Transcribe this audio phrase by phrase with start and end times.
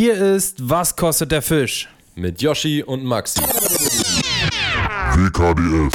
[0.00, 1.88] Hier ist Was kostet der Fisch?
[2.14, 3.40] Mit Yoshi und Maxi.
[5.16, 5.92] WKDF.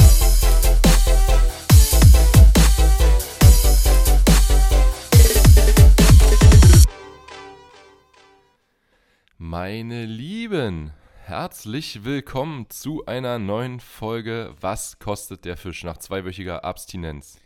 [9.37, 10.91] Meine Lieben,
[11.23, 17.39] herzlich willkommen zu einer neuen Folge Was kostet der Fisch nach zweiwöchiger Abstinenz.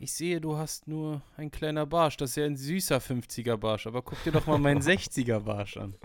[0.00, 2.16] Ich sehe, du hast nur ein kleiner Barsch.
[2.18, 3.88] Das ist ja ein süßer 50er Barsch.
[3.88, 5.96] Aber guck dir doch mal meinen 60er Barsch an.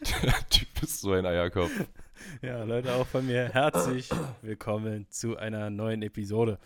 [0.22, 1.70] Der Typ ist so ein Eierkopf.
[2.40, 4.08] Ja, Leute, auch von mir herzlich
[4.40, 6.58] willkommen zu einer neuen Episode.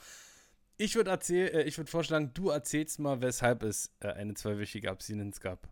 [0.77, 5.41] Ich würde äh, ich würd vorschlagen, du erzählst mal, weshalb es äh, eine zweiwöchige Abstinenz
[5.41, 5.69] gab.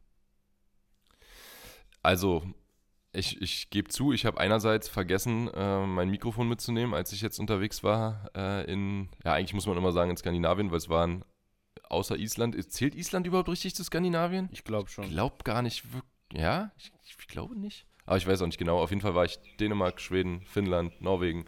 [2.02, 2.42] Also,
[3.16, 7.38] ich, ich gebe zu, ich habe einerseits vergessen, äh, mein Mikrofon mitzunehmen, als ich jetzt
[7.38, 11.24] unterwegs war äh, in, ja, eigentlich muss man immer sagen in Skandinavien, weil es waren
[11.88, 12.56] außer Island.
[12.72, 14.48] Zählt Island überhaupt richtig zu Skandinavien?
[14.52, 15.04] Ich glaube schon.
[15.04, 15.84] Ich glaube gar nicht.
[16.32, 17.86] Ja, ich, ich, glaube nicht.
[18.04, 18.80] Aber ich weiß auch nicht genau.
[18.80, 21.46] Auf jeden Fall war ich Dänemark, Schweden, Finnland, Norwegen,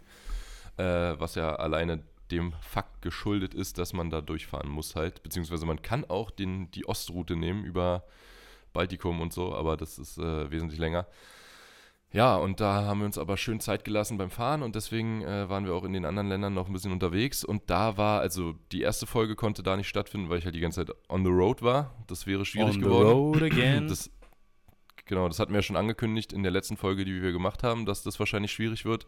[0.77, 5.23] äh, was ja alleine dem Fakt geschuldet ist, dass man da durchfahren muss halt.
[5.23, 8.03] Beziehungsweise man kann auch den, die Ostroute nehmen über
[8.73, 11.07] Baltikum und so, aber das ist äh, wesentlich länger.
[12.11, 15.47] Ja, und da haben wir uns aber schön Zeit gelassen beim Fahren und deswegen äh,
[15.47, 17.43] waren wir auch in den anderen Ländern noch ein bisschen unterwegs.
[17.43, 20.59] Und da war, also die erste Folge konnte da nicht stattfinden, weil ich halt die
[20.59, 21.93] ganze Zeit on the road war.
[22.07, 23.09] Das wäre schwierig on geworden.
[23.09, 23.87] On the road again.
[23.87, 24.09] Das,
[25.05, 27.85] genau, das hatten wir ja schon angekündigt in der letzten Folge, die wir gemacht haben,
[27.85, 29.05] dass das wahrscheinlich schwierig wird.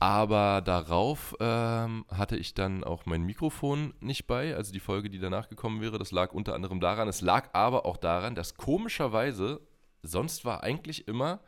[0.00, 5.18] Aber darauf ähm, hatte ich dann auch mein Mikrofon nicht bei, also die Folge, die
[5.20, 5.98] danach gekommen wäre.
[5.98, 7.06] Das lag unter anderem daran.
[7.06, 9.60] Es lag aber auch daran, dass komischerweise
[10.02, 11.40] sonst war eigentlich immer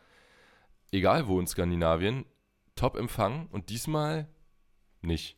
[0.92, 2.24] egal wo in Skandinavien,
[2.74, 4.28] Top-Empfang und diesmal
[5.02, 5.36] nicht.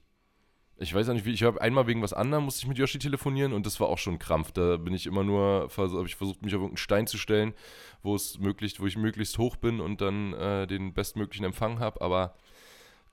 [0.77, 1.33] Ich weiß auch nicht, wie.
[1.33, 3.99] Ich habe einmal wegen was anderem musste ich mit Yoshi telefonieren und das war auch
[3.99, 4.51] schon Krampf.
[4.53, 7.55] Da bin ich immer nur, habe ich versucht, mich auf irgendeinen Stein zu stellen,
[8.03, 12.01] wo es möglichst, wo ich möglichst hoch bin und dann äh, den bestmöglichen Empfang habe.
[12.01, 12.35] Aber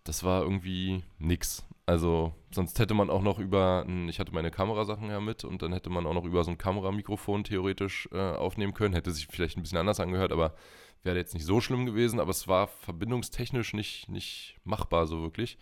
[0.03, 1.63] das war irgendwie nix.
[1.89, 5.73] Also sonst hätte man auch noch über, ich hatte meine Kamerasachen ja mit und dann
[5.73, 8.93] hätte man auch noch über so ein Kameramikrofon theoretisch äh, aufnehmen können.
[8.93, 10.53] Hätte sich vielleicht ein bisschen anders angehört, aber
[11.01, 15.57] wäre jetzt nicht so schlimm gewesen, aber es war verbindungstechnisch nicht, nicht machbar so wirklich.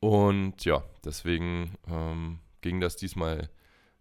[0.00, 3.50] Und ja, deswegen ähm, ging das diesmal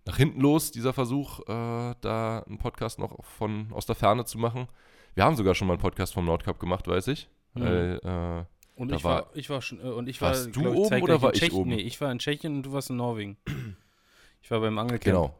[0.06, 4.38] nach hinten los, dieser Versuch, äh, da einen Podcast noch von aus der Ferne zu
[4.38, 4.70] machen.
[5.16, 7.28] Wir haben sogar schon mal einen Podcast vom Nordcup gemacht, weiß ich.
[7.56, 7.62] Mhm.
[7.62, 10.70] Weil, äh, und ich war, war, ich war schon, äh, und ich warst war, du
[10.70, 11.70] ich, oben oder war ich Tschechien, oben?
[11.70, 13.38] Nee, ich war in Tschechien und du warst in Norwegen.
[14.42, 15.04] Ich war beim Angelcamp.
[15.04, 15.36] Genau.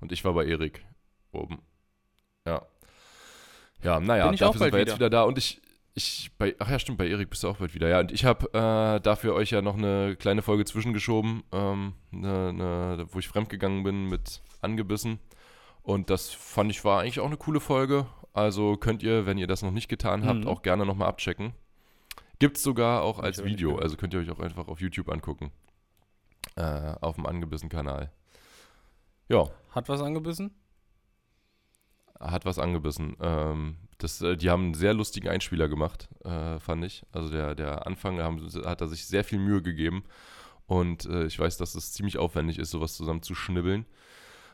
[0.00, 0.84] Und ich war bei Erik
[1.30, 1.62] oben.
[2.44, 2.66] Ja.
[3.84, 4.78] Ja, naja, dafür sind wir wieder.
[4.78, 5.62] jetzt wieder da und ich,
[5.94, 7.88] ich bei, ach ja, stimmt, bei Erik bist du auch bald wieder.
[7.88, 12.52] Ja, und ich habe äh, dafür euch ja noch eine kleine Folge zwischengeschoben, ähm, ne,
[12.52, 15.20] ne, wo ich fremdgegangen bin mit Angebissen.
[15.82, 18.06] Und das fand ich war eigentlich auch eine coole Folge.
[18.32, 20.48] Also könnt ihr, wenn ihr das noch nicht getan habt, mhm.
[20.48, 21.52] auch gerne nochmal abchecken.
[22.40, 25.52] Gibt es sogar auch als Video, also könnt ihr euch auch einfach auf YouTube angucken.
[26.56, 28.10] Äh, auf dem Angebissen-Kanal.
[29.28, 29.48] Ja.
[29.70, 30.50] Hat was angebissen?
[32.20, 33.16] hat was angebissen.
[33.20, 37.02] Ähm, das, äh, die haben einen sehr lustigen Einspieler gemacht, äh, fand ich.
[37.12, 40.04] Also der, der Anfang haben, hat er sich sehr viel Mühe gegeben.
[40.66, 43.86] Und äh, ich weiß, dass es ziemlich aufwendig ist, sowas zusammen zu schnibbeln.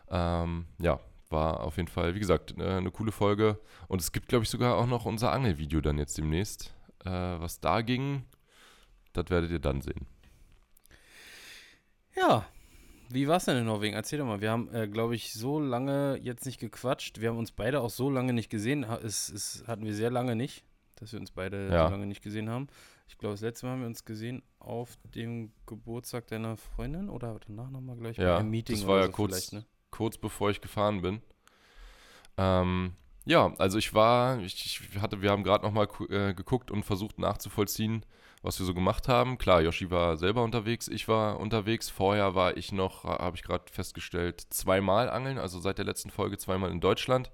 [0.08, 3.58] Ähm, ja, war auf jeden Fall, wie gesagt, eine, eine coole Folge.
[3.88, 6.72] Und es gibt, glaube ich, sogar auch noch unser Angelvideo dann jetzt demnächst.
[7.06, 8.24] Äh, was da ging,
[9.12, 10.06] das werdet ihr dann sehen.
[12.16, 12.46] Ja,
[13.08, 13.94] wie war es denn in Norwegen?
[13.94, 14.40] Erzähl doch mal.
[14.40, 17.20] Wir haben, äh, glaube ich, so lange jetzt nicht gequatscht.
[17.20, 18.82] Wir haben uns beide auch so lange nicht gesehen.
[18.82, 20.64] Es, es hatten wir sehr lange nicht,
[20.96, 21.86] dass wir uns beide ja.
[21.86, 22.66] so lange nicht gesehen haben.
[23.08, 27.38] Ich glaube, das letzte Mal haben wir uns gesehen auf dem Geburtstag deiner Freundin oder
[27.46, 28.76] danach nochmal gleich ja, bei einem Meeting.
[28.76, 29.64] Das war ja so kurz, ne?
[29.90, 31.22] kurz bevor ich gefahren bin.
[32.36, 32.94] Ähm,
[33.26, 37.18] ja, also ich war, ich, ich hatte, wir haben gerade nochmal äh, geguckt und versucht
[37.18, 38.06] nachzuvollziehen,
[38.42, 39.36] was wir so gemacht haben.
[39.36, 41.90] Klar, Yoshi war selber unterwegs, ich war unterwegs.
[41.90, 46.38] Vorher war ich noch, habe ich gerade festgestellt, zweimal angeln, also seit der letzten Folge
[46.38, 47.32] zweimal in Deutschland.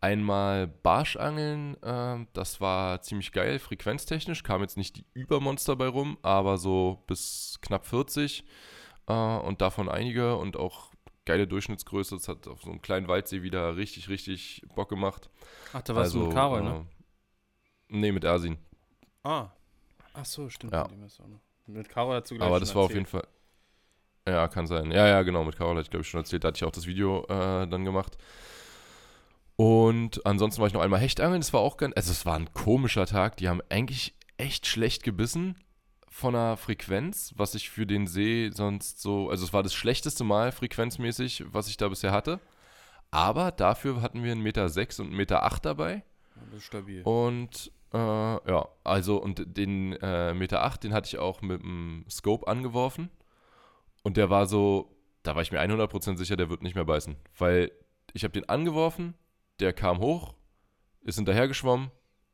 [0.00, 6.18] Einmal Barschangeln, äh, das war ziemlich geil, frequenztechnisch, kam jetzt nicht die Übermonster bei rum,
[6.22, 8.44] aber so bis knapp 40
[9.06, 10.90] äh, und davon einige und auch
[11.24, 12.16] geile Durchschnittsgröße.
[12.16, 15.30] Das hat auf so einem kleinen Waldsee wieder richtig, richtig Bock gemacht.
[15.72, 16.86] Ach, da warst also, du mit Karol, ne?
[17.88, 18.58] Äh, nee, mit Ersin.
[19.22, 19.50] Ah,
[20.14, 20.72] Ach so, stimmt.
[20.72, 20.88] Ja.
[21.66, 22.90] Mit hat du gleich Aber das war erzählt.
[22.90, 23.26] auf jeden Fall.
[24.26, 24.90] Ja, kann sein.
[24.90, 25.44] Ja, ja, genau.
[25.44, 26.44] Mit Caro hatte ich, glaube ich, schon erzählt.
[26.44, 28.18] Da hatte ich auch das Video äh, dann gemacht.
[29.56, 31.40] Und ansonsten war ich noch einmal Hechtangeln.
[31.40, 31.94] Das war auch ganz.
[31.96, 33.36] Also, es war ein komischer Tag.
[33.38, 35.56] Die haben eigentlich echt schlecht gebissen
[36.12, 39.30] von der Frequenz, was ich für den See sonst so.
[39.30, 42.38] Also, es war das schlechteste Mal frequenzmäßig, was ich da bisher hatte.
[43.10, 46.04] Aber dafür hatten wir einen Meter sechs und einen Meter acht dabei.
[46.34, 47.02] Das ist stabil.
[47.02, 52.04] Und äh, ja, also und den äh, Meter 8, den hatte ich auch mit dem
[52.10, 53.10] Scope angeworfen.
[54.02, 57.16] Und der war so, da war ich mir 100% sicher, der wird nicht mehr beißen.
[57.38, 57.70] Weil
[58.12, 59.14] ich habe den angeworfen,
[59.60, 60.34] der kam hoch,
[61.02, 61.90] ist hinterher geschwommen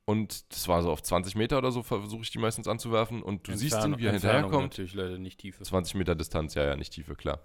[0.08, 3.22] und das war so auf 20 Meter oder so, versuche ich die meistens anzuwerfen.
[3.22, 4.62] Und du Entfern siehst ihn, wie er hinterherkommt.
[4.62, 5.62] natürlich leider nicht Tiefe.
[5.62, 7.40] 20 Meter Distanz, ja, ja, nicht Tiefe, klar.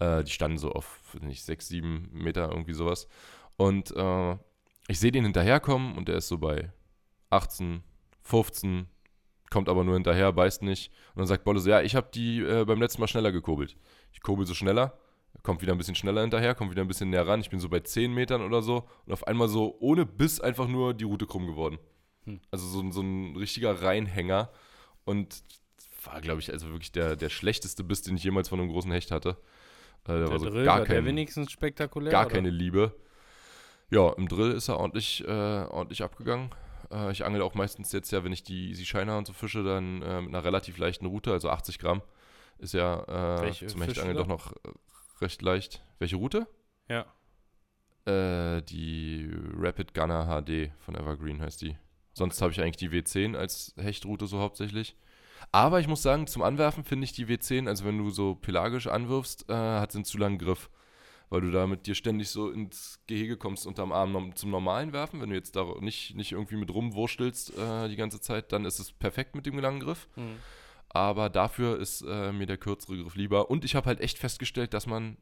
[0.00, 3.08] Äh, die standen so auf, nicht 6, 7 Meter, irgendwie sowas.
[3.56, 4.32] Und äh,
[4.86, 6.70] ich sehe den hinterherkommen und der ist so bei
[7.30, 7.82] 18,
[8.20, 8.86] 15,
[9.48, 10.92] kommt aber nur hinterher, beißt nicht.
[11.14, 13.78] Und dann sagt Bolle so, ja, ich habe die äh, beim letzten Mal schneller gekurbelt.
[14.12, 14.98] Ich kurbel so schneller,
[15.42, 17.40] kommt wieder ein bisschen schneller hinterher, kommt wieder ein bisschen näher ran.
[17.40, 20.68] Ich bin so bei 10 Metern oder so und auf einmal so ohne Biss einfach
[20.68, 21.78] nur die Route krumm geworden.
[22.24, 22.40] Hm.
[22.50, 24.50] Also so, so ein richtiger Reinhänger
[25.04, 25.42] und
[26.04, 28.92] war, glaube ich, also wirklich der, der schlechteste Biss, den ich jemals von einem großen
[28.92, 29.36] Hecht hatte.
[30.04, 32.12] Äh, der, der war so Drill, gar war kein, der wenigstens spektakulär?
[32.12, 32.34] Gar oder?
[32.34, 32.94] keine Liebe.
[33.90, 36.50] Ja, im Drill ist er ordentlich, äh, ordentlich abgegangen.
[36.90, 39.62] Äh, ich angel auch meistens jetzt ja, wenn ich die Easy Shiner und so fische,
[39.62, 42.02] dann äh, mit einer relativ leichten Route, also 80 Gramm.
[42.58, 44.70] Ist ja äh, zum Hechtangeln doch noch äh,
[45.20, 45.82] recht leicht.
[45.98, 46.46] Welche Route?
[46.88, 47.06] Ja.
[48.06, 51.78] Die Rapid Gunner HD von Evergreen heißt die.
[52.14, 54.96] Sonst habe ich eigentlich die W10 als Hechtroute so hauptsächlich.
[55.52, 58.86] Aber ich muss sagen, zum Anwerfen finde ich die W10, also wenn du so pelagisch
[58.86, 60.70] anwirfst, äh, hat sie einen zu langen Griff
[61.34, 65.20] weil du da mit dir ständig so ins Gehege kommst unterm Arm zum normalen Werfen.
[65.20, 68.78] Wenn du jetzt da nicht, nicht irgendwie mit rumwurstelst äh, die ganze Zeit, dann ist
[68.78, 70.08] es perfekt mit dem langen Griff.
[70.14, 70.36] Mhm.
[70.90, 73.50] Aber dafür ist äh, mir der kürzere Griff lieber.
[73.50, 75.16] Und ich habe halt echt festgestellt, dass man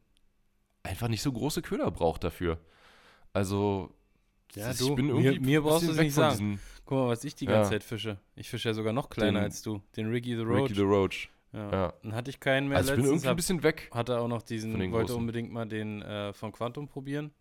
[0.83, 2.59] einfach nicht so große Köder braucht dafür.
[3.33, 3.95] Also,
[4.55, 5.41] ja, ich du, bin irgendwie.
[5.41, 6.61] Mir, mir brauchst du es nicht sagen.
[6.85, 7.79] Guck mal, was ich die ganze ja.
[7.79, 8.19] Zeit fische.
[8.35, 9.81] Ich fische ja sogar noch kleiner den, als du.
[9.97, 10.65] Den Ricky the Roach.
[10.65, 11.31] Ricky the Roach.
[11.53, 11.71] Ja.
[11.71, 11.95] ja.
[12.03, 12.79] Dann hatte ich keinen mehr.
[12.79, 13.89] Also ich bin irgendwie ein bisschen weg.
[13.93, 15.17] Hatte auch noch diesen, wollte großen.
[15.17, 17.33] unbedingt mal den äh, von Quantum probieren.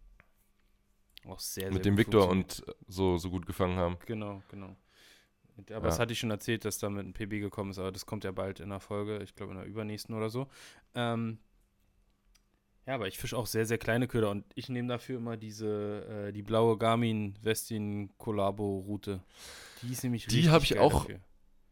[1.28, 3.98] Auch sehr, sehr Mit dem Victor und so, so gut gefangen haben.
[4.06, 4.76] Genau, genau.
[5.70, 5.80] Aber ja.
[5.82, 8.24] das hatte ich schon erzählt, dass da mit einem PB gekommen ist, aber das kommt
[8.24, 10.48] ja bald in der Folge, ich glaube in der übernächsten oder so.
[10.96, 11.38] Ähm,
[12.88, 16.28] ja, aber ich fische auch sehr, sehr kleine Köder und ich nehme dafür immer diese,
[16.28, 19.22] äh, die blaue Garmin Westin Collabo Route.
[19.82, 21.20] Die ist nämlich Die habe ich auch, dafür.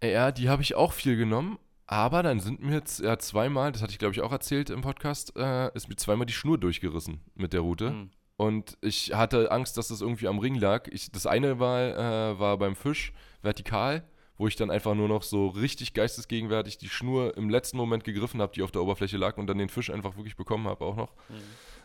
[0.03, 1.57] ja, die habe ich auch viel genommen,
[1.87, 4.81] aber dann sind mir jetzt ja, zweimal, das hatte ich glaube ich auch erzählt im
[4.81, 7.91] Podcast, äh, ist mir zweimal die Schnur durchgerissen mit der Route.
[7.91, 8.11] Mhm.
[8.37, 10.87] Und ich hatte Angst, dass das irgendwie am Ring lag.
[10.91, 14.07] Ich, das eine war, äh, war beim Fisch vertikal,
[14.39, 18.41] wo ich dann einfach nur noch so richtig geistesgegenwärtig die Schnur im letzten Moment gegriffen
[18.41, 20.95] habe, die auf der Oberfläche lag und dann den Fisch einfach wirklich bekommen habe auch
[20.95, 21.13] noch.
[21.27, 21.35] Mhm.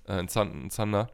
[0.07, 1.11] Äh, ein, Zand, ein Zander.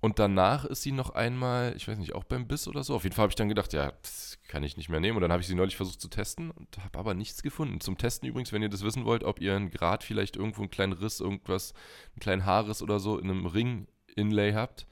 [0.00, 2.94] Und danach ist sie noch einmal, ich weiß nicht, auch beim Biss oder so.
[2.94, 5.16] Auf jeden Fall habe ich dann gedacht, ja, das kann ich nicht mehr nehmen.
[5.16, 7.80] Und dann habe ich sie neulich versucht zu testen und habe aber nichts gefunden.
[7.80, 10.70] Zum Testen übrigens, wenn ihr das wissen wollt, ob ihr einen Grad vielleicht irgendwo einen
[10.70, 11.74] kleinen Riss, irgendwas,
[12.12, 14.86] einen kleinen Haarriss oder so in einem Ring-Inlay habt,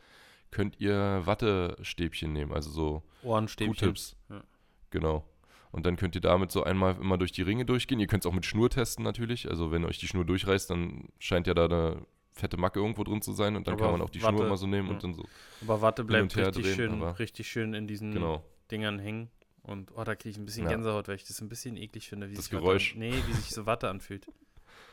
[0.50, 3.74] könnt ihr Wattestäbchen nehmen, also so Ohrenstäbchen.
[3.74, 4.16] Q-Tips.
[4.28, 4.42] Ja.
[4.90, 5.24] Genau.
[5.72, 8.00] Und dann könnt ihr damit so einmal immer durch die Ringe durchgehen.
[8.00, 9.48] Ihr könnt es auch mit Schnur testen natürlich.
[9.48, 13.22] Also wenn euch die Schnur durchreißt, dann scheint ja da eine fette Macke irgendwo drin
[13.22, 14.94] zu sein und dann aber kann man auch die Watte, Schnur immer so nehmen ja.
[14.94, 15.24] und dann so.
[15.62, 18.44] Aber Watte bleibt richtig, drehen, schön, richtig schön in diesen genau.
[18.70, 19.30] Dingern hängen.
[19.62, 20.70] Und oh, da kriege ich ein bisschen ja.
[20.70, 22.90] Gänsehaut, weil ich das ein bisschen eklig finde, wie das sich Geräusch.
[22.90, 24.26] Watte, nee, wie sich so Watte anfühlt.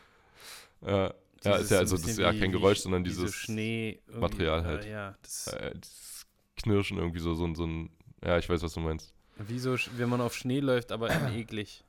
[0.81, 4.86] ja, ja ist ja also das ist ja kein Geräusch, sondern dieses Schnee Material halt.
[4.86, 6.25] Äh, ja, das äh, dieses
[6.56, 7.92] Knirschen irgendwie so, so, so ein,
[8.24, 9.13] ja, ich weiß, was du meinst.
[9.38, 11.84] Wie so, wenn man auf Schnee läuft, aber eklig.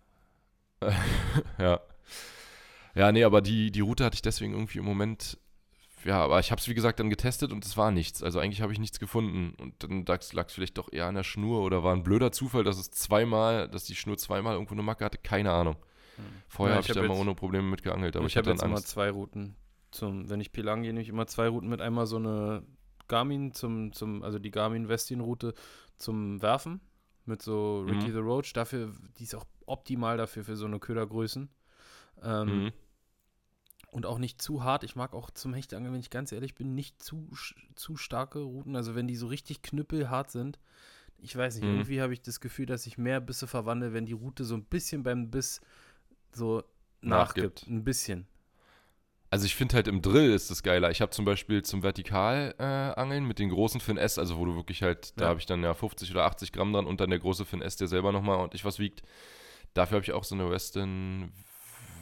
[1.58, 1.80] ja.
[2.94, 5.38] Ja, nee, aber die, die Route hatte ich deswegen irgendwie im Moment
[6.04, 8.22] ja, aber ich habe es wie gesagt dann getestet und es war nichts.
[8.22, 9.54] Also eigentlich habe ich nichts gefunden.
[9.58, 12.62] Und dann lag es vielleicht doch eher an der Schnur oder war ein blöder Zufall,
[12.62, 15.18] dass es zweimal, dass die Schnur zweimal irgendwo eine Macke hatte.
[15.18, 15.76] Keine Ahnung.
[16.16, 16.24] Hm.
[16.46, 18.16] Vorher ja, habe ich, hab da immer ohne Probleme mit geangelt.
[18.16, 18.72] Aber ich, ich habe jetzt Angst.
[18.72, 19.56] immer zwei Routen.
[19.90, 21.80] Zum, wenn ich Pilang gehe, nehme ich immer zwei Routen mit.
[21.80, 22.64] Einmal so eine
[23.08, 25.54] Garmin zum, zum also die Garmin Westin-Route
[25.96, 26.80] zum Werfen
[27.26, 28.12] mit so Ricky mhm.
[28.12, 28.52] the Roach.
[28.52, 31.48] Dafür, die ist auch optimal dafür für so eine Ködergrößen.
[32.22, 32.72] Ähm, mhm
[33.94, 34.82] und auch nicht zu hart.
[34.82, 37.28] Ich mag auch zum Hechtangeln, wenn ich ganz ehrlich bin, nicht zu,
[37.76, 38.74] zu starke Routen.
[38.74, 40.58] Also wenn die so richtig knüppelhart sind.
[41.18, 41.74] Ich weiß nicht, mhm.
[41.74, 44.64] irgendwie habe ich das Gefühl, dass ich mehr Bisse verwandle, wenn die Route so ein
[44.64, 45.60] bisschen beim Biss
[46.32, 46.64] so
[47.02, 47.62] nachgibt.
[47.62, 47.66] nachgibt.
[47.68, 48.26] Ein bisschen.
[49.34, 50.92] Also ich finde halt im Drill ist das geiler.
[50.92, 54.54] Ich habe zum Beispiel zum Vertikalangeln äh, mit den großen Fin S, also wo du
[54.54, 55.12] wirklich halt, ja.
[55.16, 57.60] da habe ich dann ja 50 oder 80 Gramm dran und dann der große Fin
[57.60, 59.02] S, der selber nochmal ordentlich was wiegt.
[59.72, 61.32] Dafür habe ich auch so eine Weston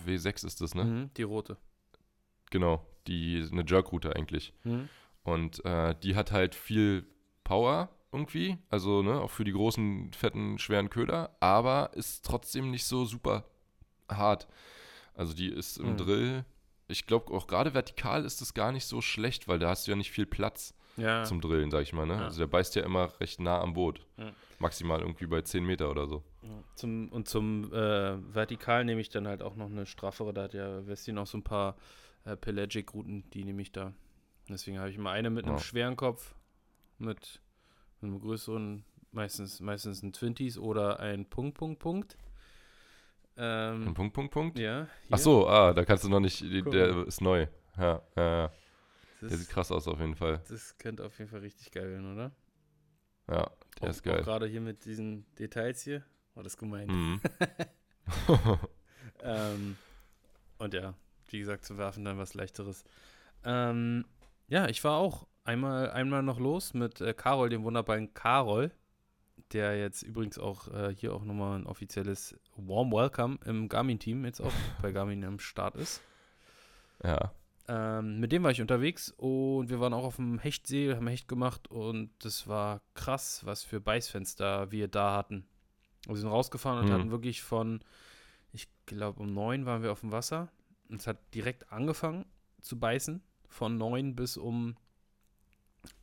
[0.06, 0.84] W6 ist das, ne?
[0.84, 1.56] Mhm, die rote.
[2.50, 4.52] Genau, die eine Jerk-Route eigentlich.
[4.64, 4.90] Mhm.
[5.22, 7.06] Und äh, die hat halt viel
[7.44, 12.84] Power irgendwie, also ne, auch für die großen, fetten, schweren Köder, aber ist trotzdem nicht
[12.84, 13.46] so super
[14.10, 14.48] hart.
[15.14, 15.96] Also die ist im mhm.
[15.96, 16.44] Drill,
[16.92, 19.92] ich glaube auch gerade vertikal ist das gar nicht so schlecht, weil da hast du
[19.92, 21.24] ja nicht viel Platz ja.
[21.24, 22.06] zum Drillen, sag ich mal.
[22.06, 22.14] Ne?
[22.14, 22.24] Ja.
[22.24, 24.06] Also der beißt ja immer recht nah am Boot.
[24.16, 24.32] Ja.
[24.58, 26.22] Maximal irgendwie bei 10 Meter oder so.
[26.76, 30.32] Zum, und zum äh, Vertikal nehme ich dann halt auch noch eine straffere.
[30.32, 31.76] Da hat ja Westin auch so ein paar
[32.24, 33.92] äh, Pelagic-Routen, die nehme ich da.
[34.48, 36.34] Deswegen habe ich immer eine mit einem schweren Kopf,
[36.98, 37.40] mit
[38.02, 42.16] einem größeren, meistens, meistens ein Twinties oder ein Punkt, Punkt, Punkt.
[43.36, 44.58] Ähm, Punkt, Punkt, Punkt?
[44.58, 44.86] Ja.
[44.86, 44.88] Hier.
[45.10, 47.46] Ach so, ah, da kannst du noch nicht, der ist neu.
[47.76, 48.52] Ja, ja, ja.
[49.20, 50.42] Das, der sieht krass aus auf jeden Fall.
[50.48, 52.32] Das könnte auf jeden Fall richtig geil werden, oder?
[53.28, 54.22] Ja, der auch, ist geil.
[54.22, 56.04] Gerade hier mit diesen Details hier.
[56.34, 56.88] Oh, das ist gemein.
[56.88, 57.20] Mhm.
[59.22, 59.76] ähm,
[60.58, 60.94] und ja,
[61.28, 62.84] wie gesagt, zu werfen dann was leichteres.
[63.44, 64.04] Ähm,
[64.48, 68.72] ja, ich war auch einmal, einmal noch los mit äh, Carol, dem wunderbaren Carol,
[69.52, 74.40] der jetzt übrigens auch äh, hier auch nochmal ein offizielles Warm Welcome im Garmin-Team jetzt
[74.40, 76.02] auch bei Garmin am Start ist.
[77.02, 77.32] Ja.
[77.68, 81.28] Ähm, mit dem war ich unterwegs und wir waren auch auf dem Hechtsee, haben Hecht
[81.28, 85.46] gemacht und das war krass, was für Beißfenster wir da hatten.
[86.06, 86.92] Wir sind rausgefahren und mhm.
[86.92, 87.80] hatten wirklich von,
[88.52, 90.48] ich glaube um neun waren wir auf dem Wasser
[90.88, 92.26] und es hat direkt angefangen
[92.60, 94.76] zu beißen, von neun bis um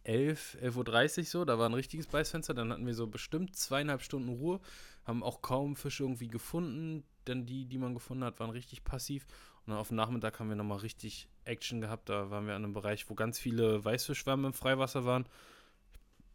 [0.03, 4.01] 11, 11.30 Uhr so, da war ein richtiges Beißfenster, dann hatten wir so bestimmt zweieinhalb
[4.01, 4.59] Stunden Ruhe,
[5.05, 9.25] haben auch kaum Fische irgendwie gefunden, denn die, die man gefunden hat, waren richtig passiv
[9.65, 12.09] und auf dem Nachmittag haben wir nochmal richtig Action gehabt.
[12.09, 15.25] Da waren wir an einem Bereich, wo ganz viele Weißfischschwärme im Freiwasser waren.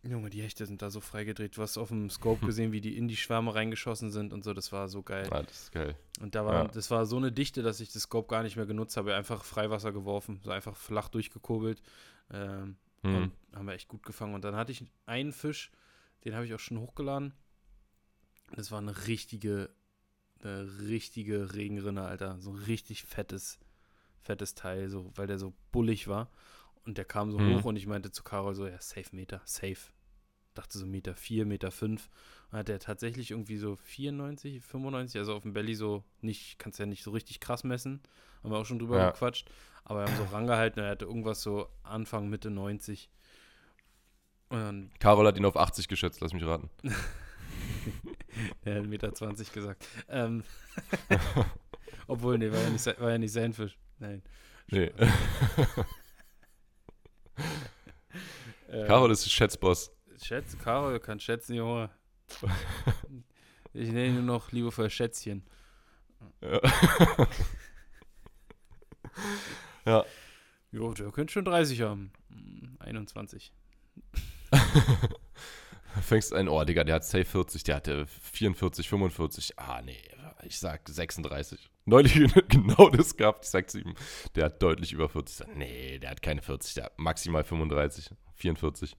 [0.03, 1.57] Junge, die Hechte sind da so freigedreht.
[1.57, 4.53] Du hast auf dem Scope gesehen, wie die in die Schwärme reingeschossen sind und so.
[4.53, 5.27] Das war so geil.
[5.31, 5.97] Ah, das ist geil.
[6.21, 6.69] Und da war, ja.
[6.69, 9.17] das war so eine Dichte, dass ich das Scope gar nicht mehr genutzt habe.
[9.17, 11.83] Einfach Freiwasser geworfen, so einfach flach durchgekurbelt.
[12.31, 13.15] Ähm, mhm.
[13.15, 14.35] Und haben wir echt gut gefangen.
[14.35, 15.71] Und dann hatte ich einen Fisch,
[16.25, 17.35] den habe ich auch schon hochgeladen.
[18.57, 19.71] Das war eine richtige
[20.45, 22.39] eine richtige Regenrinne, Alter.
[22.41, 23.59] So ein richtig fettes,
[24.21, 26.31] fettes Teil, so, weil der so bullig war.
[26.85, 27.55] Und der kam so mhm.
[27.55, 29.91] hoch und ich meinte zu Carol so, ja, safe Meter, safe.
[30.55, 32.09] Dachte so Meter 4, Meter 5.
[32.51, 36.79] Und hat der tatsächlich irgendwie so 94, 95, also auf dem Belly so nicht, kannst
[36.79, 38.01] ja nicht so richtig krass messen.
[38.43, 39.11] Haben wir auch schon drüber ja.
[39.11, 39.51] gequatscht.
[39.85, 43.11] Aber wir haben so rangehalten, er hatte irgendwas so Anfang, Mitte 90.
[44.49, 46.71] Und Carol hat ihn auf 80 geschätzt, lass mich raten.
[48.65, 49.09] Der hat 1,20 Meter
[49.53, 49.89] gesagt.
[50.09, 50.45] Ähm,
[52.07, 53.77] obwohl, nee, war ja, nicht, war ja nicht sein Fisch.
[53.99, 54.23] Nein.
[54.69, 54.93] Nee.
[58.87, 59.94] Carol ist Schätzboss.
[60.23, 61.91] Schätz, Carol kann schätzen, Junge.
[63.73, 65.43] Ich nenne ihn nur noch liebevoll Schätzchen.
[66.41, 66.61] Ja.
[69.85, 70.05] ja.
[70.73, 72.13] Jo, der könnte schon 30 haben.
[72.79, 73.53] 21.
[76.03, 79.59] fängst ein, oh, Digga, der hat safe 40, der hatte 44, 45.
[79.59, 79.99] Ah, nee,
[80.43, 81.71] ich sag 36.
[81.85, 82.15] Neulich
[82.49, 83.45] genau das gehabt.
[83.45, 83.95] Ich sag zu ihm,
[84.35, 85.37] der hat deutlich über 40.
[85.37, 88.97] Sag, nee, der hat keine 40, der hat maximal 35, 44.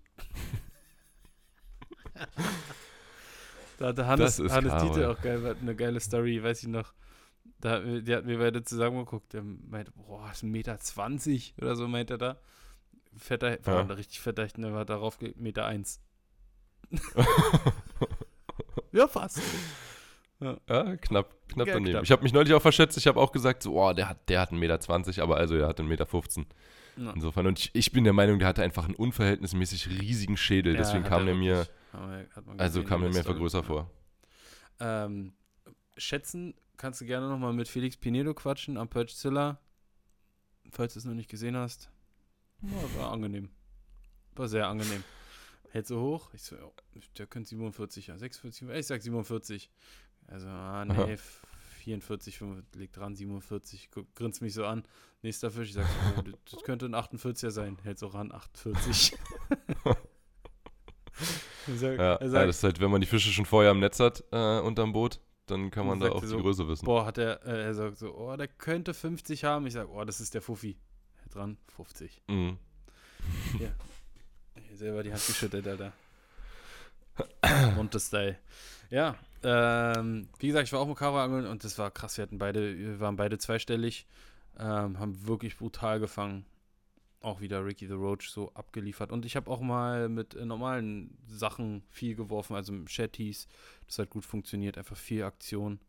[3.77, 6.93] da hatte Hannes, Hannes Dieter auch geil, eine geile Story, weiß ich noch.
[7.59, 9.33] Da, die hatten wir beide zusammen geguckt.
[9.33, 12.37] Der meinte, boah, ist ein Meter 20 oder so, meint er da.
[13.17, 13.93] Fetter, war ja.
[13.93, 16.01] richtig fetter, der war darauf Meter 1.
[18.91, 19.41] ja, fast.
[20.39, 21.91] Ja, ja knapp, knapp ja, daneben.
[21.91, 22.03] Knapp.
[22.03, 22.97] Ich habe mich neulich auch verschätzt.
[22.97, 25.67] Ich habe auch gesagt, so, oh, der hat, der hat 1,20 Meter, aber also er
[25.67, 26.07] hat 1,15 Meter.
[26.97, 27.11] Ja.
[27.13, 27.47] Insofern.
[27.47, 30.75] Und ich, ich, bin der Meinung, der hatte einfach einen unverhältnismäßig riesigen Schädel.
[30.75, 31.67] Deswegen kam er mir,
[32.57, 33.89] also kam mir einfach größer vor.
[34.79, 35.33] Ähm,
[35.97, 39.59] schätzen kannst du gerne nochmal mit Felix Pinedo quatschen am Purchzilla.
[40.71, 41.89] Falls du es noch nicht gesehen hast.
[42.61, 43.49] Ja, war angenehm.
[44.35, 45.03] War sehr angenehm
[45.75, 46.33] hält so hoch.
[46.33, 46.55] Ich so,
[47.17, 49.69] der könnte 47, ja, 46, ich sag 47.
[50.27, 51.17] Also, ah, nee, Aha.
[51.83, 54.83] 44, 5, liegt dran, 47, grinst mich so an.
[55.21, 55.85] Nächster Fisch, ich sag
[56.17, 59.17] oh, das könnte ein 48er sein, hält so ran, 48.
[61.77, 63.99] sag, ja, sagt, ja, das ist halt, wenn man die Fische schon vorher im Netz
[63.99, 66.85] hat, äh, unterm Boot, dann kann man da auch die so, Größe wissen.
[66.85, 69.67] Boah, hat er, äh, er sagt so, oh, der könnte 50 haben.
[69.67, 70.77] Ich sag, oh, das ist der Fuffi.
[71.31, 72.21] Dran, 50.
[72.27, 72.57] Mhm.
[73.59, 73.69] Ja,
[74.75, 75.93] selber die Hand geschüttelt, Alter.
[77.75, 78.37] Monte-Style.
[78.89, 82.17] Ja, ähm, wie gesagt, ich war auch mit Karo angeln und das war krass.
[82.17, 84.05] Wir hatten beide, wir waren beide zweistellig,
[84.59, 86.45] ähm, haben wirklich brutal gefangen.
[87.25, 89.11] Auch wieder Ricky the Roach so abgeliefert.
[89.11, 93.47] Und ich habe auch mal mit äh, normalen Sachen viel geworfen, also mit Shetties.
[93.87, 95.79] Das hat gut funktioniert, einfach viel Aktion.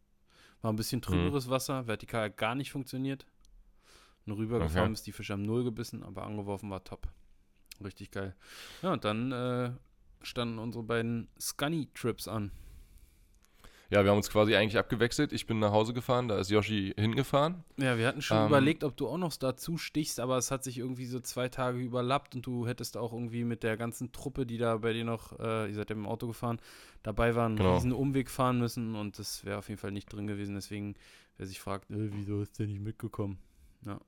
[0.62, 1.50] War ein bisschen trüberes mhm.
[1.50, 3.26] Wasser, vertikal gar nicht funktioniert.
[4.24, 4.94] Nur rübergefahren okay.
[4.94, 7.06] ist die Fische am Null gebissen, aber angeworfen war top.
[7.84, 8.34] Richtig geil.
[8.80, 9.72] Ja, und dann äh,
[10.22, 12.50] standen unsere beiden Scunny-Trips an.
[13.88, 15.32] Ja, wir haben uns quasi eigentlich abgewechselt.
[15.32, 17.62] Ich bin nach Hause gefahren, da ist Yoshi hingefahren.
[17.76, 20.64] Ja, wir hatten schon ähm, überlegt, ob du auch noch dazu stichst, aber es hat
[20.64, 24.44] sich irgendwie so zwei Tage überlappt und du hättest auch irgendwie mit der ganzen Truppe,
[24.44, 26.58] die da bei dir noch, äh, ihr seid ja im Auto gefahren,
[27.04, 27.76] dabei waren, genau.
[27.76, 30.56] diesen Umweg fahren müssen und das wäre auf jeden Fall nicht drin gewesen.
[30.56, 30.94] Deswegen,
[31.36, 33.38] wer sich fragt, äh, wieso ist der nicht mitgekommen?
[33.84, 34.00] Ja.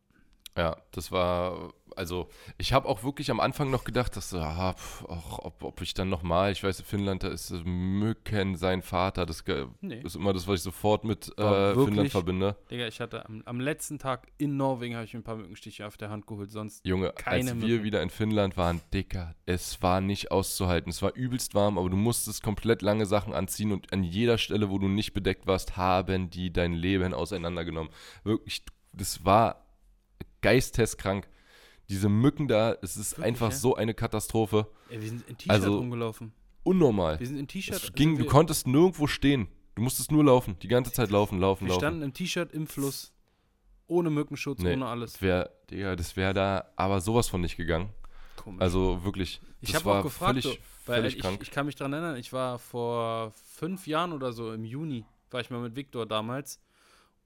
[0.58, 4.74] Ja, das war, also ich habe auch wirklich am Anfang noch gedacht, dass, ah,
[5.06, 9.24] auch, ob, ob ich dann nochmal, ich weiß, in Finnland, da ist Mücken sein Vater,
[9.24, 9.44] das
[9.80, 10.00] nee.
[10.00, 12.56] ist immer das, was ich sofort mit äh, Finnland verbinde.
[12.72, 15.86] Digga, ich hatte am, am letzten Tag in Norwegen, habe ich mir ein paar Mückenstiche
[15.86, 17.84] auf der Hand geholt, sonst Junge, keine als wir Mücken.
[17.84, 21.96] wieder in Finnland waren, Dicker, es war nicht auszuhalten, es war übelst warm, aber du
[21.96, 26.30] musstest komplett lange Sachen anziehen und an jeder Stelle, wo du nicht bedeckt warst, haben
[26.30, 27.92] die dein Leben auseinandergenommen.
[28.24, 29.67] Wirklich, das war
[30.40, 31.28] geisteskrank.
[31.88, 33.56] Diese Mücken da, es ist Wirklich, einfach ja?
[33.56, 34.66] so eine Katastrophe.
[34.90, 36.32] Ey, wir sind in T-Shirt also, rumgelaufen.
[36.62, 37.18] Unnormal.
[37.18, 37.92] Wir sind in T-Shirt.
[37.98, 39.48] Du konntest nirgendwo stehen.
[39.74, 40.58] Du musstest nur laufen.
[40.60, 41.80] Die ganze Zeit laufen, laufen, wir laufen.
[41.80, 43.12] Wir standen im T-Shirt im Fluss.
[43.86, 45.22] Ohne Mückenschutz, nee, ohne alles.
[45.22, 47.90] Wär, Digga, das wäre da aber sowas von nicht gegangen.
[48.36, 48.60] Komisch.
[48.60, 49.40] Also wirklich.
[49.60, 50.50] Ich habe auch gefragt, völlig, so,
[50.86, 51.38] weil völlig ich, krank.
[51.42, 55.40] ich kann mich daran erinnern, ich war vor fünf Jahren oder so im Juni, war
[55.40, 56.60] ich mal mit Viktor damals.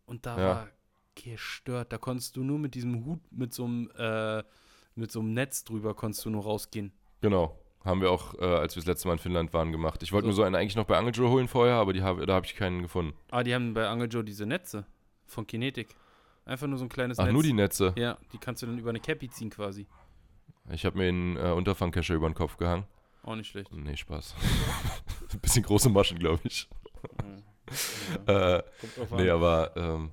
[0.07, 0.45] Und da ja.
[0.45, 0.69] war
[1.14, 1.92] gestört.
[1.92, 4.42] Da konntest du nur mit diesem Hut, mit so einem, äh,
[4.95, 6.92] mit so einem Netz drüber, konntest du nur rausgehen.
[7.21, 7.59] Genau.
[7.85, 10.02] Haben wir auch, äh, als wir das letzte Mal in Finnland waren, gemacht.
[10.02, 10.28] Ich wollte so.
[10.28, 12.54] mir so einen eigentlich noch bei Angel Joe holen vorher, aber hab, da habe ich
[12.54, 13.14] keinen gefunden.
[13.31, 14.87] Ah, die haben bei Angel Joe diese Netze
[15.26, 15.88] von Kinetic.
[16.45, 17.33] Einfach nur so ein kleines Ach, Netz.
[17.33, 17.92] nur die Netze?
[17.97, 19.87] Ja, die kannst du dann über eine Cappy ziehen quasi.
[20.71, 22.85] Ich habe mir einen äh, Unterfangkescher über den Kopf gehangen.
[23.25, 23.73] Auch nicht schlecht.
[23.73, 24.35] Nee, Spaß.
[25.33, 26.69] Ein bisschen große Maschen, glaube ich.
[28.28, 28.59] Ja.
[28.59, 28.62] äh,
[29.16, 30.11] nee, aber ähm,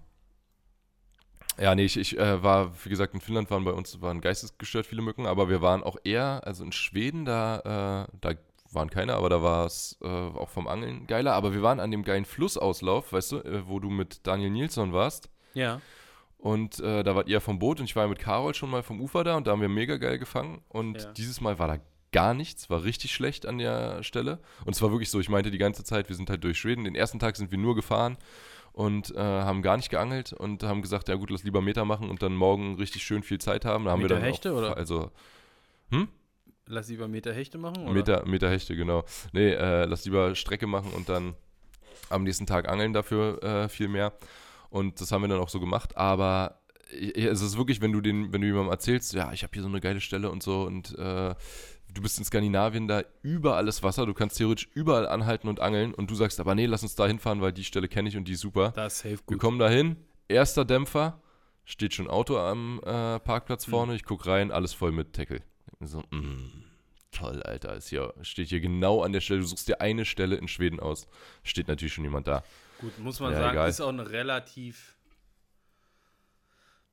[1.59, 4.85] ja, nee, ich, ich äh, war, wie gesagt, in Finnland waren bei uns waren geistesgestört
[4.85, 8.35] viele Mücken, aber wir waren auch eher, also in Schweden, da, äh, da
[8.71, 11.33] waren keine, aber da war es äh, auch vom Angeln geiler.
[11.33, 14.93] Aber wir waren an dem geilen Flussauslauf, weißt du, äh, wo du mit Daniel Nilsson
[14.93, 15.29] warst.
[15.53, 15.81] Ja.
[16.37, 19.01] Und äh, da wart ihr vom Boot und ich war mit Carol schon mal vom
[19.01, 20.61] Ufer da und da haben wir mega geil gefangen.
[20.69, 21.11] Und ja.
[21.13, 21.77] dieses Mal war da
[22.11, 24.39] gar nichts, war richtig schlecht an der Stelle.
[24.65, 26.85] Und es war wirklich so, ich meinte die ganze Zeit, wir sind halt durch Schweden.
[26.85, 28.17] Den ersten Tag sind wir nur gefahren
[28.73, 32.09] und äh, haben gar nicht geangelt und haben gesagt, ja gut, lass lieber Meter machen
[32.09, 33.85] und dann morgen richtig schön viel Zeit haben.
[33.85, 34.77] Da haben Meter wir dann Hechte auch, oder?
[34.77, 35.11] Also,
[35.91, 36.07] hm?
[36.67, 37.83] Lass lieber Meter Hechte machen?
[37.83, 37.93] Oder?
[37.93, 39.03] Meter, Meter Hechte, genau.
[39.33, 41.33] Nee, äh, lass lieber Strecke machen und dann
[42.09, 44.13] am nächsten Tag angeln dafür äh, viel mehr.
[44.69, 45.97] Und das haben wir dann auch so gemacht.
[45.97, 46.59] Aber
[46.91, 49.67] es ist wirklich, wenn du den, wenn du jemandem erzählst, ja, ich habe hier so
[49.67, 51.35] eine geile Stelle und so und äh,
[51.93, 55.93] du bist in Skandinavien, da überall ist Wasser, du kannst theoretisch überall anhalten und angeln
[55.93, 58.27] und du sagst, aber nee, lass uns da hinfahren, weil die Stelle kenne ich und
[58.27, 58.71] die ist super.
[58.75, 59.29] Das ist safe gut.
[59.29, 59.97] Wir kommen da hin,
[60.27, 61.21] erster Dämpfer,
[61.65, 63.71] steht schon Auto am äh, Parkplatz mhm.
[63.71, 65.41] vorne, ich gucke rein, alles voll mit Tackle.
[65.79, 66.63] So, mm,
[67.11, 70.35] toll, Alter, ist hier, steht hier genau an der Stelle, du suchst dir eine Stelle
[70.35, 71.07] in Schweden aus,
[71.43, 72.43] steht natürlich schon jemand da.
[72.79, 73.69] Gut, muss man ja, sagen, egal.
[73.69, 74.95] ist auch eine relativ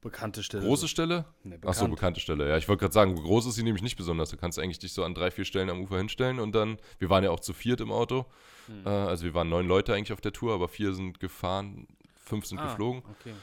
[0.01, 0.65] Bekannte Stelle.
[0.65, 1.25] Große Stelle?
[1.43, 1.67] Nee, bekannt.
[1.67, 2.49] Achso, bekannte Stelle.
[2.49, 4.31] Ja, ich wollte gerade sagen, groß ist sie nämlich nicht besonders.
[4.31, 7.11] Du kannst eigentlich dich so an drei, vier Stellen am Ufer hinstellen und dann, wir
[7.11, 8.27] waren ja auch zu viert im Auto.
[8.67, 8.87] Hm.
[8.87, 12.47] Äh, also wir waren neun Leute eigentlich auf der Tour, aber vier sind gefahren, fünf
[12.47, 13.03] sind ah, geflogen.
[13.21, 13.35] Okay.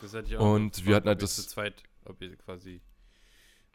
[0.00, 1.36] Das hätte ich auch Und gefragt, wir hatten halt das.
[1.36, 2.80] Zu zweit, ob ihr quasi.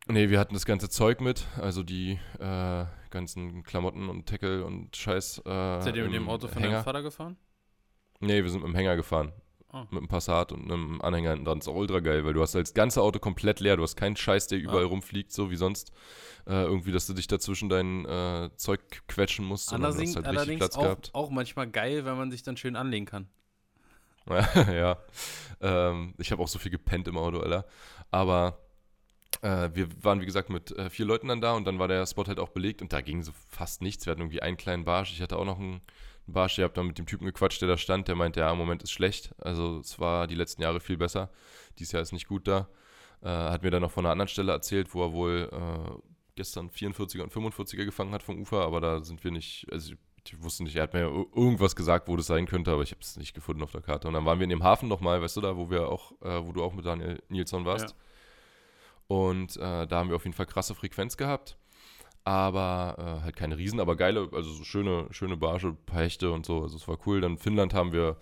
[0.08, 4.96] Nee, wir hatten das ganze Zeug mit, also die äh, ganzen Klamotten und Tackle und
[4.96, 5.40] Scheiß.
[5.40, 6.76] Äh, Seid ihr mit dem Auto von Hänger.
[6.76, 7.38] deinem Vater gefahren?
[8.20, 9.32] Nee, wir sind mit dem Hänger gefahren.
[9.72, 9.84] Oh.
[9.92, 11.60] Mit einem Passat und einem Anhänger hinten dran.
[11.60, 13.78] Das ist auch ultra geil, weil du hast halt das ganze Auto komplett leer.
[13.78, 14.88] Du hast keinen Scheiß, der überall ah.
[14.88, 15.92] rumfliegt, so wie sonst.
[16.48, 19.72] Äh, irgendwie, dass du dich dazwischen dein äh, Zeug quetschen musst.
[19.72, 21.10] Allerdings, halt allerdings Platz auch, gehabt.
[21.14, 23.28] auch manchmal geil, wenn man sich dann schön anlegen kann.
[24.56, 24.98] ja.
[25.62, 27.66] Ähm, ich habe auch so viel gepennt im Auto, Alter.
[28.10, 28.58] Aber
[29.42, 32.06] äh, wir waren, wie gesagt, mit äh, vier Leuten dann da und dann war der
[32.06, 34.06] Spot halt auch belegt und da ging so fast nichts.
[34.06, 35.14] Wir hatten irgendwie einen kleinen Barsch.
[35.14, 35.82] Ich hatte auch noch einen
[36.32, 38.58] Barsch, ihr habt dann mit dem Typen gequatscht, der da stand, der meinte, ja, im
[38.58, 39.34] Moment ist schlecht.
[39.40, 41.30] Also es war die letzten Jahre viel besser.
[41.78, 42.68] Dieses Jahr ist nicht gut da.
[43.22, 46.70] Äh, hat mir dann noch von einer anderen Stelle erzählt, wo er wohl äh, gestern
[46.70, 50.42] 44er und 45er gefangen hat vom Ufer, aber da sind wir nicht, also ich, ich
[50.42, 53.18] wusste nicht, er hat mir irgendwas gesagt, wo das sein könnte, aber ich habe es
[53.18, 54.08] nicht gefunden auf der Karte.
[54.08, 56.46] Und dann waren wir in dem Hafen nochmal, weißt du da, wo wir auch, äh,
[56.46, 57.90] wo du auch mit Daniel Nilsson warst.
[57.90, 57.96] Ja.
[59.08, 61.58] Und äh, da haben wir auf jeden Fall krasse Frequenz gehabt
[62.24, 66.46] aber äh, halt keine Riesen, aber geile, also so schöne, schöne Barsche, paar Hechte und
[66.46, 67.22] so, also es war cool.
[67.22, 68.18] Dann in Finnland haben wir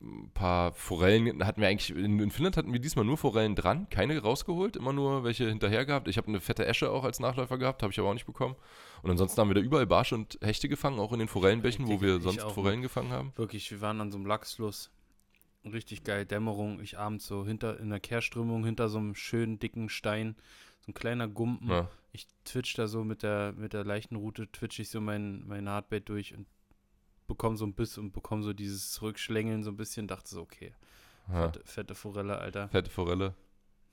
[0.00, 3.88] ein paar Forellen, hatten wir eigentlich, in, in, Finnland hatten wir diesmal nur Forellen dran,
[3.88, 6.08] keine rausgeholt, immer nur welche hinterher gehabt.
[6.08, 8.56] Ich habe eine fette Esche auch als Nachläufer gehabt, habe ich aber auch nicht bekommen.
[9.02, 12.00] Und ansonsten haben wir da überall Barsche und Hechte gefangen, auch in den Forellenbächen, wo
[12.00, 13.32] wir sonst Forellen gefangen haben.
[13.36, 14.90] Wirklich, wir waren an so einem Lachsfluss.
[15.64, 16.80] Richtig geil, Dämmerung.
[16.80, 20.36] Ich abends so hinter in der Kehrströmung hinter so einem schönen dicken Stein
[20.84, 21.68] so ein kleiner Gumpen.
[21.68, 21.88] Ja.
[22.12, 25.68] Ich twitch da so mit der, mit der leichten Route, twitch ich so mein, mein
[25.68, 26.46] Hardbait durch und
[27.28, 30.74] bekomme so ein bisschen und bekomme so dieses Zurückschlängeln so ein bisschen, dachte so, okay.
[31.30, 32.68] Fette, fette, Forelle, Alter.
[32.68, 33.34] Fette Forelle.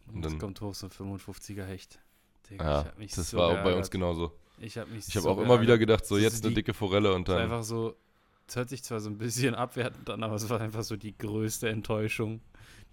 [0.07, 1.99] Und, und dann kommt hoch so ein 55er Hecht.
[2.49, 4.31] Digga, ja, das so war auch bei uns genauso.
[4.57, 5.53] Ich habe mich Ich habe so auch geärgert.
[5.53, 7.37] immer wieder gedacht, so jetzt eine dicke Forelle und dann.
[7.37, 7.95] Einfach so,
[8.49, 11.17] es hört sich zwar so ein bisschen abwertend an, aber es war einfach so die
[11.17, 12.41] größte Enttäuschung,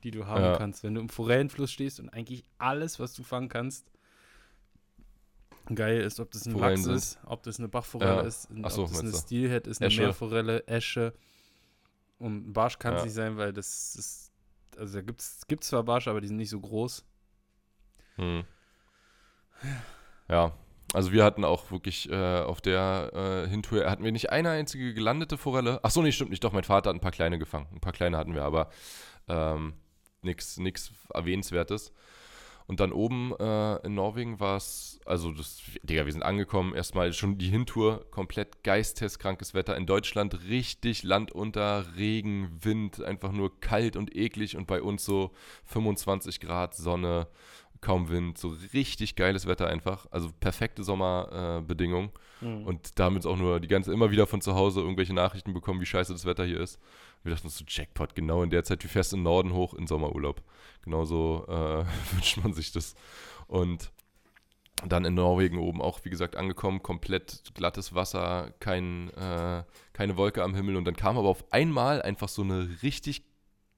[0.02, 0.56] die du haben ja.
[0.56, 0.82] kannst.
[0.82, 3.90] Wenn du im Forellenfluss stehst und eigentlich alles, was du fangen kannst,
[5.74, 6.94] geil ist, ob das ein Forellen Lachs sind.
[6.94, 8.20] ist, ob das eine Bachforelle ja.
[8.22, 10.02] ist, ob so, das eine Steelhead ist, eine Esche.
[10.02, 11.12] Meerforelle, Esche.
[12.18, 13.04] Und Barsch kann es ja.
[13.06, 14.32] nicht sein, weil das ist,
[14.76, 17.04] also da gibt es zwar Barsch, aber die sind nicht so groß.
[18.16, 18.44] Hm.
[20.28, 20.52] Ja,
[20.92, 24.94] also wir hatten auch wirklich äh, auf der äh, Hintour, hatten wir nicht eine einzige
[24.94, 25.80] gelandete Forelle.
[25.82, 26.44] Ach so, nee, stimmt nicht.
[26.44, 27.66] Doch, mein Vater hat ein paar kleine gefangen.
[27.72, 28.70] Ein paar kleine hatten wir, aber
[29.28, 29.74] ähm,
[30.22, 30.58] nichts
[31.12, 31.92] Erwähnenswertes.
[32.68, 37.12] Und dann oben äh, in Norwegen war es, also das, Digga, wir sind angekommen, erstmal
[37.12, 39.76] schon die Hintour, komplett geisteskrankes Wetter.
[39.76, 45.04] In Deutschland richtig Land unter, Regen, Wind, einfach nur kalt und eklig und bei uns
[45.04, 45.30] so
[45.66, 47.28] 25 Grad Sonne
[47.80, 50.06] kaum Wind, so richtig geiles Wetter einfach.
[50.10, 52.10] Also perfekte Sommerbedingungen.
[52.42, 52.66] Äh, mhm.
[52.66, 55.86] Und damit auch nur die ganze, immer wieder von zu Hause irgendwelche Nachrichten bekommen, wie
[55.86, 56.78] scheiße das Wetter hier ist.
[57.22, 59.74] Wir dachten uns so, Jackpot, genau in der Zeit, wie fährst du im Norden hoch
[59.74, 60.42] in Sommerurlaub.
[60.82, 61.84] Genauso äh,
[62.14, 62.94] wünscht man sich das.
[63.46, 63.90] Und
[64.84, 70.42] dann in Norwegen oben auch, wie gesagt, angekommen, komplett glattes Wasser, kein, äh, keine Wolke
[70.42, 70.76] am Himmel.
[70.76, 73.24] Und dann kam aber auf einmal einfach so eine richtig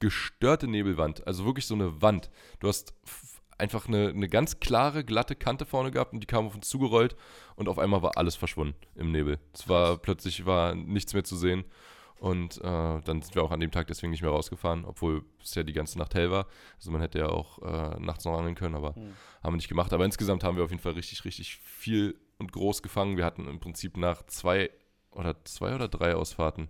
[0.00, 1.26] gestörte Nebelwand.
[1.26, 2.30] Also wirklich so eine Wand.
[2.60, 2.94] Du hast
[3.58, 7.16] einfach eine, eine ganz klare, glatte Kante vorne gehabt und die kam auf uns zugerollt
[7.56, 9.38] und auf einmal war alles verschwunden im Nebel.
[9.52, 11.64] Es war plötzlich war nichts mehr zu sehen
[12.20, 15.54] und äh, dann sind wir auch an dem Tag deswegen nicht mehr rausgefahren, obwohl es
[15.54, 16.46] ja die ganze Nacht hell war.
[16.76, 19.14] Also man hätte ja auch äh, nachts noch angeln können, aber mhm.
[19.42, 19.92] haben wir nicht gemacht.
[19.92, 23.16] Aber insgesamt haben wir auf jeden Fall richtig, richtig viel und groß gefangen.
[23.16, 24.70] Wir hatten im Prinzip nach zwei
[25.12, 26.68] oder zwei oder drei Ausfahrten,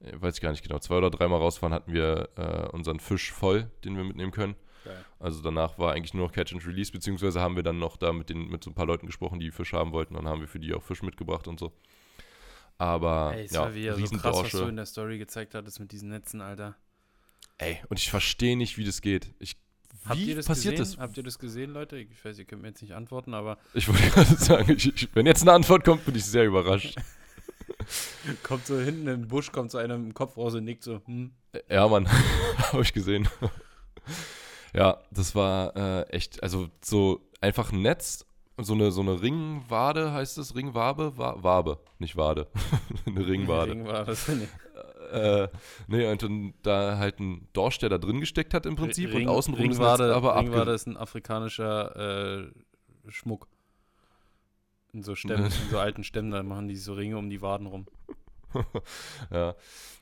[0.00, 3.32] äh, weiß ich gar nicht genau, zwei oder dreimal rausfahren hatten wir äh, unseren Fisch
[3.32, 4.56] voll, den wir mitnehmen können.
[4.86, 5.04] Geil.
[5.18, 8.12] Also danach war eigentlich nur noch Catch and Release, beziehungsweise haben wir dann noch da
[8.12, 10.40] mit, den, mit so ein paar Leuten gesprochen, die Fisch haben wollten, und dann haben
[10.40, 11.72] wir für die auch Fisch mitgebracht und so.
[12.78, 15.80] Aber Ey, es ja, war wieder so krass, was du in der Story gezeigt hattest
[15.80, 16.76] mit diesen Netzen, Alter.
[17.58, 19.34] Ey, und ich verstehe nicht, wie das geht.
[19.38, 19.56] Ich,
[20.04, 20.96] wie Habt ihr das passiert gesehen?
[20.96, 21.02] das?
[21.02, 21.96] Habt ihr das gesehen, Leute?
[21.96, 23.58] Ich weiß, ihr könnt mir jetzt nicht antworten, aber.
[23.72, 26.96] Ich wollte gerade sagen, ich, ich, wenn jetzt eine Antwort kommt, bin ich sehr überrascht.
[28.42, 31.32] kommt so hinten im Busch, kommt so einer im Kopf raus und nickt so, hm.
[31.68, 32.08] Ja, Mann,
[32.72, 33.28] habe ich gesehen.
[34.74, 38.26] Ja, das war äh, echt, also so einfach ein Netz,
[38.58, 42.48] so eine, so eine Ringwade heißt es, Ringwabe, Wa Wabe, nicht Wade,
[43.06, 43.72] eine Ringwade.
[43.72, 44.16] Ringwade.
[45.12, 45.48] Äh,
[45.86, 49.28] nee, und dann da halt ein Dorsch, der da drin gesteckt hat im Prinzip Ring,
[49.28, 52.50] und außenrum Ringwade, aber Ringwade ist ein afrikanischer äh,
[53.08, 53.46] Schmuck.
[54.92, 57.66] In so Stämmen, in so alten Stämmen, da machen die so Ringe um die Waden
[57.66, 57.86] rum.
[59.30, 59.54] ja,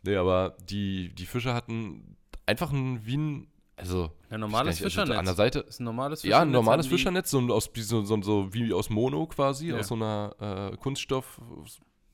[0.05, 5.10] nee, aber die, die Fische hatten einfach ein, wie ein also ein normales nicht, Fischernetz.
[5.10, 6.38] Also an der Seite ist ein normales Fischernetz.
[6.38, 9.78] Ja, ein normales Fischernetz, so, aus, so, so, so, wie aus Mono quasi, ja.
[9.78, 11.40] aus so einer äh, Kunststoff,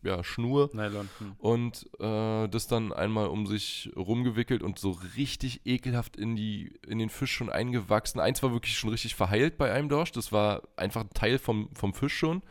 [0.03, 0.71] ja, Schnur.
[0.73, 1.11] Nylon.
[1.19, 1.33] Hm.
[1.39, 6.99] Und äh, das dann einmal um sich rumgewickelt und so richtig ekelhaft in, die, in
[6.99, 8.21] den Fisch schon eingewachsen.
[8.21, 10.13] Eins war wirklich schon richtig verheilt bei einem Dorsch.
[10.13, 12.43] Das war einfach ein Teil vom, vom Fisch schon.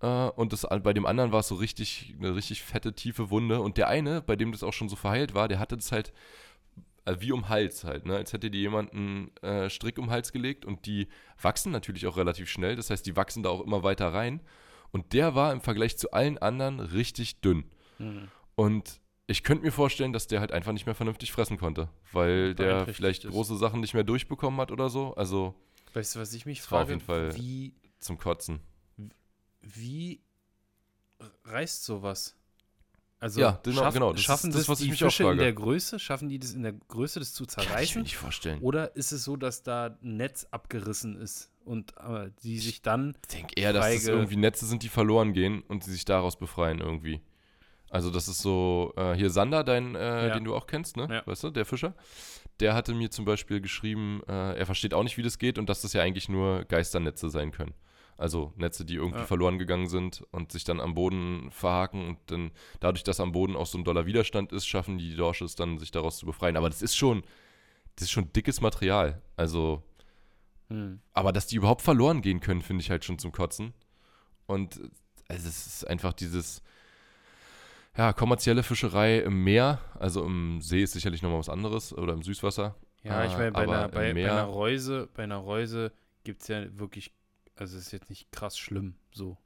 [0.00, 3.60] Uh, und das, bei dem anderen war es so richtig, eine richtig fette, tiefe Wunde.
[3.60, 6.12] Und der eine, bei dem das auch schon so verheilt war, der hatte das halt
[7.08, 8.16] äh, wie um Hals halt, ne?
[8.16, 11.08] als hätte dir jemand einen äh, Strick um Hals gelegt und die
[11.40, 14.40] wachsen natürlich auch relativ schnell, das heißt, die wachsen da auch immer weiter rein
[14.92, 17.64] und der war im Vergleich zu allen anderen richtig dünn.
[17.98, 18.28] Mhm.
[18.54, 22.54] Und ich könnte mir vorstellen, dass der halt einfach nicht mehr vernünftig fressen konnte, weil
[22.54, 23.32] der vielleicht ist.
[23.32, 25.14] große Sachen nicht mehr durchbekommen hat oder so.
[25.14, 25.54] Also,
[25.92, 26.82] weißt du, was ich mich frage?
[26.84, 28.60] auf jeden Fall wie, zum Kotzen.
[29.60, 30.22] Wie
[31.44, 32.37] reißt sowas?
[33.20, 34.12] Also ja, genau, schaffen, genau.
[34.12, 35.38] Das schaffen ist das, was die ich mich Fische auch frage.
[35.38, 37.74] in der Größe, schaffen die das in der Größe, das zu zerreißen?
[37.74, 38.60] Kann ich mir nicht vorstellen.
[38.60, 43.16] Oder ist es so, dass da ein Netz abgerissen ist und äh, die sich dann
[43.22, 46.38] Ich denke eher, dass das irgendwie Netze sind, die verloren gehen und sie sich daraus
[46.38, 47.20] befreien irgendwie.
[47.90, 50.34] Also das ist so, äh, hier Sander, dein, äh, ja.
[50.34, 51.08] den du auch kennst, ne?
[51.10, 51.26] Ja.
[51.26, 51.94] Weißt du, der Fischer.
[52.60, 55.68] Der hatte mir zum Beispiel geschrieben, äh, er versteht auch nicht, wie das geht und
[55.68, 57.72] dass das ja eigentlich nur Geisternetze sein können.
[58.18, 59.26] Also Netze, die irgendwie ja.
[59.26, 62.50] verloren gegangen sind und sich dann am Boden verhaken und dann
[62.80, 65.92] dadurch, dass am Boden auch so ein doller Widerstand ist, schaffen die Dorsches dann, sich
[65.92, 66.56] daraus zu befreien.
[66.56, 67.22] Aber das ist schon,
[67.94, 69.22] das ist schon dickes Material.
[69.36, 69.84] Also,
[70.68, 70.98] hm.
[71.12, 73.72] aber dass die überhaupt verloren gehen können, finde ich halt schon zum Kotzen.
[74.46, 74.80] Und
[75.28, 76.60] also es ist einfach dieses,
[77.96, 82.22] ja, kommerzielle Fischerei im Meer, also im See ist sicherlich nochmal was anderes oder im
[82.22, 82.74] Süßwasser.
[83.04, 85.92] Ja, ich meine, bei, bei, bei, einer Reuse, bei einer Reuse
[86.24, 87.12] gibt es ja wirklich
[87.58, 89.36] also ist jetzt nicht krass schlimm so.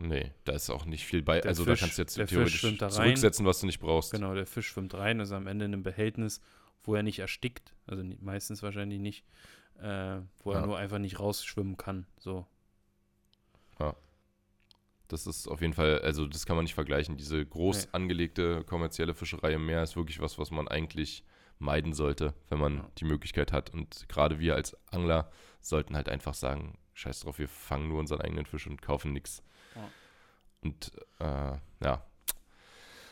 [0.00, 1.40] Nee, da ist auch nicht viel bei.
[1.40, 4.12] Der also Fisch- da kannst du jetzt theoretisch zurücksetzen, was du nicht brauchst.
[4.12, 6.40] Genau, der Fisch schwimmt rein, ist am Ende in einem Behältnis,
[6.84, 9.24] wo er nicht erstickt, also meistens wahrscheinlich nicht,
[9.80, 10.66] äh, wo er Ja.
[10.66, 12.06] nur einfach nicht rausschwimmen kann.
[12.18, 12.46] So.
[15.10, 17.16] Das ist auf jeden Fall, also das kann man nicht vergleichen.
[17.16, 17.88] Diese groß Nee.
[17.92, 21.24] angelegte kommerzielle Fischerei im Meer ist wirklich was, was man eigentlich
[21.58, 22.90] meiden sollte, wenn man Ja.
[22.98, 23.70] die Möglichkeit hat.
[23.72, 25.30] Und gerade wir als Angler
[25.62, 29.42] sollten halt einfach sagen, scheiß drauf, wir fangen nur unseren eigenen Fisch und kaufen nichts.
[29.74, 29.88] Ja.
[30.62, 32.04] Und äh, ja.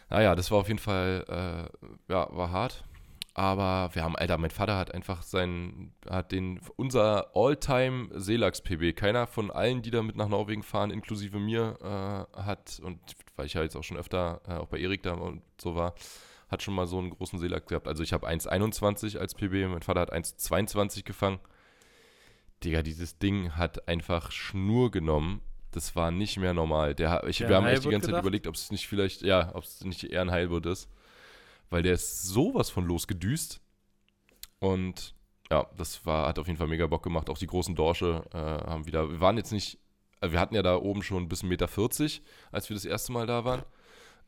[0.09, 2.85] Naja, das war auf jeden Fall, äh, ja, war hart.
[3.35, 8.96] Aber wir haben, Alter, mein Vater hat einfach seinen, hat den, unser All-Time Seelachs-PB.
[8.96, 12.99] Keiner von allen, die da mit nach Norwegen fahren, inklusive mir, äh, hat, und
[13.37, 15.94] weil ich ja jetzt auch schon öfter äh, auch bei Erik da und so war,
[16.49, 17.88] hat schon mal so einen großen Seelachs gehabt.
[17.88, 21.38] Also ich habe 1,21 als PB, mein Vater hat 1,22 gefangen.
[22.64, 25.40] Digga, dieses Ding hat einfach Schnur genommen.
[25.73, 26.95] Das war nicht mehr normal.
[26.95, 28.23] Der, ich, Der wir haben echt die ganze Zeit gedacht?
[28.23, 30.88] überlegt, ob es nicht vielleicht, ja, ob es nicht eher ein Heilbutt ist.
[31.69, 33.61] Weil der ist sowas von losgedüst.
[34.59, 35.14] Und
[35.51, 37.29] ja, das war, hat auf jeden Fall mega Bock gemacht.
[37.29, 39.79] Auch die großen Dorsche äh, haben wieder, wir waren jetzt nicht,
[40.21, 41.69] äh, wir hatten ja da oben schon bis 1,40 Meter,
[42.53, 43.62] als wir das erste Mal da waren.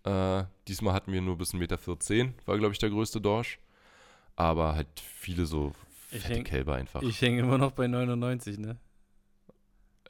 [0.04, 3.58] Äh, diesmal hatten wir nur bis 1,14 Meter, war glaube ich der größte Dorsch.
[4.36, 5.72] Aber halt viele so
[6.10, 7.02] Ich fette denk- Kälber einfach.
[7.02, 8.76] Ich hänge immer noch bei 99, ne?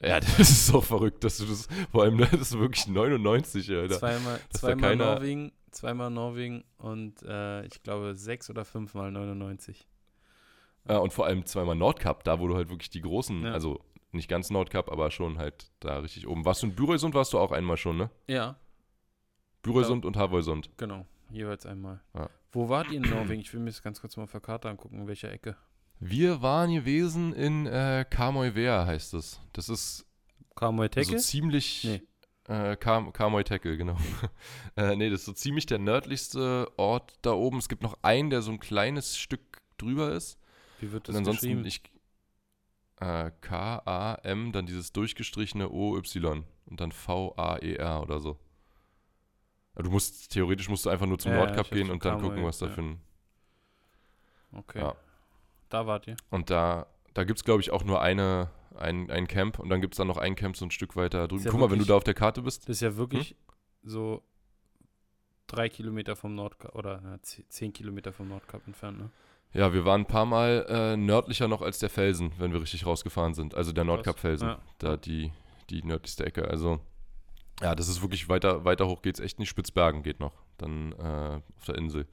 [0.01, 3.69] Ja, das ist so verrückt, dass du das, vor allem, ne, das ist wirklich 99,
[3.71, 3.99] Alter.
[3.99, 9.85] Zweimal, zweimal keiner- Norwegen, zweimal Norwegen und äh, ich glaube sechs oder fünfmal 99.
[10.87, 13.51] Ja, und vor allem zweimal Nordkap, da wo du halt wirklich die großen, Ja.
[13.51, 13.81] also
[14.11, 16.45] nicht ganz Nordkap, aber schon halt da richtig oben.
[16.45, 18.09] Warst du in Bürösund, warst du auch einmal schon, ne?
[18.27, 18.55] Ja,
[19.61, 20.69] Bürösund und Havöysund.
[20.77, 21.05] genau.
[21.31, 22.01] Jeweils einmal.
[22.15, 22.27] Ja.
[22.51, 23.41] Wo wart ihr in Norwegen?
[23.41, 25.55] Ich will mir das ganz kurz mal auf der Karte angucken, in welcher Ecke.
[25.99, 29.41] Wir waren gewesen in äh, Karmoivea, heißt es.
[29.51, 30.05] Das ist
[30.55, 31.11] Karmoy-Tecke?
[31.11, 31.83] so ziemlich.
[31.83, 32.01] Nee.
[32.47, 33.97] Äh, Kar Karmoy-Tecke, genau.
[34.77, 37.57] äh, nee, das ist so ziemlich der nördlichste Ort da oben.
[37.57, 40.39] Es gibt noch einen, der so ein kleines Stück drüber ist.
[40.79, 41.65] Wie wird Und das ansonsten, geschrieben?
[41.65, 41.81] ich.
[43.01, 48.37] Äh, K-A-M, dann dieses durchgestrichene O-Y und dann V-A-E-R oder so.
[49.75, 52.57] Du musst, theoretisch musst du einfach nur zum ja, Nordkap gehen und dann gucken, was
[52.57, 52.71] da ja.
[52.73, 53.01] für ein.
[54.51, 54.79] Okay.
[54.79, 54.95] Ja.
[55.69, 56.15] Da wart ihr.
[56.29, 59.81] Und da, da gibt es, glaube ich, auch nur eine, ein, ein Camp und dann
[59.81, 61.43] gibt es dann noch ein Camp so ein Stück weiter drüben.
[61.43, 62.63] Ja Guck mal, wenn du wirklich- da auf der Karte bist.
[62.63, 63.35] Das ist ja wirklich Hm?
[63.83, 64.23] so
[65.47, 69.09] drei Kilometer vom Nordkap oder na, ze- zehn Kilometer vom Nordkap entfernt, ne?
[69.51, 72.85] Ja, wir waren ein paar Mal äh, nördlicher noch als der Felsen, wenn wir richtig
[72.85, 73.55] rausgefafen sind.
[73.55, 73.83] Also der.
[73.83, 74.47] Nordkap-Felsen.
[74.47, 74.59] Ja.
[74.77, 75.31] Da die,
[75.71, 76.47] die nördlichste Ecke.
[76.47, 76.79] Also,
[77.59, 79.49] ja, das ist wirklich weiter, weiter hoch geht's echt nicht.
[79.49, 80.33] Spitzbergen geht noch.
[80.59, 82.05] Dann äh, auf der Insel.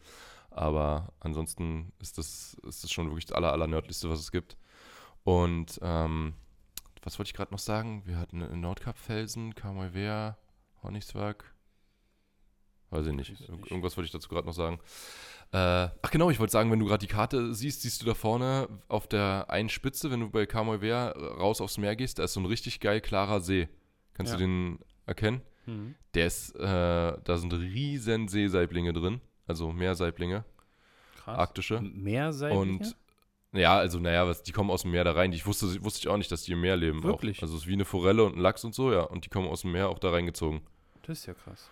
[0.57, 4.57] Aber ansonsten ist das, ist das schon wirklich das aller, aller nördlichste, was es gibt.
[5.25, 6.35] Und ähm,
[7.03, 8.03] was wollte ich gerade noch sagen?
[8.07, 10.37] Wir hatten einen Nordkap-Felsen, Kamoivea,
[10.83, 11.53] Hornigswerk.
[12.91, 13.31] Weiß ich nicht.
[13.33, 13.71] Weiß ich Ir- nicht.
[13.71, 14.79] Irgendwas wollte ich dazu gerade noch sagen.
[15.53, 18.15] Äh, ach genau, ich wollte sagen, wenn du gerade die Karte siehst, siehst du da
[18.15, 22.33] vorne auf der einen Spitze, wenn du bei Kamoivea raus aufs Meer gehst, da ist
[22.33, 23.69] so ein richtig geil klarer See.
[24.15, 24.39] Kannst Ja.
[24.39, 25.43] du den erkennen?
[25.67, 25.95] Mhm.
[26.15, 30.45] Der ist, äh, da sind riesen Seesaiblinge drin, also Meersaiblinge,
[31.17, 31.39] Krass.
[31.39, 31.81] arktische.
[31.81, 32.97] Mehr Und
[33.53, 35.33] ja, also naja, was, die kommen aus dem Meer da rein.
[35.33, 37.03] Ich wusste, wusste ich auch nicht, dass die im Meer leben.
[37.03, 37.39] Wirklich?
[37.39, 37.43] Auch.
[37.43, 39.01] Also es ist wie eine Forelle und ein Lachs und so, ja.
[39.01, 40.61] Und die kommen aus dem Meer auch da reingezogen.
[41.03, 41.71] Das ist ja krass.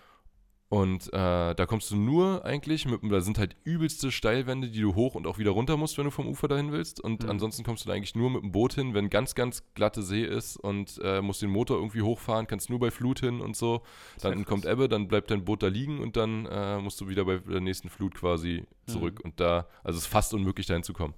[0.75, 4.95] Und äh, da kommst du nur eigentlich mit, da sind halt übelste Steilwände, die du
[4.97, 7.01] hoch und auch wieder runter musst, wenn du vom Ufer dahin willst.
[7.01, 7.31] Und Mhm.
[7.31, 10.25] ansonsten kommst du da eigentlich nur mit dem Boot hin, wenn ganz, ganz glatte See
[10.25, 13.83] ist und äh, musst den Motor irgendwie hochfahren, kannst nur bei Flut hin und so.
[14.21, 14.47] Dann krass.
[14.47, 17.37] kommt Ebbe, dann bleibt dein Boot da liegen und dann äh, musst du wieder bei
[17.39, 19.21] der nächsten Flut quasi zurück.
[19.21, 19.31] Mhm.
[19.31, 21.15] Und da, also es ist fast unmöglich, dahin zu kommen.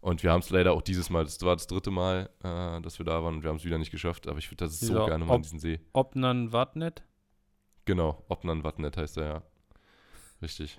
[0.00, 2.98] Und wir haben es leider auch dieses Mal, das war das dritte Mal, äh, dass
[2.98, 4.26] wir da waren und wir haben es wieder nicht geschafft.
[4.28, 5.78] Aber ich würde das so Dieser gerne mal in Ob- diesen See.
[5.92, 7.02] Obnan Vatnet.
[7.86, 9.42] Genau, Obnan Watnet heißt er ja.
[10.42, 10.78] Richtig.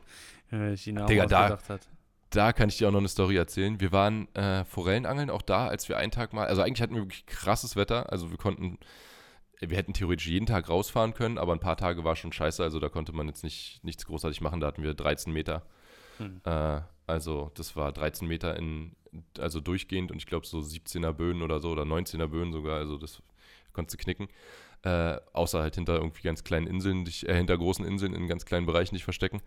[0.52, 1.88] Äh, China Digga, da- hat.
[2.30, 3.80] Da kann ich dir auch noch eine Story erzählen.
[3.80, 7.04] Wir waren äh, Forellenangeln auch da, als wir einen Tag mal, also eigentlich hatten wir
[7.04, 8.12] wirklich krasses Wetter.
[8.12, 8.78] Also wir konnten,
[9.62, 12.62] wir hätten theoretisch jeden Tag rausfahren können, aber ein paar Tage war schon scheiße.
[12.62, 14.60] Also da konnte man jetzt nicht nichts großartig machen.
[14.60, 15.66] Da hatten wir 13 Meter.
[16.18, 16.42] Hm.
[16.44, 18.98] Äh, also das war 13 Meter in,
[19.40, 22.78] also durchgehend und ich glaube so 17er Böen oder so oder 19er Böen sogar.
[22.78, 23.22] Also das
[23.72, 24.28] konntest du knicken.
[24.88, 28.46] Äh, außer halt hinter irgendwie ganz kleinen Inseln, dich, äh, hinter großen Inseln in ganz
[28.46, 29.42] kleinen Bereichen dich verstecken.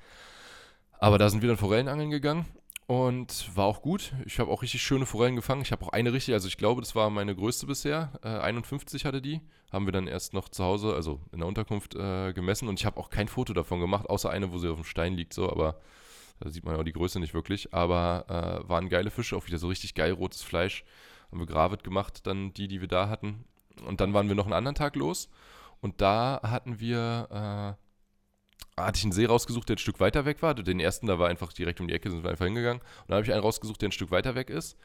[0.99, 2.45] Aber da sind wir dann Forellenangeln gegangen
[2.87, 4.13] und war auch gut.
[4.27, 5.63] Ich habe auch richtig schöne Forellen gefangen.
[5.63, 8.13] Ich habe auch eine richtig, also ich glaube, das war meine größte bisher.
[8.23, 9.41] Äh, 51 hatte die.
[9.73, 12.69] Haben wir dann erst noch zu Hause, also in der Unterkunft, äh, gemessen.
[12.69, 15.15] Und ich habe auch kein Foto davon gemacht, außer eine, wo sie auf dem Stein
[15.15, 15.49] liegt, so.
[15.49, 15.81] Aber
[16.41, 17.73] da sieht man ja auch die Größe nicht wirklich.
[17.73, 20.85] Aber äh, waren geile Fische, auch wieder so richtig geil rotes Fleisch.
[21.31, 23.45] Haben wir Gravet gemacht, dann die, die wir da hatten.
[23.81, 25.29] Und dann waren wir noch einen anderen Tag los.
[25.81, 27.77] Und da hatten wir,
[28.77, 30.55] äh, hatte ich einen See rausgesucht, der ein Stück weiter weg war.
[30.55, 32.81] Den ersten, da war einfach direkt um die Ecke, sind wir einfach hingegangen.
[32.81, 34.77] Und dann habe ich einen rausgesucht, der ein Stück weiter weg ist.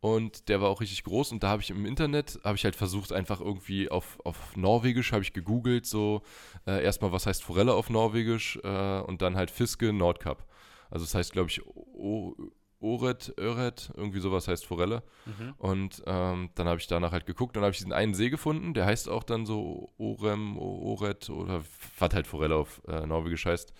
[0.00, 1.32] Und der war auch richtig groß.
[1.32, 5.12] Und da habe ich im Internet, habe ich halt versucht, einfach irgendwie auf, auf Norwegisch,
[5.12, 6.22] habe ich gegoogelt, so
[6.66, 10.44] äh, erstmal, was heißt Forelle auf Norwegisch äh, und dann halt Fiske Nordkap.
[10.90, 12.34] Also das heißt, glaube ich, o
[12.82, 15.02] Oret, Öret, irgendwie sowas heißt Forelle.
[15.26, 15.54] Mhm.
[15.58, 18.74] Und ähm, dann habe ich danach halt geguckt und habe ich diesen einen See gefunden,
[18.74, 21.62] der heißt auch dann so Orem, Oret oder
[21.98, 23.72] was halt Forelle auf äh, Norwegisch heißt,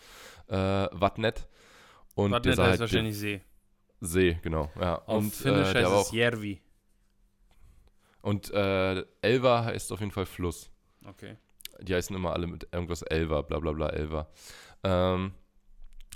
[0.48, 0.54] äh,
[0.96, 1.48] Vatnet.
[2.14, 3.42] Und Vatnet heißt halt wahrscheinlich See.
[4.00, 4.70] See, genau.
[4.80, 4.98] Ja.
[5.06, 6.60] Auf und, Finnisch äh, heißt es Järvi.
[8.20, 10.70] Und äh, Elva heißt auf jeden Fall Fluss.
[11.04, 11.36] Okay.
[11.80, 14.28] Die heißen immer alle mit irgendwas Elva, bla bla bla, Elva.
[14.84, 15.32] Ähm,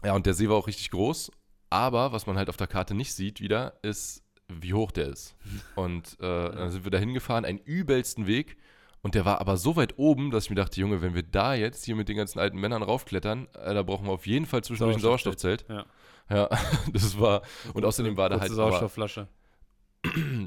[0.05, 1.33] ja, und der See war auch richtig groß.
[1.70, 5.35] Aber was man halt auf der Karte nicht sieht wieder, ist, wie hoch der ist.
[5.74, 8.57] Und äh, dann sind wir da hingefahren, einen übelsten Weg.
[9.02, 11.55] Und der war aber so weit oben, dass ich mir dachte, Junge, wenn wir da
[11.55, 14.64] jetzt hier mit den ganzen alten Männern raufklettern, äh, da brauchen wir auf jeden Fall
[14.64, 15.64] zwischendurch ein Sauerstoffzelt.
[15.68, 15.87] Ja.
[16.29, 16.48] Ja,
[16.92, 17.42] das war.
[17.72, 18.50] Und außerdem war da halt.
[18.52, 19.29] Sauerstoffflasche.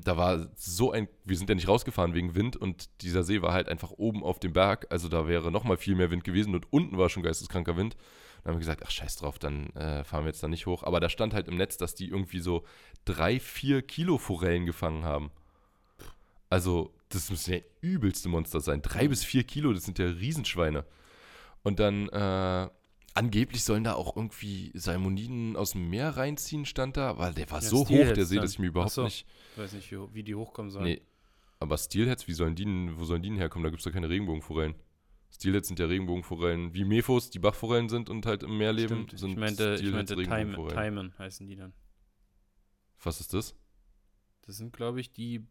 [0.06, 1.10] Da war so ein.
[1.26, 4.40] Wir sind ja nicht rausgefahren wegen Wind und dieser See war halt einfach oben auf
[4.40, 4.88] dem Berg.
[4.90, 7.98] Also da wäre nochmal viel mehr Wind gewesen und unten war schon geisteskranker Wind.
[8.44, 10.84] Dann haben wir gesagt, ach scheiß drauf, dann äh, fahren wir jetzt da nicht hoch.
[10.84, 12.64] Aber da stand halt im Netz, dass die irgendwie so
[13.06, 15.32] drei, vier Kilo Forellen gefangen haben.
[16.50, 18.82] Also, das müssen ja übelste Monster sein.
[18.82, 20.86] Drei bis vier Kilo, das sind ja Riesenschweine.
[21.64, 22.70] Und dann äh,
[23.20, 27.62] Angeblich sollen da auch irgendwie Salmoniden aus dem Meer reinziehen, stand da, weil der war
[27.62, 29.04] ja, so hoch, der See, dass ich mir überhaupt so.
[29.04, 29.26] nicht.
[29.52, 30.86] Ich weiß nicht, wie, wie die hochkommen sollen.
[30.86, 31.02] Nee.
[31.60, 32.66] Aber Steelheads, wie sollen die,
[32.98, 33.64] wo sollen die herkommen?
[33.64, 34.76] Da gibt es doch keine Regenbogenforellen.
[35.32, 39.04] Steelheads sind ja Regenbogenforellen, wie Mephos, die Bachforellen sind und halt im Meer leben.
[39.04, 39.20] Stimmt.
[39.20, 41.74] Sind ich meinte, ich meinte Taimen heißen die dann.
[43.04, 43.56] Was ist das?
[44.42, 45.48] Das sind, glaube ich, die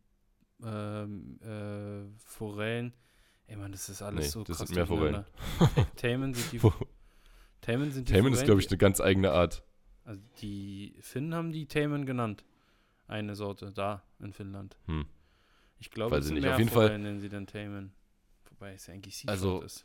[0.63, 2.93] ähm, äh, Forellen.
[3.47, 4.59] Ey, Mann, das ist alles nee, so das krass.
[4.59, 5.25] Das sind mehr Forellen.
[5.97, 6.61] Taimen sind die
[7.61, 9.65] Taman sind die Taman ist, glaube ich, eine ganz eigene Art.
[10.05, 12.45] Also die Finnen haben die Taman genannt.
[13.07, 14.77] Eine Sorte da in Finnland.
[14.87, 15.07] Hm.
[15.79, 16.43] Ich glaube, es sind nicht.
[16.43, 17.93] mehr Auf jeden Fall nennen sie dann Taman.
[18.59, 19.85] Wobei es eigentlich Seafood also, ist.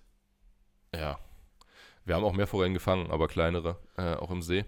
[0.95, 1.19] Ja.
[2.05, 4.65] Wir haben auch mehr Forellen gefangen, aber kleinere, äh, auch im See.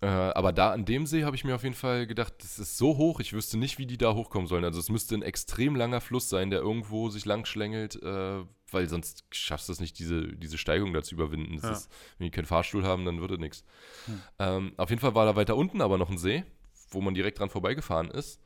[0.00, 2.76] Äh, aber da an dem See habe ich mir auf jeden Fall gedacht, das ist
[2.76, 4.64] so hoch, ich wüsste nicht, wie die da hochkommen sollen.
[4.64, 8.88] Also es müsste ein extrem langer Fluss sein, der irgendwo sich lang schlängelt, äh, weil
[8.88, 11.58] sonst schaffst du es nicht, diese, diese Steigung da zu überwinden.
[11.62, 11.72] Ja.
[11.72, 13.64] Ist, wenn die keinen Fahrstuhl haben, dann würde nichts.
[14.04, 14.22] Hm.
[14.38, 16.44] Ähm, auf jeden Fall war da weiter unten aber noch ein See,
[16.90, 18.40] wo man direkt dran vorbeigefahren ist.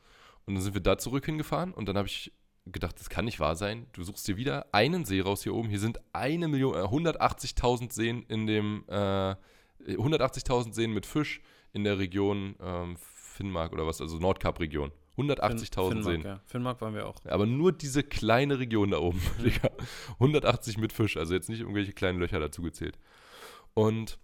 [0.47, 2.33] Und dann sind wir da zurück hingefahren und dann habe ich
[2.67, 3.87] gedacht, das kann nicht wahr sein.
[3.93, 5.69] Du suchst dir wieder einen See raus hier oben.
[5.69, 9.35] Hier sind eine Million, äh, 180.000 Seen in dem äh,
[9.87, 11.41] 180.000 Seen mit Fisch
[11.73, 14.93] in der Region ähm, Finnmark oder was, also Nordkap-Region.
[15.17, 16.23] 180.000 Seen.
[16.23, 16.41] Ja.
[16.47, 17.17] Finnmark waren wir auch.
[17.25, 19.53] Aber nur diese kleine Region da oben, mhm.
[20.15, 22.99] 180 mit Fisch, also jetzt nicht irgendwelche kleinen Löcher dazu gezählt.
[23.75, 24.19] Und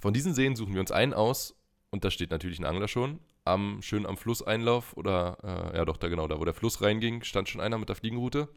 [0.00, 1.54] von diesen Seen suchen wir uns einen aus
[1.90, 3.20] und da steht natürlich ein Angler schon.
[3.44, 7.24] Am, schön am Flusseinlauf oder, äh, ja doch, da genau, da wo der Fluss reinging,
[7.24, 8.48] stand schon einer mit der Fliegenroute.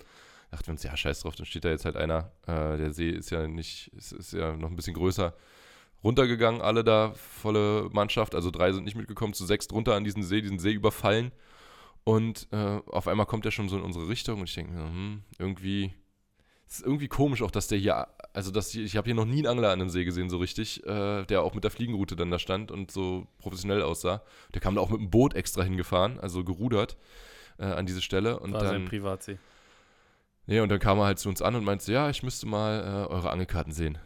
[0.52, 2.32] Da dachten wir uns, ja, scheiß drauf, dann steht da jetzt halt einer.
[2.46, 5.34] Äh, der See ist ja nicht, ist, ist ja noch ein bisschen größer
[6.04, 8.36] runtergegangen, alle da, volle Mannschaft.
[8.36, 11.32] Also drei sind nicht mitgekommen, zu sechs drunter an diesen See, diesen See überfallen.
[12.04, 15.24] Und äh, auf einmal kommt er schon so in unsere Richtung und ich denke hm,
[15.40, 15.92] irgendwie,
[16.68, 19.26] es ist irgendwie komisch auch, dass der hier, also dass hier, ich habe hier noch
[19.26, 22.16] nie einen Angler an einem See gesehen, so richtig, äh, der auch mit der Fliegenroute
[22.16, 24.24] dann da stand und so professionell aussah.
[24.54, 26.98] Der kam da auch mit dem Boot extra hingefahren, also gerudert
[27.60, 28.40] äh, an diese Stelle.
[28.40, 29.38] Und War dann, sein Privatsee.
[30.48, 32.80] Nee, und dann kam er halt zu uns an und meinte, ja, ich müsste mal
[32.80, 33.98] äh, eure Angelkarten sehen.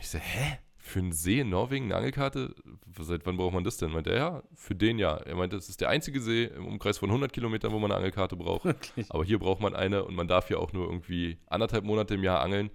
[0.00, 0.58] Ich so, hä?
[0.84, 2.54] Für einen See in Norwegen eine Angelkarte?
[2.98, 3.90] Seit wann braucht man das denn?
[3.90, 5.16] Meint er, ja, für den ja.
[5.16, 7.96] Er meinte, das ist der einzige See im Umkreis von 100 Kilometern, wo man eine
[7.96, 8.66] Angelkarte braucht.
[8.66, 9.10] Wirklich?
[9.10, 12.22] Aber hier braucht man eine und man darf hier auch nur irgendwie anderthalb Monate im
[12.22, 12.70] Jahr angeln.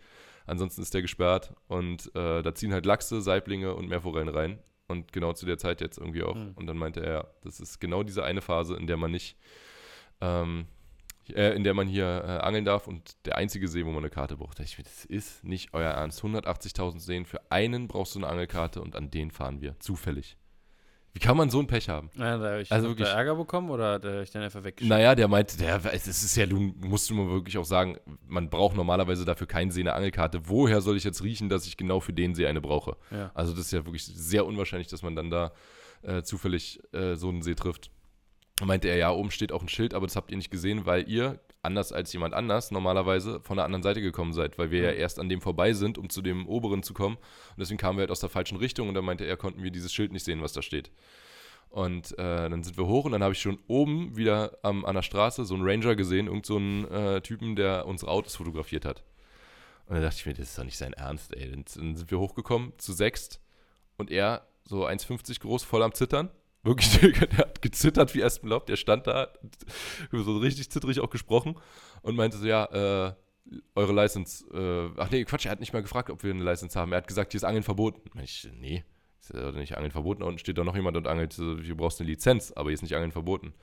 [0.48, 4.60] Ansonsten ist der gesperrt und äh, da ziehen halt Lachse, Saiblinge und Meerforellen rein.
[4.88, 6.34] Und genau zu der Zeit jetzt irgendwie auch.
[6.34, 6.54] Mhm.
[6.56, 9.38] Und dann meinte er, ja, das ist genau diese eine Phase, in der man nicht
[10.20, 10.66] ähm,
[11.36, 14.10] äh, in der man hier äh, angeln darf und der einzige See, wo man eine
[14.10, 14.60] Karte braucht.
[14.60, 16.22] Ich das ist nicht euer Ernst.
[16.22, 19.80] 180.000 Seen, für einen brauchst du eine Angelkarte und an den fahren wir.
[19.80, 20.38] Zufällig.
[21.14, 22.12] Wie kann man so ein Pech haben?
[22.16, 24.90] Ja, da habe ich also wirklich, Ärger bekommen oder hat er euch dann einfach weggeschickt?
[24.90, 27.98] Naja, der meinte, der, es ist ja, du musst du mal wirklich auch sagen,
[28.28, 30.42] man braucht normalerweise dafür keinen See eine Angelkarte.
[30.48, 32.96] Woher soll ich jetzt riechen, dass ich genau für den See eine brauche?
[33.10, 33.32] Ja.
[33.34, 35.52] Also das ist ja wirklich sehr unwahrscheinlich, dass man dann da
[36.04, 37.92] äh, zufällig äh, so einen See trifft
[38.68, 41.10] meinte er, ja, oben steht auch ein Schild, aber das habt ihr nicht gesehen, weil
[41.10, 44.92] ihr, anders als jemand anders, normalerweise von der anderen Seite gekommen seid, weil wir ja
[44.92, 47.16] erst an dem vorbei sind, um zu dem oberen zu kommen.
[47.16, 49.72] Und deswegen kamen wir halt aus der falschen Richtung und dann meinte er, konnten wir
[49.72, 50.92] dieses Schild nicht sehen, was da steht.
[51.70, 54.96] Und äh, dann sind wir hoch und dann habe ich schon oben wieder am, an
[54.96, 58.86] der Straße so einen Ranger gesehen, irgend so einen äh, Typen, der unsere Autos fotografiert
[58.86, 59.04] hat.
[59.86, 61.50] Und dann dachte ich mir, das ist doch nicht sein Ernst, ey.
[61.50, 63.40] Dann, dann sind wir hochgekommen zu sechst
[63.98, 66.30] und er so 1,50 groß, voll am Zittern.
[66.64, 66.90] Wirklich,
[67.20, 68.66] der hat gezittert wie Espenlaub.
[68.66, 69.30] Der stand da,
[70.12, 71.56] so richtig zittrig auch gesprochen
[72.02, 72.66] und meinte so, ja,
[73.10, 73.14] äh,
[73.76, 76.80] eure License, äh, ach nee, Quatsch, er hat nicht mal gefragt, ob wir eine License
[76.80, 76.92] haben.
[76.92, 78.02] Er hat gesagt, hier ist Angeln verboten.
[78.22, 78.84] Ich, nee,
[79.22, 80.24] ist ja nicht Angeln verboten.
[80.24, 82.84] Und steht da noch jemand und angelt, hier brauchst du eine Lizenz, aber hier ist
[82.84, 83.54] nicht Angeln verboten.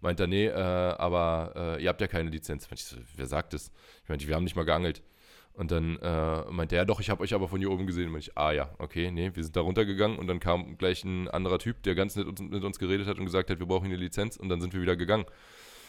[0.00, 2.68] Meint er, nee, äh, aber äh, ihr habt ja keine Lizenz.
[2.72, 3.72] Ich so, wer sagt das?
[4.02, 5.02] Ich meinte, wir haben nicht mal geangelt.
[5.54, 8.12] Und dann äh, meinte er, doch, ich habe euch aber von hier oben gesehen.
[8.12, 11.28] Und ich, ah ja, okay, nee, wir sind da runtergegangen und dann kam gleich ein
[11.28, 13.96] anderer Typ, der ganz nett mit uns geredet hat und gesagt hat, wir brauchen eine
[13.96, 15.24] Lizenz und dann sind wir wieder gegangen.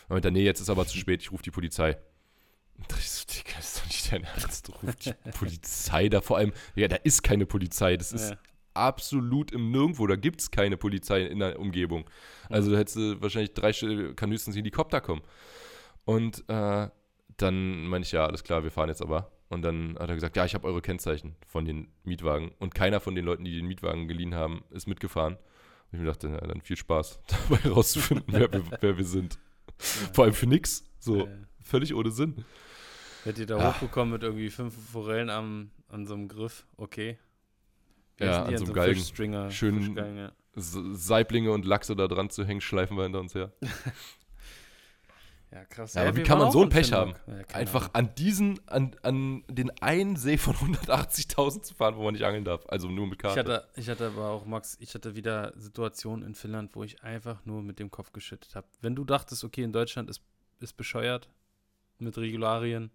[0.07, 1.97] Und meinte er, nee, jetzt ist aber zu spät, ich rufe die Polizei.
[2.77, 6.37] Und ich so, Digga, das ist doch nicht dein Ernst, ruft die Polizei da vor
[6.37, 6.53] allem.
[6.75, 8.37] Ja, da ist keine Polizei, das ist ja.
[8.75, 12.07] absolut im Nirgendwo, da gibt es keine Polizei in der Umgebung.
[12.49, 13.71] Also da hättest du wahrscheinlich drei
[14.13, 15.23] kann höchstens ein Helikopter kommen.
[16.03, 16.87] Und äh,
[17.37, 19.31] dann meine ich, ja, alles klar, wir fahren jetzt aber.
[19.49, 22.51] Und dann hat er gesagt, ja, ich habe eure Kennzeichen von den Mietwagen.
[22.59, 25.35] Und keiner von den Leuten, die den Mietwagen geliehen haben, ist mitgefahren.
[25.35, 27.19] Und ich mir dachte, ja, dann viel Spaß
[27.49, 29.35] dabei rauszufinden, wer, wir, wer wir sind.
[29.35, 30.13] Ja.
[30.13, 30.83] Vor allem für nix.
[30.99, 31.27] So, ja.
[31.61, 32.43] völlig ohne Sinn.
[33.23, 33.73] Hättet ihr da ah.
[33.73, 37.17] hochbekommen mit irgendwie fünf Forellen am, an so einem Griff, okay.
[38.19, 39.51] Ja, an so einem Galgen.
[39.51, 40.31] Schön ja.
[40.55, 43.51] Saiblinge und Lachse da dran zu hängen, schleifen wir hinter uns her.
[45.55, 45.93] Ja, krass.
[45.93, 47.13] Ja, aber wie kann man so ein Pech haben?
[47.27, 52.13] Ja, Einfach an diesen, an, an den einen See von 180.000 zu fahren, wo man
[52.13, 52.65] nicht angeln darf.
[52.67, 53.39] Also nur mit Karte.
[53.39, 57.03] Ich hatte, ich hatte aber auch, Max, ich hatte wieder Situationen in Finnland, wo ich
[57.03, 58.67] einfach nur mit dem Kopf geschüttet habe.
[58.81, 60.21] Wenn du dachtest, okay, in Deutschland ist,
[60.59, 61.29] ist bescheuert
[61.99, 62.91] mit Regularien,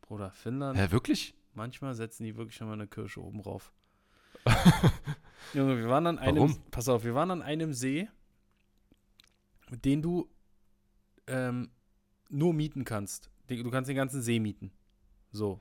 [0.00, 0.78] Bruder, Finnland.
[0.78, 1.34] Ja, wirklich?
[1.52, 3.72] Manchmal setzen die wirklich nochmal eine Kirsche oben drauf.
[5.52, 6.62] Junge, wir waren an einem, Warum?
[6.70, 8.08] pass auf, wir waren an einem See,
[9.84, 10.30] den du
[11.26, 11.70] ähm,
[12.30, 13.30] nur mieten kannst.
[13.48, 14.70] Du kannst den ganzen See mieten.
[15.32, 15.60] So.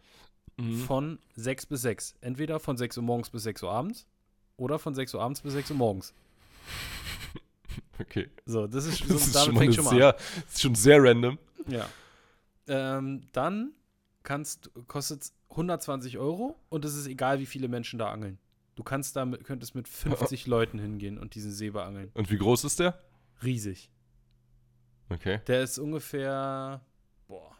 [0.57, 0.77] Mhm.
[0.79, 2.15] Von 6 bis 6.
[2.21, 4.05] Entweder von 6 Uhr morgens bis 6 Uhr abends
[4.57, 6.13] oder von 6 Uhr abends bis 6 Uhr morgens.
[7.99, 8.29] Okay.
[8.45, 10.23] So, das ist, so, das ist schon, fängt schon mal sehr, an.
[10.45, 11.37] Das ist schon sehr random.
[11.67, 11.85] Ja.
[12.67, 13.73] Ähm, dann
[14.23, 18.37] kostet es 120 Euro und es ist egal, wie viele Menschen da angeln.
[18.75, 22.11] Du kannst da mit, könntest mit 50 Leuten hingehen und diesen See beangeln.
[22.13, 22.97] Und wie groß ist der?
[23.43, 23.91] Riesig.
[25.09, 25.39] Okay.
[25.47, 26.81] Der ist ungefähr,
[27.27, 27.51] boah.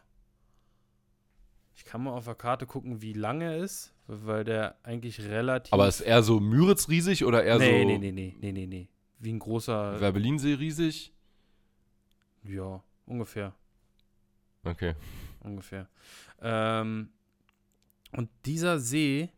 [1.74, 5.72] Ich kann mal auf der Karte gucken, wie lang er ist, weil der eigentlich relativ.
[5.72, 7.88] Aber ist er so Müritz riesig oder eher nee, so.
[7.88, 8.88] Nee, nee, nee, nee, nee, nee.
[9.18, 10.00] Wie ein großer.
[10.00, 11.12] Werbelinsee riesig?
[12.44, 13.54] Ja, ungefähr.
[14.64, 14.94] Okay.
[15.40, 15.88] Ungefähr.
[16.40, 17.10] Ähm,
[18.12, 19.30] und dieser See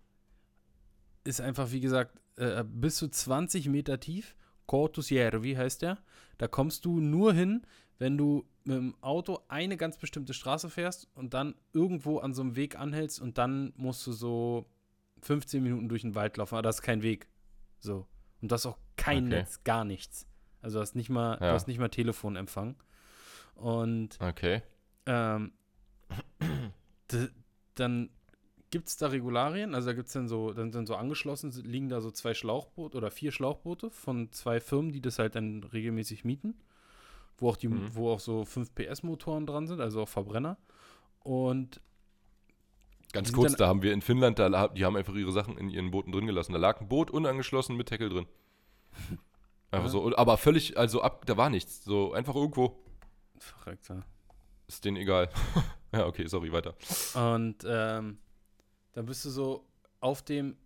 [1.25, 4.35] ist einfach, wie gesagt, äh, bis zu 20 Meter tief.
[4.67, 5.99] Kortusjärvi heißt der.
[6.39, 7.67] Da kommst du nur hin,
[8.03, 12.43] wenn du mit dem Auto eine ganz bestimmte Straße fährst und dann irgendwo an so
[12.43, 14.67] einem Weg anhältst und dann musst du so
[15.21, 17.29] 15 Minuten durch den Wald laufen, aber das ist kein Weg.
[17.79, 18.09] So.
[18.41, 19.37] Und das ist auch kein okay.
[19.37, 20.27] Netz, gar nichts.
[20.63, 21.51] Also du hast nicht mal, ja.
[21.51, 22.75] du hast nicht mal Telefonempfang.
[23.55, 24.63] Und okay.
[25.07, 25.53] ähm,
[27.77, 28.11] dann
[28.71, 31.89] gibt es da Regularien, also da gibt es dann so, dann sind so angeschlossen, liegen
[31.89, 36.25] da so zwei Schlauchboote oder vier Schlauchboote von zwei Firmen, die das halt dann regelmäßig
[36.25, 36.57] mieten
[37.39, 37.95] wo auch, die, mhm.
[37.95, 40.59] wo auch so 5 PS-Motoren dran sind, also auch Verbrenner.
[41.21, 41.81] Und
[43.13, 45.91] Ganz kurz, da haben wir in Finnland, da, die haben einfach ihre Sachen in ihren
[45.91, 46.55] Booten drin gelassen.
[46.55, 48.27] Da lag ein Boot unangeschlossen mit Tackle drin.
[49.71, 49.93] Einfach ja.
[49.93, 51.83] so, aber völlig, also ab, da war nichts.
[51.83, 52.79] So einfach irgendwo.
[53.39, 54.03] Verrückt, ja.
[54.67, 55.31] Ist denen egal.
[55.93, 56.75] ja, okay, sorry, weiter.
[57.15, 58.19] Und ähm,
[58.93, 59.67] dann bist du so
[60.01, 60.59] auf dem,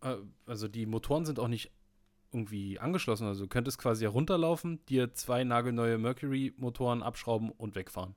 [0.00, 1.70] äh, also die Motoren sind auch nicht
[2.32, 3.26] irgendwie angeschlossen.
[3.26, 8.14] Also du könntest quasi herunterlaufen, dir zwei nagelneue Mercury-Motoren abschrauben und wegfahren.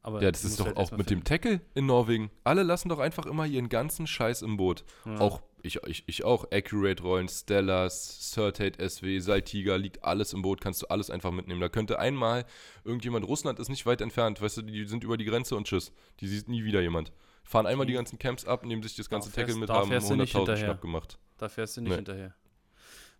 [0.00, 1.22] Aber ja, das ist doch halt auch mit finden.
[1.22, 2.30] dem Tackle in Norwegen.
[2.44, 4.84] Alle lassen doch einfach immer ihren ganzen Scheiß im Boot.
[5.04, 5.18] Ja.
[5.18, 6.46] Auch ich, ich, ich auch.
[6.52, 11.60] Accurate-Rollen, Stellas, Certate SW, Saltiga, liegt alles im Boot, kannst du alles einfach mitnehmen.
[11.60, 12.44] Da könnte einmal
[12.84, 15.92] irgendjemand, Russland ist nicht weit entfernt, weißt du, die sind über die Grenze und tschüss.
[16.20, 17.12] Die sieht nie wieder jemand.
[17.42, 20.56] Fahren einmal die ganzen Camps ab, nehmen sich das ganze da Tackle mit, haben 100.000
[20.56, 21.18] Schnapp gemacht.
[21.38, 21.96] Da fährst du nicht nee.
[21.96, 22.34] hinterher.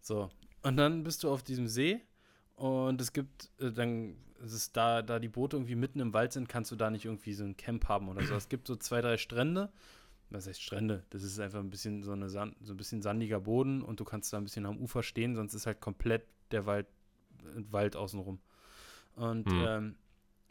[0.01, 0.31] So.
[0.63, 2.01] Und dann bist du auf diesem See
[2.57, 6.33] und es gibt äh, dann, es ist da, da die Boote irgendwie mitten im Wald
[6.33, 8.35] sind, kannst du da nicht irgendwie so ein Camp haben oder so.
[8.35, 9.73] Es gibt so zwei, drei Strände.
[10.31, 11.05] Was heißt Strände?
[11.11, 14.05] Das ist einfach ein bisschen so, eine Sand, so ein bisschen sandiger Boden und du
[14.05, 16.87] kannst da ein bisschen am Ufer stehen, sonst ist halt komplett der Wald,
[17.71, 18.39] Wald außenrum.
[19.15, 19.65] Und hm.
[19.67, 19.97] ähm,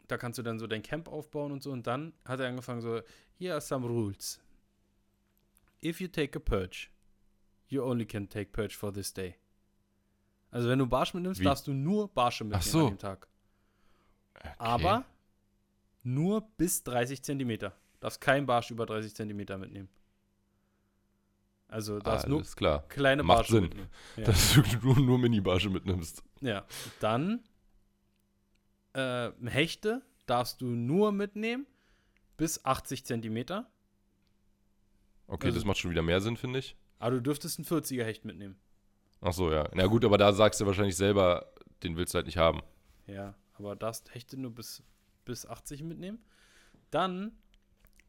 [0.08, 1.70] da kannst du dann so dein Camp aufbauen und so.
[1.70, 3.00] Und dann hat er angefangen so,
[3.38, 4.40] here are some rules.
[5.82, 6.88] If you take a purge,
[7.68, 9.34] you only can take Perch for this day.
[10.50, 11.44] Also wenn du Barsch mitnimmst, Wie?
[11.44, 12.86] darfst du nur Barsche mitnehmen so.
[12.86, 13.28] an dem Tag.
[14.34, 14.50] Okay.
[14.58, 15.04] Aber
[16.02, 17.74] nur bis 30 Zentimeter.
[18.00, 19.88] darfst keinen Barsch über 30 Zentimeter mitnehmen.
[21.70, 22.88] Also darfst Alles nur klar.
[22.88, 23.62] kleine Macht Barsche Sinn.
[23.64, 23.90] mitnehmen.
[24.16, 24.24] Ja.
[24.24, 26.22] Dass du nur, nur Mini-Barsche mitnimmst.
[26.40, 26.64] ja.
[27.00, 27.44] Dann
[28.94, 31.66] äh, Hechte darfst du nur mitnehmen
[32.38, 33.70] bis 80 Zentimeter.
[35.26, 36.74] Okay, Also- das macht schon wieder mehr Sinn, finde ich.
[36.98, 38.56] Aber du dürftest einen 40er Hecht mitnehmen.
[39.20, 39.68] Ach so, ja.
[39.74, 42.60] Na gut, aber da sagst du wahrscheinlich selber, den willst du halt nicht haben.
[43.06, 44.82] Ja, aber darfst Hechte nur bis,
[45.24, 46.18] bis 80 mitnehmen.
[46.90, 47.32] Dann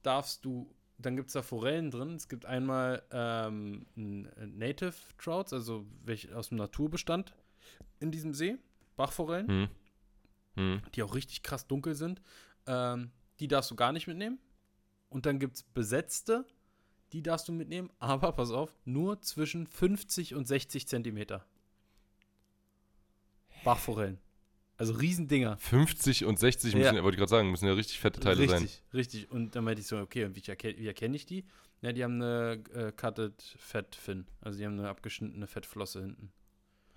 [0.04, 2.16] darfst du, dann gibt es da Forellen drin.
[2.16, 7.34] Es gibt einmal ähm, n- Native Trouts, also welche aus dem Naturbestand
[8.00, 8.58] in diesem See,
[8.96, 9.68] Bachforellen, Hm.
[10.56, 10.82] Hm.
[10.96, 12.22] die auch richtig krass dunkel sind.
[12.66, 14.40] Ähm, die darfst du gar nicht mitnehmen.
[15.10, 16.46] Und dann gibt es besetzte,
[17.14, 21.46] die darfst du mitnehmen, aber pass auf, nur zwischen 50 und 60 Zentimeter.
[23.64, 24.20] Bachforellen.
[24.78, 25.58] Also Riesendinger.
[25.58, 26.80] 50 und 60 Ja.
[26.80, 27.04] müssen, ja.
[27.04, 28.62] wollte ich gerade sagen, müssen ja richtig fette Teile sein.
[28.62, 29.32] richtig, richtig.
[29.32, 31.46] Und dann meinte ich so, okay, und wie, erkenne, wie erkenne ich die?
[31.82, 34.26] Ja, die haben eine äh, Cutted Fat Fin.
[34.42, 36.32] Also die haben eine abgeschnittene Fettflosse hinten.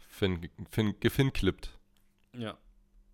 [0.09, 1.77] Fin, fin, gefinklippt.
[2.37, 2.57] Ja.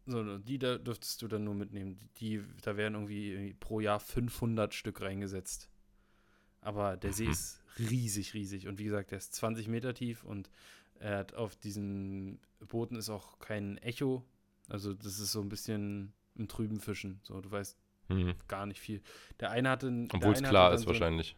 [0.05, 1.99] So, die da dürftest du dann nur mitnehmen.
[2.18, 5.70] Die, da werden irgendwie pro Jahr 500 Stück reingesetzt.
[6.61, 7.30] Aber der See Mhm.
[7.32, 8.66] ist riesig, riesig.
[8.68, 10.50] Und wie gesagt, der ist 20 Meter tief und
[10.98, 14.24] er hat auf diesen Booten ist auch kein Echo.
[14.68, 17.20] Also das ist so ein bisschen im Trüben Fischen.
[17.22, 17.78] So, du weißt
[18.09, 18.34] Hm.
[18.48, 19.00] gar nicht viel.
[19.38, 21.36] Der eine hatte Obwohl es klar ist so- wahrscheinlich.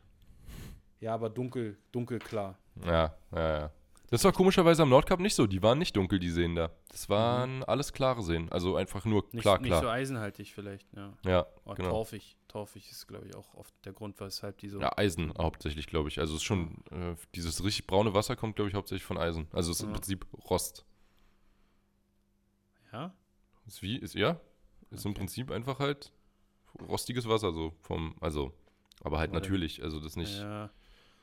[1.01, 2.59] Ja, aber dunkel, dunkelklar.
[2.85, 3.73] Ja, ja, ja.
[4.11, 5.47] Das war komischerweise am Nordkap nicht so.
[5.47, 6.71] Die waren nicht dunkel, die Seen da.
[6.89, 8.51] Das waren alles klare Seen.
[8.51, 9.83] Also einfach nur Nicht, klar, nicht klar.
[9.83, 11.13] so eisenhaltig vielleicht, ja.
[11.25, 11.91] ja, Aber genau.
[11.91, 12.37] torfig.
[12.49, 14.81] Torfig ist, glaube ich, auch oft der Grund, weshalb die so.
[14.81, 16.19] Ja, Eisen hauptsächlich, glaube ich.
[16.19, 19.47] Also es ist schon, äh, dieses richtig braune Wasser kommt, glaube ich, hauptsächlich von Eisen.
[19.53, 19.95] Also es ist im Ja.
[19.95, 20.85] Prinzip Rost.
[22.93, 23.15] Ja?
[23.67, 24.41] Ist wie, ist, ja,
[24.91, 25.21] ist im Okay.
[25.21, 26.11] Prinzip einfach halt
[26.89, 28.53] rostiges Wasser, so vom, also,
[29.03, 30.71] aber halt dann- natürlich, also das nicht, Ja.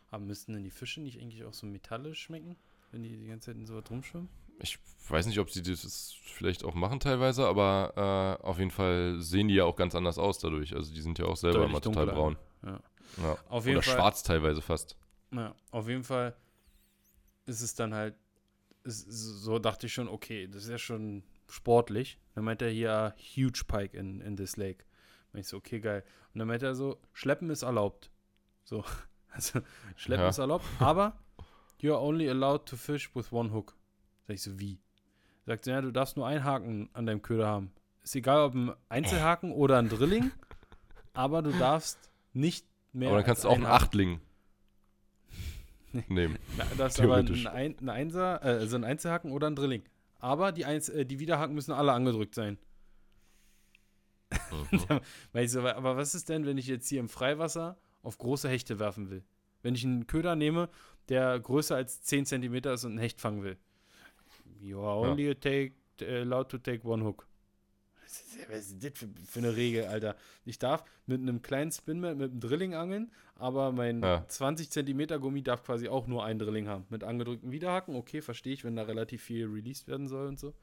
[0.10, 2.56] Aber müssten denn die Fische nicht eigentlich auch so metallisch schmecken,
[2.92, 4.30] wenn die die ganze Zeit in so was rumschwimmen?
[4.60, 4.80] ich
[5.10, 9.48] weiß nicht, ob sie das vielleicht auch machen teilweise, aber äh, auf jeden Fall sehen
[9.48, 10.76] die ja auch ganz anders aus dadurch.
[10.76, 12.38] Also die sind ja auch selber immer total braun.
[12.64, 12.80] Ja.
[13.22, 13.38] Ja.
[13.50, 13.96] Auf jeden Oder Fall.
[13.96, 14.98] schwarz teilweise fast.
[15.32, 16.36] Ja, auf jeden Fall
[17.46, 18.16] ist es dann halt,
[18.84, 22.20] ist, so dachte ich schon, okay, das ist ja schon sportlich.
[22.36, 24.86] Dann meint er hier, huge pike in, in this lake.
[25.34, 26.04] Und ich so, okay, geil.
[26.34, 28.12] Und dann meint er so, schleppen ist erlaubt.
[28.64, 28.84] So,
[29.30, 29.62] also
[29.96, 30.30] schleppen Ja.
[30.30, 31.18] ist erlaubt, aber
[31.82, 33.76] you're only allowed to fish with one hook.
[34.28, 34.80] Sag ich so, wie?
[35.46, 37.72] Sagt er, ja, du darfst nur einen Haken an deinem Köder haben.
[38.04, 40.32] Ist egal, ob ein Einzelhaken oder ein Drilling,
[41.14, 43.10] aber du darfst nicht mehr.
[43.10, 44.22] aber dann kannst du auch einen einen Haken- Achtling
[46.10, 46.38] nehmen.
[46.58, 47.48] na, das ist aber ein, Theoretisch.
[47.48, 49.84] ein, ein Einser, äh, also ein Einzelhaken oder ein Drilling.
[50.20, 52.58] Aber die, Eins, äh, die Widerhaken müssen alle angedrückt sein.
[54.52, 55.00] Mhm.
[55.48, 59.10] So, aber was ist denn, wenn ich jetzt hier im Freiwasser auf große Hechte werfen
[59.10, 59.24] will?
[59.68, 60.70] Wenn ich einen Köder nehme,
[61.10, 63.58] der größer als 10 cm ist und einen Hecht fangen will.
[64.62, 65.12] You are Ja.
[65.12, 67.28] only take, allowed to take one hook.
[68.02, 70.16] Was ist- Was ist das für, für eine Regel, Alter?
[70.46, 74.26] Ich darf mit einem kleinen Spinman, mit einem Drilling angeln, aber mein Ja.
[74.30, 76.86] 20 cm Gummi darf quasi auch nur einen Drilling haben.
[76.90, 80.54] Mit angedrückten Widerhaken, okay, verstehe ich, wenn da relativ viel released werden soll und so.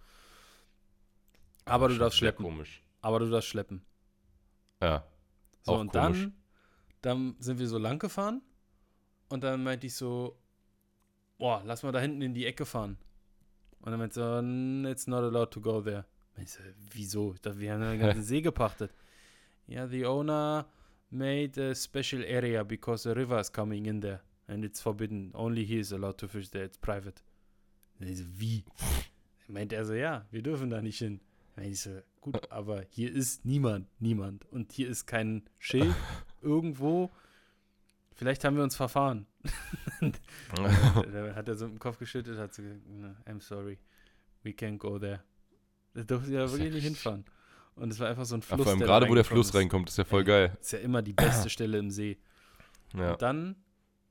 [1.67, 2.43] Aber du darfst schleppen.
[2.43, 2.83] komisch.
[3.03, 3.85] Aber du darfst schleppen.
[4.81, 5.07] Ja.
[5.61, 6.23] So, und komisch.
[7.03, 8.41] dann, dann sind wir so lang gefahren
[9.29, 10.37] und dann meinte ich so,
[11.39, 12.97] boah, lass mal da hinten in die Ecke fahren.
[13.81, 16.05] Und dann meinte er, "Mm, it's not allowed to go there.
[16.37, 16.61] Und ich so,
[16.93, 17.35] wieso?
[17.35, 18.93] Ich dachte, wir haben den ganzen See gepachtet.
[19.67, 20.67] Ja, the owner
[21.11, 25.31] made a special area because a river is coming in there and it's forbidden.
[25.35, 27.23] Only he is allowed to fish there, it's private.
[28.01, 28.65] Und ich so, wie?
[29.47, 31.21] Dann meinte er so, ja, wir dürfen da nicht hin.
[31.57, 34.45] Meinte ich so, gut, aber hier ist niemand, niemand.
[34.51, 35.95] Und hier ist kein Schild
[36.43, 37.11] irgendwo.
[38.15, 39.27] Vielleicht haben wir uns verfahren.
[40.61, 43.79] da hat er so dem Kopf geschüttelt, hat so gesagt, "No, I'm sorry,
[44.43, 45.21] we can't go there.
[45.95, 47.25] Da durfte ja wirklich nicht hinfahren.
[47.77, 48.63] Und es war einfach so ein Ja, Fluss.
[48.65, 49.55] vor allem gerade, wo der Fluss ist.
[49.55, 50.27] reinkommt, ist ja voll Ey.
[50.27, 50.57] geil.
[50.61, 52.19] Ist ja immer die beste Stelle im See.
[52.97, 53.13] Ja.
[53.13, 53.57] Und dann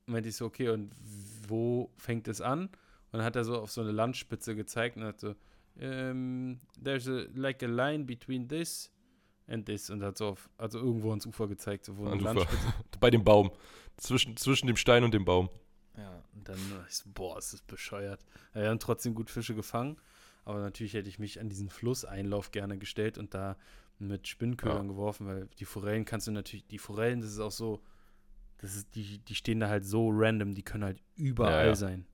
[0.06, 0.92] meinte ich so, okay, und
[1.48, 2.64] wo fängt es an?
[2.66, 2.70] Und
[3.12, 5.34] dann hat er so auf so eine Landspitze gezeigt und hat so,
[5.78, 8.90] ähm, there's a, like a line between this
[9.46, 9.88] and this.
[9.88, 12.34] Und hat so auf, also irgendwo ans Ufer gezeigt, so wo eine Ans Ufer.
[12.34, 12.74] Landspitze.
[13.00, 13.50] Bei dem Baum.
[13.96, 15.48] Zwischen, zwischen dem Stein und dem Baum.
[15.96, 18.24] Ja, und dann, war ich so, boah, ist das bescheuert.
[18.54, 19.96] Ja, Wir haben trotzdem gut Fische gefangen,
[20.44, 23.56] aber natürlich hätte ich mich an diesen Flusseinlauf gerne gestellt und da
[24.00, 27.80] mit Spinnködern geworfen, weil die Forellen kannst du natürlich, die Forellen, das ist auch so,
[28.58, 31.74] das ist, die, die stehen da halt so random, die können halt überall Ja, ja.
[31.76, 32.06] sein.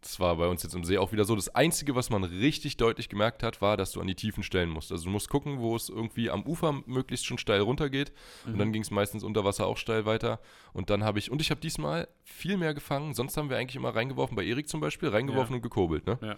[0.00, 1.34] Das war bei uns jetzt im See auch wieder so.
[1.34, 4.70] Das Einzige, was man richtig deutlich gemerkt hat, war, dass du an die tiefen Stellen
[4.70, 4.92] musst.
[4.92, 8.12] Also du musst gucken, wo es irgendwie am Ufer möglichst schon steil runtergeht.
[8.46, 8.52] Mhm.
[8.52, 10.40] Und dann ging es meistens unter Wasser auch steil weiter.
[10.72, 13.12] Und dann habe ich, und ich habe diesmal viel mehr gefangen.
[13.14, 15.56] Sonst haben wir eigentlich immer reingeworfen, bei Erik zum Beispiel, reingeworfen ja.
[15.56, 16.06] und gekurbelt.
[16.06, 16.18] Ne?
[16.22, 16.36] Ja.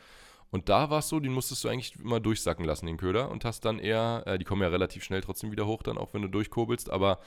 [0.50, 3.30] Und da war es so, den musstest du eigentlich immer durchsacken lassen, den Köder.
[3.30, 6.14] Und hast dann eher, äh, die kommen ja relativ schnell trotzdem wieder hoch, dann auch
[6.14, 6.90] wenn du durchkurbelst.
[6.90, 7.20] Aber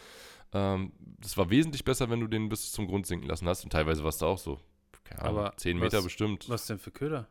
[0.51, 3.63] ähm, das war wesentlich besser, wenn du den bis zum Grund sinken lassen hast.
[3.63, 4.59] Und teilweise war es da auch so.
[5.03, 6.49] Keine Ahnung, Aber 10 Meter was, bestimmt.
[6.49, 7.27] Was denn für Köder?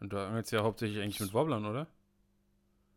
[0.00, 1.88] Und du angelst ja hauptsächlich eigentlich mit Wobblern, oder?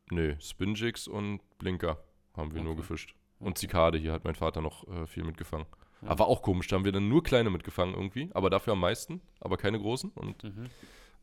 [0.09, 1.97] Nö, Spinjigs und Blinker
[2.35, 2.67] haben wir okay.
[2.67, 3.15] nur gefischt.
[3.39, 5.65] Und Zikade, hier hat mein Vater noch äh, viel mitgefangen.
[6.01, 6.09] Ja.
[6.09, 9.21] Aber auch komisch, da haben wir dann nur kleine mitgefangen irgendwie, aber dafür am meisten,
[9.39, 10.11] aber keine großen.
[10.11, 10.69] Und mhm.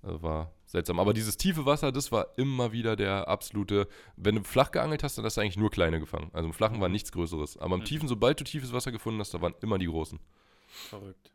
[0.03, 1.01] Also war seltsam.
[1.01, 3.89] Aber dieses tiefe Wasser, das war immer wieder der absolute.
[4.17, 6.31] Wenn du flach geangelt hast, dann hast du eigentlich nur kleine gefangen.
[6.33, 6.93] Also im Flachen war mhm.
[6.93, 7.57] nichts Größeres.
[7.59, 7.87] Aber im mhm.
[7.87, 10.21] Tiefen, sobald du tiefes Wasser gefunden hast, da waren immer die großen.
[10.69, 11.33] Verrückt.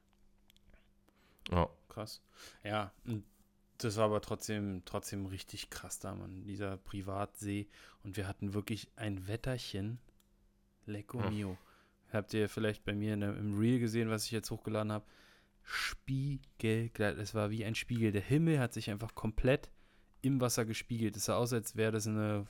[1.51, 1.69] Ja.
[1.89, 2.21] Krass.
[2.63, 2.91] Ja,
[3.77, 6.43] das war aber trotzdem, trotzdem richtig krass da, man.
[6.43, 7.67] Dieser Privatsee.
[8.03, 9.99] Und wir hatten wirklich ein Wetterchen.
[10.85, 11.29] Lecco hm.
[11.29, 11.57] mio.
[12.11, 15.05] Habt ihr vielleicht bei mir der, im Reel gesehen, was ich jetzt hochgeladen habe?
[15.63, 17.17] spiegelglatt.
[17.17, 18.11] Es war wie ein Spiegel.
[18.11, 19.69] Der Himmel hat sich einfach komplett
[20.21, 21.15] im Wasser gespiegelt.
[21.15, 22.45] Es sah aus, als wäre das eine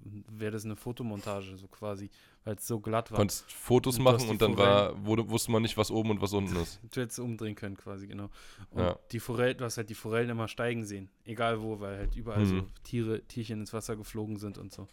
[0.00, 2.10] wäre das eine Fotomontage, so quasi,
[2.44, 3.18] weil es so glatt war.
[3.18, 6.32] Konntest Fotos und machen und dann war, wurde, wusste man nicht, was oben und was
[6.32, 6.80] unten ist.
[6.92, 8.30] du hättest umdrehen können, quasi, genau.
[8.70, 8.98] Und ja.
[9.12, 12.44] die Forellen, du hast halt die Forellen immer steigen sehen, egal wo, weil halt überall
[12.44, 12.60] mhm.
[12.60, 14.88] so Tiere, Tierchen ins Wasser geflogen sind und so.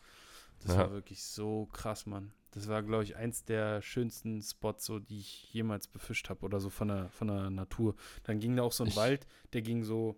[0.62, 0.82] Das ja.
[0.82, 2.32] war wirklich so krass, Mann.
[2.52, 6.60] Das war, glaube ich, eins der schönsten Spots, so, die ich jemals befischt habe oder
[6.60, 7.96] so von der, von der Natur.
[8.24, 10.16] Dann ging da auch so ein ich Wald, der ging so,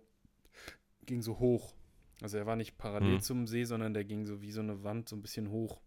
[1.06, 1.74] ging so hoch.
[2.22, 3.20] Also er war nicht parallel hm.
[3.20, 5.80] zum See, sondern der ging so wie so eine Wand so ein bisschen hoch.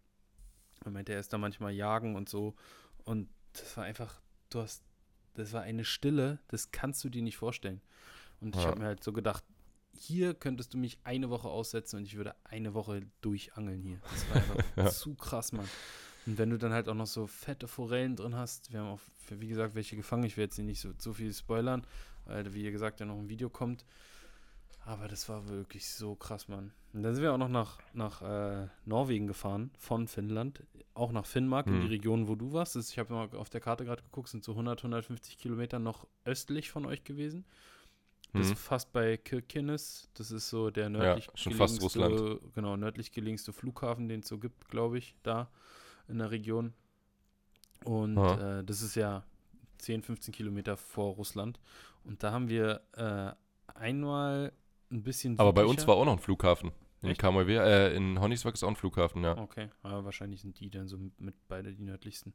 [0.86, 2.56] Er meinte, er ist da manchmal jagen und so.
[3.04, 4.84] Und das war einfach, du hast,
[5.34, 7.82] das war eine Stille, das kannst du dir nicht vorstellen.
[8.40, 8.62] Und ja.
[8.62, 9.44] ich habe mir halt so gedacht,
[9.94, 14.00] hier könntest du mich eine Woche aussetzen und ich würde eine Woche durchangeln hier.
[14.04, 14.90] Das war einfach ja.
[14.90, 15.68] zu krass, Mann.
[16.26, 19.02] Und wenn du dann halt auch noch so fette Forellen drin hast, wir haben auch,
[19.30, 20.24] wie gesagt, welche gefangen.
[20.24, 21.86] Ich will jetzt nicht so, so viel spoilern,
[22.26, 23.86] weil, wie gesagt, ja noch ein Video kommt.
[24.86, 26.72] Aber das war wirklich so krass, Mann.
[26.94, 30.64] Und dann sind wir auch noch nach, nach äh, Norwegen gefahren, von Finnland,
[30.96, 31.74] auch nach Finnmark, mhm.
[31.74, 31.92] in die hm.
[31.92, 32.76] Region, wo du warst.
[32.76, 36.08] Das, ich habe mal auf der Karte gerade geguckt, sind so 100, 150 Kilometer noch
[36.26, 37.46] östlich von euch gewesen.
[38.34, 38.54] Das mhm.
[38.54, 40.10] ist fast bei Kirkenes.
[40.14, 42.40] Das ist so der nördlich ja, schon fast Russland.
[42.54, 45.50] Genau, nördlich gelegenste Flughafen, den es so gibt, glaube ich, da
[46.08, 46.74] in der Region.
[47.86, 49.24] Und äh, das ist ja
[49.80, 51.60] 10, 15 Kilometer vor Russland.
[52.04, 53.32] Und da haben wir äh,
[53.74, 54.54] einmal
[54.92, 55.38] ein bisschen.
[55.40, 56.72] Aber bei uns war auch noch ein Flughafen.
[57.02, 59.38] In KMW, äh, in Honnigswag ist auch ein Flughafen, ja.
[59.38, 62.34] Okay, aber wahrscheinlich sind die dann so mit beide die nördlichsten.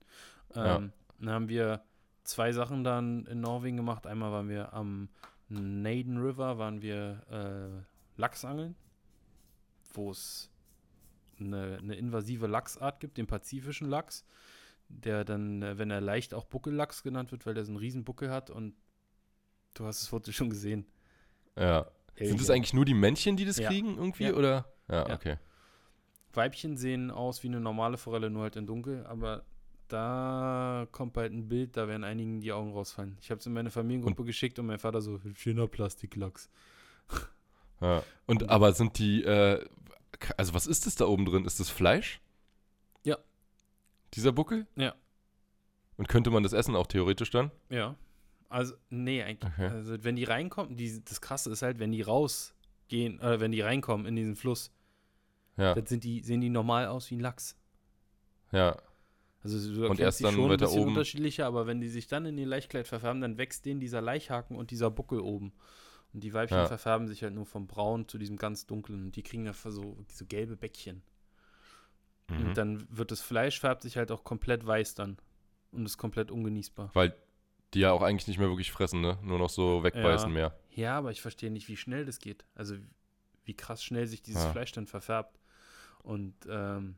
[0.54, 0.90] Ähm, ja.
[1.18, 1.84] Dann haben wir
[2.24, 4.06] zwei Sachen dann in Norwegen gemacht.
[4.06, 5.10] Einmal waren wir am
[5.48, 8.74] Naden River, waren wir äh, Lachsangeln,
[9.92, 10.50] wo es
[11.38, 14.24] eine, eine invasive Lachsart gibt, den pazifischen Lachs,
[14.88, 18.04] der dann, äh, wenn er leicht auch Buckellachs genannt wird, weil der so einen riesen
[18.04, 18.74] Buckel hat und
[19.74, 20.86] du hast das Foto schon gesehen.
[21.56, 21.86] Ja.
[22.16, 23.68] Ey, Sind das eigentlich nur die Männchen, die das ja.
[23.68, 24.34] kriegen irgendwie, ja.
[24.34, 24.66] oder?
[24.88, 25.36] Ja, ja, okay.
[26.32, 29.44] Weibchen sehen aus wie eine normale Forelle, nur halt in dunkel, aber
[29.88, 33.16] da kommt bald ein Bild, da werden einigen die Augen rausfallen.
[33.20, 34.26] Ich habe es in meine Familiengruppe und?
[34.26, 36.50] geschickt und mein Vater so, schöner Plastiklachs.
[37.80, 38.02] Ja.
[38.26, 39.64] Und aber sind die, äh,
[40.36, 41.44] also was ist das da oben drin?
[41.44, 42.20] Ist das Fleisch?
[43.02, 43.18] Ja.
[44.14, 44.66] Dieser Buckel?
[44.76, 44.94] Ja.
[45.96, 47.50] Und könnte man das essen auch theoretisch dann?
[47.68, 47.96] Ja.
[48.54, 49.52] Also, nee, eigentlich.
[49.52, 49.66] Okay.
[49.66, 53.62] Also, wenn die reinkommen, die, das Krasse ist halt, wenn die rausgehen, äh, wenn die
[53.62, 54.72] reinkommen in diesen Fluss,
[55.56, 55.74] ja.
[55.74, 57.56] dann sind die, sehen die normal aus wie ein Lachs.
[58.52, 58.76] Ja.
[59.42, 60.90] Also du und erst dann schon ein bisschen oben.
[60.90, 64.56] unterschiedlicher, aber wenn die sich dann in ihr Laichkleid verfärben, dann wächst denen dieser Laichhaken
[64.56, 65.52] und dieser Buckel oben.
[66.12, 66.66] Und die Weibchen ja.
[66.66, 69.06] verfärben sich halt nur vom Braun zu diesem ganz dunklen.
[69.06, 71.02] Und die kriegen dafür so, so gelbe Bäckchen.
[72.30, 72.36] Mhm.
[72.38, 75.18] Und dann wird das Fleisch färbt sich halt auch komplett weiß dann.
[75.72, 76.90] Und ist komplett ungenießbar.
[76.94, 77.16] Weil
[77.74, 79.18] die ja auch eigentlich nicht mehr wirklich fressen, ne?
[79.22, 80.34] Nur noch so wegbeißen ja.
[80.34, 80.58] mehr.
[80.70, 82.44] Ja, aber ich verstehe nicht, wie schnell das geht.
[82.54, 82.76] Also
[83.44, 84.52] wie krass schnell sich dieses ja.
[84.52, 85.38] Fleisch dann verfärbt.
[86.02, 86.96] Und ähm,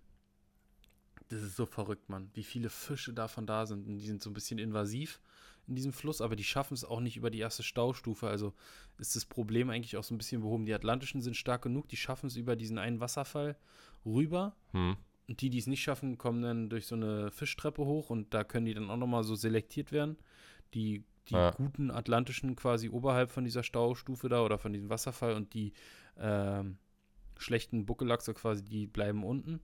[1.29, 2.31] das ist so verrückt, Mann.
[2.35, 3.87] Wie viele Fische davon da sind.
[3.87, 5.21] Und die sind so ein bisschen invasiv
[5.67, 8.29] in diesem Fluss, aber die schaffen es auch nicht über die erste Staustufe.
[8.29, 8.55] Also
[8.99, 10.67] ist das Problem eigentlich auch so ein bisschen behoben.
[10.67, 13.57] Die Atlantischen sind stark genug, die schaffen es über diesen einen Wasserfall
[14.05, 14.55] rüber.
[14.73, 14.97] Hm.
[15.29, 18.45] Und die, die es nicht schaffen, kommen dann durch so eine Fischtreppe hoch und da
[18.45, 20.17] können die dann auch nochmal so selektiert werden.
[20.75, 21.51] Die, die ja.
[21.53, 25.73] guten Atlantischen quasi oberhalb von dieser Staustufe da oder von diesem Wasserfall und die
[26.17, 26.63] äh,
[27.39, 29.61] schlechten Buckellachse quasi, die bleiben unten.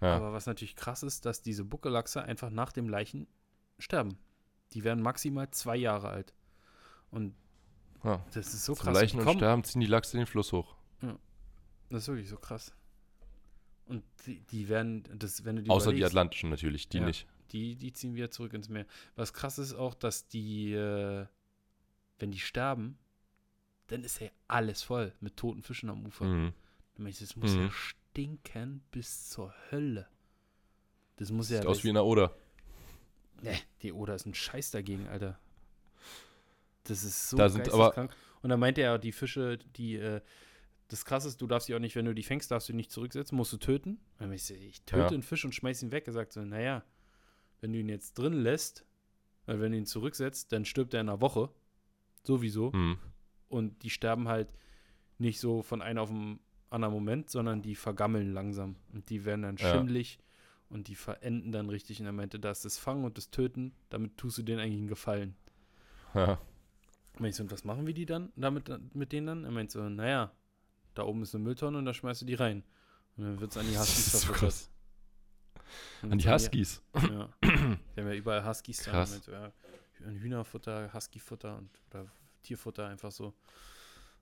[0.00, 0.16] Ja.
[0.16, 3.26] Aber was natürlich krass ist, dass diese Buckellachse einfach nach dem Leichen
[3.78, 4.18] sterben.
[4.72, 6.34] Die werden maximal zwei Jahre alt.
[7.10, 7.34] Und
[8.04, 8.24] Ja.
[8.34, 8.94] Das ist so Zum krass.
[9.00, 10.74] Leichen und kommen- Sterben ziehen die Lachse den Fluss hoch.
[11.90, 12.72] Das ist wirklich so krass.
[13.84, 17.04] Und die, die werden, das, wenn du die Außer die Atlantischen natürlich, die Ja.
[17.04, 17.26] nicht.
[17.52, 18.86] Die, die ziehen wieder zurück ins Meer.
[19.16, 21.26] Was krass ist auch, dass die, äh,
[22.18, 22.98] wenn die sterben,
[23.88, 26.24] dann ist ja alles voll mit toten Fischen am Ufer.
[26.24, 26.52] Mhm.
[26.96, 27.70] Das muss ja Mhm.
[27.70, 30.08] stinken bis zur Hölle.
[31.16, 31.58] Das muss ja.
[31.58, 32.34] Sieht aus wie in der Oder.
[33.42, 35.38] Nee, die Oder ist ein Scheiß dagegen, Alter.
[36.84, 38.08] Das ist so Da sind aber-.
[38.42, 40.20] Und dann meinte er, die Fische, die, äh,
[40.88, 42.90] das krasse ist, du darfst die auch nicht, wenn du die fängst, darfst du nicht
[42.90, 43.98] zurücksetzen, musst du töten.
[44.18, 45.08] Dann ich ich töte Ja.
[45.08, 46.06] einen Fisch und schmeiß ihn weg.
[46.06, 46.84] Er sagt so, naja,
[47.62, 48.84] wenn du ihn jetzt drin lässt,
[49.46, 51.48] weil wenn du ihn zurücksetzt, dann stirbt er in einer Woche.
[52.24, 52.70] Sowieso.
[52.72, 52.98] Mhm.
[53.48, 54.48] Und die sterben halt
[55.18, 56.38] nicht so von einem auf den
[56.68, 58.76] anderen Moment, sondern die vergammeln langsam.
[58.92, 59.72] Und die werden dann Ja.
[59.72, 60.18] schimmlig
[60.68, 62.00] und die verenden dann richtig.
[62.00, 64.78] Und er meinte, da ist das Fangen und das Töten, damit tust du denen eigentlich
[64.80, 65.34] einen Gefallen.
[66.14, 66.38] Ja.
[67.18, 69.44] Und ich so, und was machen wir die dann damit mit denen dann?
[69.44, 70.30] Er meint so, naja,
[70.94, 72.64] da oben ist eine Mülltonne und da schmeißt du die rein.
[73.16, 74.40] Und dann wird es an die Huskies Das ist so verfüttert.
[74.40, 74.70] krass.
[75.54, 75.61] Und
[76.02, 76.82] An die Huskies.
[76.94, 77.28] Ja.
[77.40, 78.90] Wir haben ja überall Huskies da.
[78.90, 79.20] Krass.
[79.30, 79.52] Ja,
[80.06, 82.06] ein Hühnerfutter, Huskyfutter und oder
[82.42, 83.34] Tierfutter einfach so.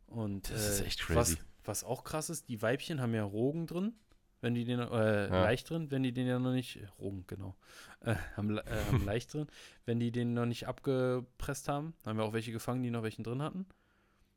[0.07, 1.39] Und Das ist äh, echt Was, crazy.
[1.65, 3.95] was auch krass ist, die Weibchen haben ja Rogen drin,
[4.41, 5.43] wenn die den, äh, Ja.
[5.45, 7.57] leicht drin, wenn die den ja noch nicht, Rogen, genau,
[8.01, 9.47] äh, haben, äh, haben leicht drin,
[9.87, 13.23] wenn die den noch nicht abgepresst haben, haben wir auch welche gefangen, die noch welchen
[13.23, 13.67] drin hatten.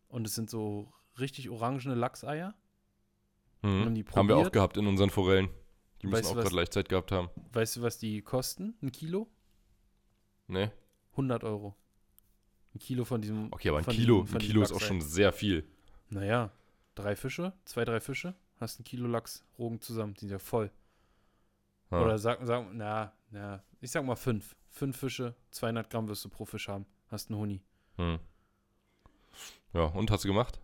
[0.07, 2.53] Und es sind so richtig orangene Lachseier.
[3.63, 3.85] Mhm.
[3.85, 5.49] haben Haben wir auch gehabt in unseren Forellen.
[6.03, 7.29] Die müssen Weißt auch gerade Leichtzeit gehabt haben.
[7.53, 8.75] Weißt du, was die kosten?
[8.81, 9.27] Ein Kilo?
[10.47, 10.71] Ne?
[11.11, 11.75] 100 Euro.
[12.75, 13.51] Ein Kilo von diesem.
[13.51, 15.67] Okay, aber ein Kilo, diesem- ein Kilo ist auch schon sehr viel.
[16.09, 16.51] Naja,
[16.95, 20.69] drei Fische, zwei, drei Fische, hast ein Kilo Lachs, Rogen zusammen, die sind ja voll.
[21.91, 22.01] Ja.
[22.03, 24.55] Oder sag, sag, na, na, ich sag mal fünf.
[24.69, 26.85] Fünf Fische, 200 Gramm wirst du pro Fisch haben.
[27.09, 27.61] Hast einen Huni.
[27.97, 28.19] Hm.
[29.73, 30.59] Ja, und hast du gemacht?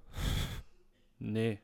[1.19, 1.59] Nee.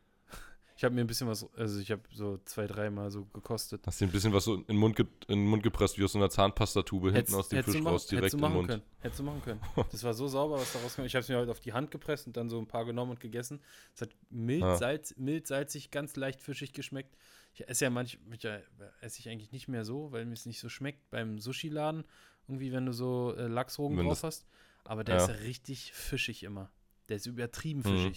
[0.78, 3.88] Ich habe mir ein bisschen was, also ich habe so zwei, dreimal so gekostet.
[3.88, 6.04] Hast dir ein bisschen was so in den Mund, ge in den Mund gepresst, wie
[6.04, 8.68] aus so einer Zahnpastatube hinten aus dem Fisch raus, direkt hättest du im machen Mund.
[8.68, 8.84] Können.
[9.00, 9.62] Hättest du machen können.
[9.92, 11.04] Das war so sauber, was da rauskam.
[11.04, 13.12] Ich habe es mir heute auf die Hand gepresst und dann so ein paar genommen
[13.12, 13.62] und gegessen.
[13.94, 14.76] Es hat mild, Ah.
[14.76, 17.16] salz, mild salzig, ganz leicht fischig geschmeckt.
[17.54, 18.60] Ich esse ja manchmal, ja,
[19.00, 22.04] esse ich eigentlich nicht mehr so, weil mir es nicht so schmeckt beim Sushi-Laden.
[22.50, 24.46] Irgendwie, wenn du so äh, Lachsrogen drauf hast.
[24.84, 25.22] Aber der Ja.
[25.24, 26.70] ist ja richtig fischig immer.
[27.08, 28.14] Der ist übertrieben Mhm.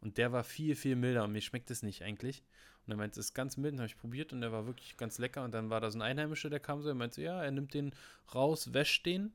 [0.00, 2.42] Und der war viel, viel milder und mir schmeckt es nicht eigentlich.
[2.86, 4.96] Und er meinte, es ist ganz mild, den habe ich probiert und der war wirklich
[4.96, 5.44] ganz lecker.
[5.44, 7.74] Und dann war da so ein Einheimischer, der kam so, er meinte, ja, er nimmt
[7.74, 7.92] den
[8.34, 9.32] raus, wäscht den,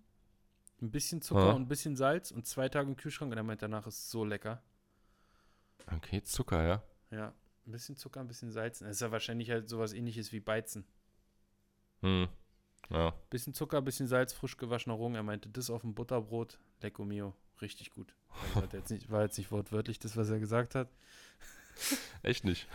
[0.81, 1.51] ein bisschen Zucker Ja.
[1.53, 4.11] und ein bisschen Salz und zwei Tage im Kühlschrank und er meint, danach ist es
[4.11, 4.61] so lecker.
[5.95, 6.83] Okay, Zucker, ja.
[7.11, 7.33] Ja,
[7.67, 8.79] ein bisschen Zucker, ein bisschen Salz.
[8.79, 10.85] Das ist ja wahrscheinlich halt sowas ähnliches wie Beizen.
[12.01, 12.27] Hm.
[12.89, 13.13] Ja.
[13.29, 15.15] Bisschen Zucker, bisschen Salz, frisch gewaschener Rung.
[15.15, 18.13] Er meinte, das auf dem Butterbrot, lecco mio, richtig gut.
[18.53, 20.89] Also er jetzt nicht, war jetzt nicht wortwörtlich das, was er gesagt hat.
[22.21, 22.67] Echt nicht.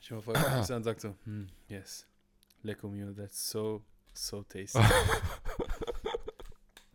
[0.00, 2.06] Ich war voll an und sagt so, hm, yes,
[2.62, 4.78] lecco mio, that's so, so tasty.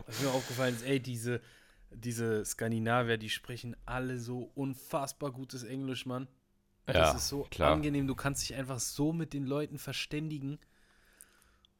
[0.06, 1.42] Was mir aufgefallen ist, ey, diese,
[1.90, 6.28] diese Skandinavier, die sprechen alle so unfassbar gutes Englisch, Mann.
[6.88, 7.74] Ja, das ist so klar.
[7.74, 10.60] angenehm, du kannst dich einfach so mit den Leuten verständigen.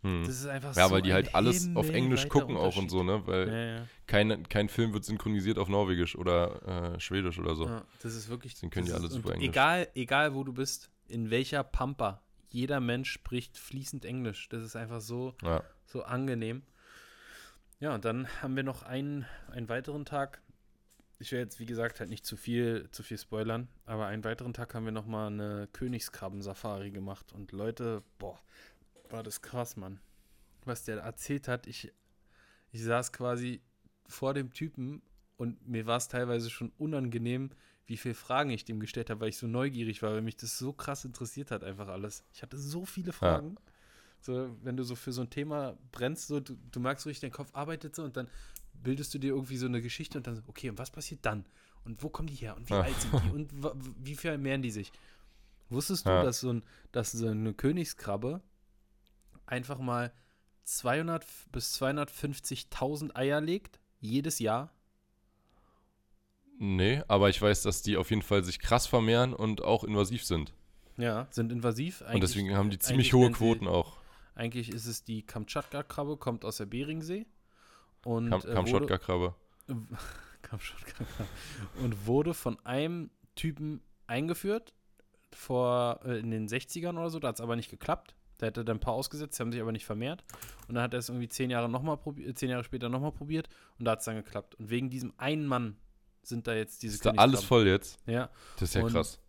[0.02, 0.24] Hm.
[0.26, 3.04] Das ist einfach Ja, so weil die halt alles auf Englisch gucken auch und so,
[3.04, 3.26] ne?
[3.26, 3.88] Weil Ja, ja.
[4.08, 7.66] kein, kein Film wird synchronisiert auf Norwegisch oder äh, Schwedisch oder so.
[7.66, 8.54] Ja, das ist wirklich.
[8.54, 9.50] Deswegen können die alle super Englisch.
[9.50, 14.48] Egal, egal wo du bist, in welcher Pampa, jeder Mensch spricht fließend Englisch.
[14.50, 15.36] Das ist einfach so,
[15.86, 16.64] so angenehm.
[17.80, 20.42] Ja, und dann haben wir noch einen, einen weiteren Tag.
[21.20, 24.54] Ich will jetzt, wie gesagt, halt nicht zu viel, zu viel spoilern, aber einen weiteren
[24.54, 27.32] Tag haben wir noch mal eine Königskrabben-Safari gemacht.
[27.32, 28.40] Und Leute, boah,
[29.10, 30.00] war das krass, Mann.
[30.66, 31.94] Was der erzählt hat, ich,
[32.72, 33.62] ich saß quasi
[34.08, 35.02] vor dem Typen
[35.38, 37.52] und mir war es teilweise schon unangenehm,
[37.88, 40.58] wie viele Fragen ich dem gestellt habe, weil ich so neugierig war, weil mich das
[40.58, 42.24] so krass interessiert hat, einfach alles.
[42.34, 43.58] Ich hatte so viele Fragen.
[44.22, 47.30] So, wenn du so für so ein Thema brennst, so, du, du merkst so richtig,
[47.30, 48.28] dein Kopf arbeitet so und dann
[48.86, 51.46] bildest du dir irgendwie so eine Geschichte und dann so, okay, und was passiert dann?
[51.84, 52.56] Und wo kommen die her?
[52.56, 52.82] Und wie Ja.
[52.82, 53.30] alt sind die?
[53.32, 53.52] Und
[54.06, 54.92] wie vermehren die sich?
[55.70, 56.24] Wusstest du, Ja.
[56.24, 56.64] dass so, ein,
[56.94, 58.42] dass so eine Königskrabbe
[59.46, 60.14] einfach mal
[60.64, 64.72] 200 bis 250.000 Eier legt, jedes Jahr?
[66.58, 70.24] Nee, aber ich weiß, dass die auf jeden Fall sich krass vermehren und auch invasiv
[70.24, 70.54] sind.
[70.98, 72.02] Ja, sind invasiv.
[72.12, 73.98] und deswegen haben die ziemlich eigentlich hohe nennen sie- Quoten auch.
[74.36, 77.26] Eigentlich ist es die Kamtschatka-Krabbe, kommt aus der Beringsee.
[78.06, 79.34] Und, Kam, äh, kam wurde-.
[80.44, 81.04] Kamtschatka
[81.84, 84.76] und wurde von einem Typen eingeführt
[85.34, 88.16] vor äh, in den 60ern oder so, da hat es aber nicht geklappt.
[88.40, 90.24] Der hätte dann ein paar ausgesetzt, die haben sich aber nicht vermehrt.
[90.68, 93.12] Und dann hat er es irgendwie zehn Jahre, noch mal probiert, zehn Jahre später nochmal
[93.12, 93.50] probiert
[93.80, 94.54] und da hat es dann geklappt.
[94.56, 95.78] Und wegen diesem einen Mann
[96.22, 97.98] sind da jetzt diese Ist da alles voll jetzt?
[98.06, 98.30] Ja.
[98.60, 99.20] Das ist ja Und- krass.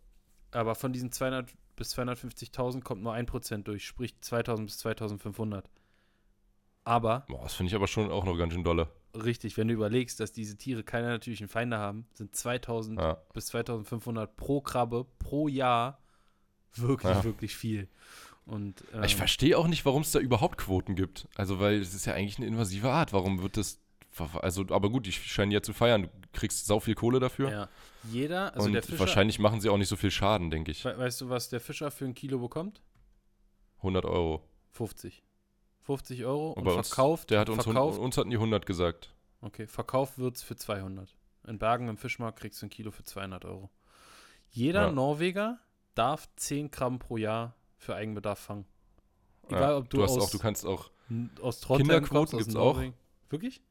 [0.51, 5.69] Aber von diesen 200 bis 250.000 kommt nur 1% durch, sprich 2000 bis 2500.
[6.87, 8.87] Aber Boah, das finde ich aber schon auch noch ganz schön dolle.
[9.13, 13.17] richtig, wenn du überlegst, dass diese Tiere keine natürlichen Feinde haben, sind 2000 Ja.
[13.33, 15.99] bis 2500 pro Krabbe pro Jahr
[16.75, 17.23] wirklich, Ja.
[17.25, 17.89] wirklich viel.
[18.45, 21.27] Und ähm, Ich verstehe auch nicht, warum es da überhaupt Quoten gibt.
[21.35, 23.11] Also, weil es ist ja eigentlich eine invasive Art.
[23.11, 23.81] Warum wird das.
[24.41, 26.03] Also, aber gut, die scheinen ja zu feiern.
[26.03, 27.51] Du kriegst sau viel Kohle dafür.
[27.51, 27.69] ja,
[28.09, 30.85] jeder, also und der Fischer, wahrscheinlich machen sie auch nicht so viel Schaden, denke ich.
[30.85, 32.81] we weißt du, was der Fischer für ein Kilo bekommt?
[33.79, 34.41] 100 Euro.
[34.71, 35.23] 50.
[35.87, 38.65] 50 Euro und Und bei uns, verkauft, der hat uns, verkauft, uns hatten die 100
[38.65, 39.13] gesagt.
[39.41, 41.15] okay, verkauft wird's für 200.
[41.47, 43.69] In Bergen im Fischmarkt kriegst du ein Kilo für 200 Euro.
[44.49, 44.91] Jeder Ja.
[44.91, 45.59] Norweger
[45.95, 48.65] darf 10 Gramm pro Jahr für Eigenbedarf fangen.
[49.47, 50.89] Egal, Ja, ob du, hast aus, auch, du kannst auch.
[51.41, 52.81] aus Trondheim Kinderquoten aus gibt's auch.
[53.29, 53.61] Wirklich?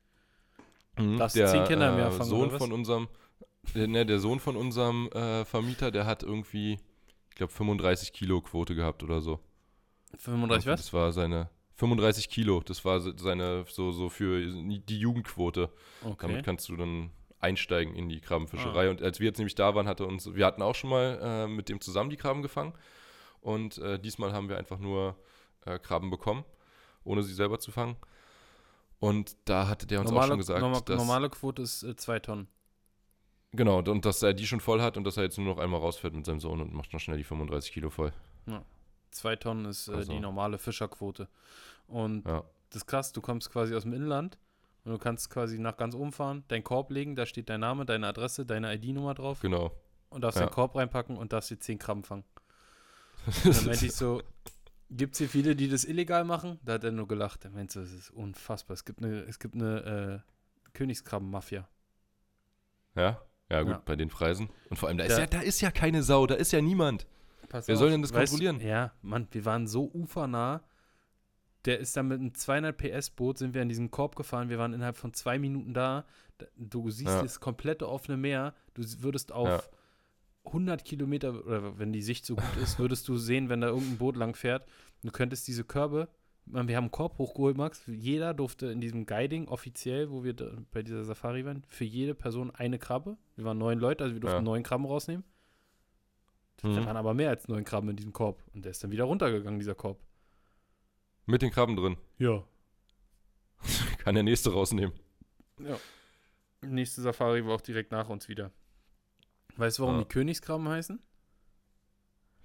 [0.99, 3.09] Mhm, Darfst der zehn Kinder im Jahr äh, fangen, Sohn von unserem,
[3.75, 6.79] äh, ne, der Sohn von unserem äh, Vermieter, der hat irgendwie,
[7.29, 9.39] ich glaube, 35 Kilo Quote gehabt oder so.
[10.17, 10.81] 35 was?
[10.81, 12.61] Das war seine 35 Kilo.
[12.61, 15.71] Das war se- seine so so für die Jugendquote.
[16.03, 16.17] Okay.
[16.27, 18.27] Damit kannst du dann einsteigen in die Ah.
[18.27, 18.91] Krabbenfischerei.
[18.91, 21.47] Und als wir jetzt nämlich da waren, hatte uns, wir hatten auch schon mal äh,
[21.47, 22.73] mit dem zusammen die Krabben gefangen.
[23.41, 25.17] Und äh, diesmal haben wir einfach nur
[25.67, 26.45] äh, Krabben bekommen,
[27.05, 27.97] ohne sie selber zu fangen.
[28.99, 32.49] Und da hatte der uns auch schon gesagt, norma- dass, normale Quote ist 2 Tonnen.
[33.53, 35.81] genau, und dass er die schon voll hat und dass er jetzt nur noch einmal
[35.81, 38.13] rausfährt mit seinem Sohn und macht noch schnell die 35 Kilo voll.
[39.17, 41.29] 2 Tonnen ist äh, die normale Fischerquote.
[41.89, 42.45] Und Ja.
[42.71, 44.39] das ist krass, du kommst quasi aus dem Inland
[44.85, 47.85] und du kannst quasi nach ganz oben fahren, deinen Korb legen, da steht dein Name,
[47.87, 49.73] deine Adresse, deine ID-Nummer drauf Genau.
[50.11, 50.47] und darfst Ja.
[50.47, 52.25] den Korb reinpacken und darfst dir 10 Krabben fangen.
[53.45, 54.23] Und dann meinte ich so,
[54.89, 56.61] gibt es hier viele, die das illegal machen?
[56.65, 57.45] Da hat er nur gelacht.
[57.45, 58.75] Er meinte so, das ist unfassbar.
[58.75, 61.67] Es gibt eine, es gibt eine äh, Königskrabben-Mafia.
[62.95, 63.21] ja?
[63.49, 63.83] Ja, gut, Ja.
[63.85, 64.49] bei den Preisen.
[64.71, 65.19] Und vor allem, da ist, Ja.
[65.21, 67.07] ja, da ist ja keine Sau, da ist ja niemand.
[67.49, 68.61] Pass Wer auf, soll denn das weißt kontrollieren?
[68.61, 70.63] Ja, Mann, wir waren so ufernah.
[71.65, 74.49] Der ist dann mit einem 200 PS Boot, sind wir in diesen Korb gefahren.
[74.49, 76.05] Wir waren innerhalb von zwei Minuten da.
[76.57, 77.23] Du siehst Ja.
[77.23, 78.55] das komplette offene Meer.
[78.75, 79.63] Du würdest auf Ja.
[80.53, 83.99] 100 Kilometer, oder wenn die Sicht so gut ist, würdest du sehen, wenn da irgendein
[83.99, 84.65] Boot lang fährt.
[85.03, 86.09] Du könntest diese Körbe,
[86.45, 87.83] man, wir haben einen Korb hochgeholt, Max.
[87.89, 90.37] Jeder durfte in diesem Guiding offiziell, wo wir
[90.71, 93.17] bei dieser Safari waren, für jede Person eine Krabbe.
[93.35, 94.43] Wir waren neun Leute, also wir durften Ja.
[94.43, 95.25] neun Krabben rausnehmen.
[96.75, 96.87] Da Mhm.
[96.87, 98.43] waren aber mehr als neun Krabben in diesem Korb.
[98.55, 99.99] Und der ist dann wieder runtergegangen, dieser Korb.
[101.27, 101.97] Mit den Krabben drin.
[102.19, 102.45] Ja.
[103.99, 104.93] Kann der nächste rausnehmen.
[105.61, 105.79] Ja.
[106.63, 108.51] Nächste Safari war auch direkt nach uns wieder.
[109.57, 110.03] Weißt du, warum Ja.
[110.03, 111.01] die Königskrabben heißen?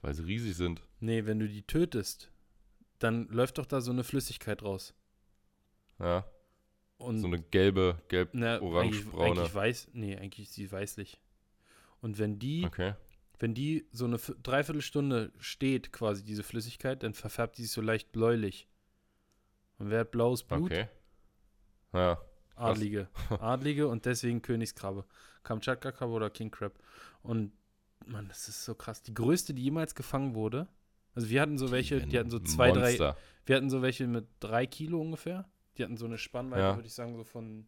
[0.02, 0.82] Weil sie riesig sind.
[1.00, 2.32] Nee, wenn du die tötest,
[3.00, 4.94] dann läuft doch da so eine Flüssigkeit raus.
[6.00, 6.26] Ja.
[6.98, 11.20] Und So eine gelbe, gelb, na, eigentlich, eigentlich weiß, nee, eigentlich ist sie weißlich.
[12.02, 12.94] Und wenn die, Okay.
[13.42, 17.82] Wenn die so eine Viertel- Dreiviertelstunde steht, quasi diese Flüssigkeit, dann verfärbt die sich so
[17.82, 18.68] leicht bläulich.
[19.80, 20.72] Und wer hat blaues Blut?
[20.72, 20.88] Okay.
[21.94, 22.22] Ja.
[22.56, 23.10] Adlige.
[23.40, 25.06] Adlige und deswegen Königskrabbe.
[25.44, 26.74] Kamtschatka-Krabbe oder King Crab.
[27.24, 27.52] Und
[28.06, 29.02] man, das ist so krass.
[29.02, 30.68] Die größte, die jemals gefangen wurde.
[31.16, 33.18] Also wir hatten so welche, die, hatten so zwei, drei, Monster.
[33.46, 35.50] wir hatten so welche mit drei Kilo ungefähr.
[35.78, 36.76] Die hatten so eine Spannweite, Ja.
[36.76, 37.66] würde ich sagen, so von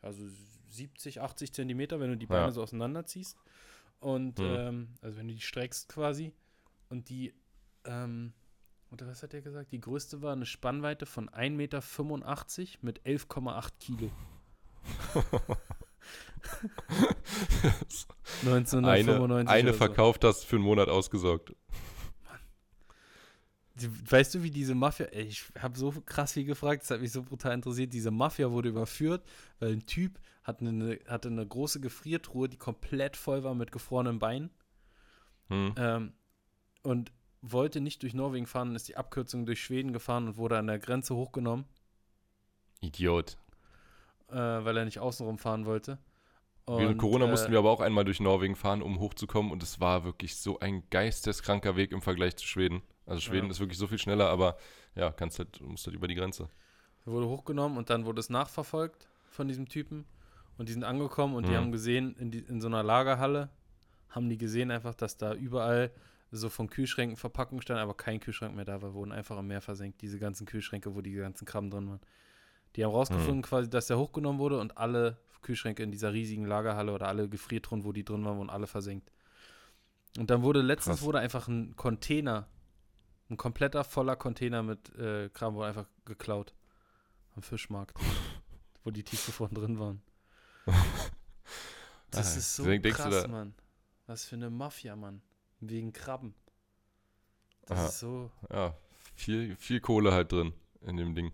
[0.00, 0.22] also
[0.68, 2.50] 70, 80 Zentimeter, wenn du die Beine Ja.
[2.52, 3.36] so auseinanderziehst.
[4.04, 4.44] Und Mhm.
[4.44, 6.34] ähm, also wenn du die streckst quasi.
[6.90, 7.32] Und die,
[7.86, 8.34] ähm,
[8.90, 9.72] oder was hat der gesagt?
[9.72, 11.80] Die größte war eine Spannweite von 1,85 Meter
[12.82, 14.10] mit 11,8 Kilo.
[18.42, 19.48] 1995.
[19.48, 19.78] Eine, eine so.
[19.78, 21.54] verkauft das für einen Monat ausgesorgt.
[24.06, 27.10] Weißt du, wie diese Mafia, ey, ich habe so krass viel gefragt, das hat mich
[27.10, 27.94] so brutal interessiert.
[27.94, 29.24] Diese Mafia wurde überführt,
[29.60, 34.18] weil ein Typ hatte eine, hatte eine große Gefriertruhe, die komplett voll war mit gefrorenen
[34.20, 34.50] Beinen
[35.48, 35.74] Hm.
[35.76, 36.12] ähm,
[36.82, 40.58] und wollte nicht durch Norwegen fahren und ist die Abkürzung durch Schweden gefahren und wurde
[40.58, 41.66] an der Grenze hochgenommen,
[42.80, 43.36] Idiot.
[44.28, 45.98] äh, weil er nicht außenrum fahren wollte.
[46.70, 49.52] Während Und, Corona äh, mussten wir aber auch einmal durch Norwegen fahren, um hochzukommen.
[49.52, 52.82] Und es war wirklich so ein geisteskranker Weg im Vergleich zu Schweden.
[53.06, 53.50] Also Schweden Ja.
[53.50, 54.56] ist wirklich so viel schneller, aber
[54.94, 56.48] ja, kannst halt, musst halt über die Grenze.
[57.06, 60.06] Er wurde hochgenommen und dann wurde es nachverfolgt von diesem Typen.
[60.56, 61.56] Und die sind angekommen und die Mhm.
[61.56, 63.50] haben gesehen, in, die, in so einer Lagerhalle,
[64.08, 65.90] haben die gesehen einfach, dass da überall
[66.30, 69.60] so von Kühlschränken Verpackungen standen, aber kein Kühlschrank mehr da war, wurden einfach im Meer
[69.60, 72.00] versenkt, diese ganzen Kühlschränke, wo die ganzen Krabben drin waren.
[72.76, 76.92] Die haben rausgefunden quasi, dass der hochgenommen wurde und alle Kühlschränke in dieser riesigen Lagerhalle
[76.92, 79.12] oder alle Gefriertruhen, wo die drin waren, wurden alle versenkt.
[80.18, 81.06] Und dann wurde letztens Krass.
[81.06, 82.48] wurde einfach ein Container,
[83.30, 86.54] Ein kompletter voller Container mit äh, Kram wurde einfach geklaut.
[87.36, 87.96] Am Fischmarkt.
[88.84, 90.02] wo die tiefgefroren drin waren.
[92.10, 93.54] Das ist so krass, Mann.
[94.06, 95.20] Was für eine Mafia, Mann.
[95.60, 96.34] Wegen Krabben.
[97.66, 97.86] Das Aha.
[97.86, 98.30] ist so.
[98.52, 98.74] Ja,
[99.14, 100.52] viel, viel Kohle halt drin
[100.82, 101.32] in dem Ding.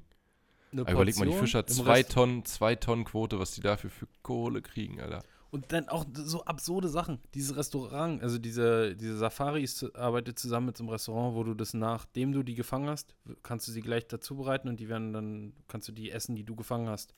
[0.72, 5.01] überleg mal, die Fischer zwei Tonnen, zwei Tonnen Quote, was die dafür für Kohle kriegen,
[5.01, 5.22] Alter.
[5.51, 7.18] Und dann auch so absurde Sachen.
[7.35, 11.74] Dieses Restaurant, also diese, diese Safari arbeitet zusammen mit so einem Restaurant, wo du das,
[11.74, 15.53] nachdem du die gefangen hast, kannst du sie gleich dazu bereiten und die werden dann,
[15.66, 17.14] kannst du die essen, die du gefangen hast.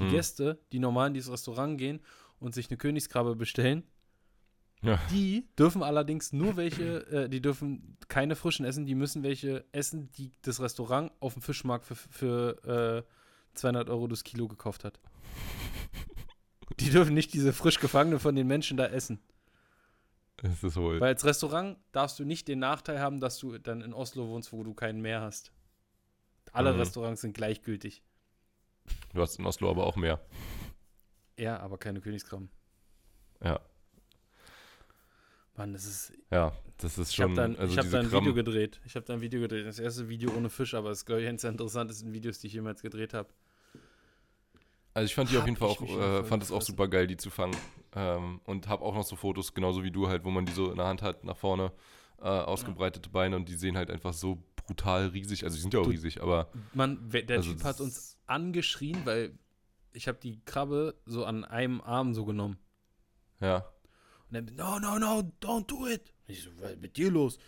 [0.00, 0.10] Die hm.
[0.10, 2.00] Gäste, die normal in dieses Restaurant gehen
[2.38, 3.84] und sich eine Königskrabbe bestellen,
[4.82, 4.98] ja.
[5.10, 10.10] die dürfen allerdings nur welche, äh, die dürfen keine frischen essen, die müssen welche essen,
[10.12, 15.00] die das Restaurant auf dem Fischmarkt für, für äh, 200 Euro das Kilo gekauft hat.
[16.78, 19.20] Die dürfen nicht diese frisch gefangene von den Menschen da essen.
[20.38, 21.00] Das ist wohl.
[21.00, 24.52] Weil als Restaurant darfst du nicht den Nachteil haben, dass du dann in Oslo wohnst,
[24.52, 25.52] wo du keinen Meer hast.
[26.52, 26.80] Alle mhm.
[26.80, 28.02] Restaurants sind gleichgültig.
[29.14, 30.20] Du hast in Oslo aber auch mehr.
[31.38, 32.50] Ja, aber keine Königskrabben.
[33.42, 33.60] Ja.
[35.56, 36.12] Mann, das ist.
[36.30, 37.32] Ja, das ist schon.
[37.32, 38.80] Ich habe da, also hab da ein Video gedreht.
[38.84, 39.66] Ich habe da ein Video gedreht.
[39.66, 42.46] Das erste Video ohne Fisch, aber es ist, glaube ich, eines der interessantesten Videos, die
[42.46, 43.28] ich jemals gedreht habe.
[44.94, 47.16] Also ich fand die auf jeden Fall auch, äh, fand es auch super geil, die
[47.16, 47.56] zu fangen.
[47.94, 50.70] Ähm, und habe auch noch so Fotos, genauso wie du halt, wo man die so
[50.70, 51.72] in der Hand hat, nach vorne,
[52.20, 53.12] äh, ausgebreitete ja.
[53.12, 55.44] Beine und die sehen halt einfach so brutal riesig.
[55.44, 56.50] Also die sind ja auch du, riesig, aber.
[56.74, 59.36] Man, der also Typ hat uns angeschrien, weil
[59.92, 62.58] ich habe die Krabbe so an einem Arm so genommen.
[63.40, 63.64] Ja.
[64.30, 66.14] Und dann, no, no, no, don't do it.
[66.26, 67.38] Ich so, was ist mit dir los?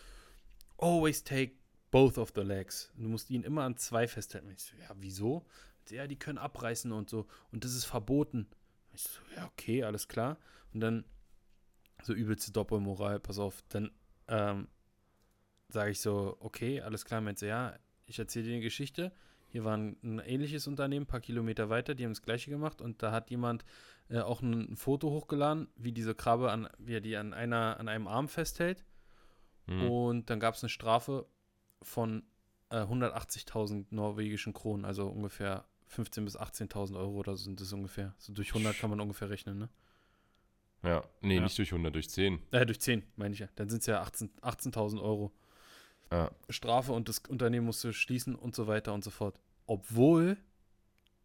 [0.78, 1.52] Always take
[1.92, 2.92] both of the legs.
[2.96, 4.50] Du musst ihn immer an zwei festhalten.
[4.50, 5.46] Ich so, ja, wieso?
[5.90, 7.26] Ja, die können abreißen und so.
[7.52, 8.48] Und das ist verboten.
[8.92, 10.38] Ich so, ja, okay, alles klar.
[10.74, 11.04] Und dann
[12.02, 13.62] so übelste Doppelmoral, pass auf.
[13.68, 13.92] Dann
[14.26, 14.66] ähm,
[15.72, 17.20] sage ich so, okay, alles klar.
[17.20, 19.12] Meint sie, ja, ich erzähle dir eine Geschichte.
[19.48, 22.80] Hier war ein, ein, ähnliches Unternehmen, ein paar Kilometer weiter, die haben das gleiche gemacht
[22.80, 23.66] und da hat jemand
[24.08, 27.78] äh, auch ein, ein, Foto hochgeladen, wie diese Krabbe an, wie er die an einer,
[27.78, 28.82] an einem Arm festhält.
[29.66, 29.90] Mhm.
[29.90, 31.26] Und dann gab es eine Strafe
[31.82, 32.22] von
[32.70, 38.14] äh, 180.000 norwegischen Kronen, also ungefähr 15.000 bis 18.000 Euro oder so sind das ungefähr.
[38.16, 39.68] So durch 100 kann man ungefähr rechnen, ne?
[40.82, 41.42] Ja, nee, ja.
[41.42, 42.40] nicht durch 100, durch 10.
[42.50, 43.48] Äh, durch 10, meine ich ja.
[43.54, 45.32] Dann sind es ja 18.000 18 Euro
[46.12, 46.30] ja.
[46.50, 49.38] Strafe und das Unternehmen musste schließen und so weiter und so fort.
[49.66, 50.36] Obwohl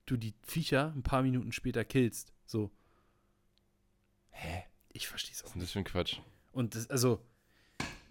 [0.06, 2.34] du die Viecher ein paar Minuten später killst.
[2.46, 2.72] So.
[4.32, 4.64] Hä?
[4.94, 5.56] Ich verstehe es auch.
[5.56, 6.20] Ist das für ein Quatsch?
[6.52, 7.22] Und das, also,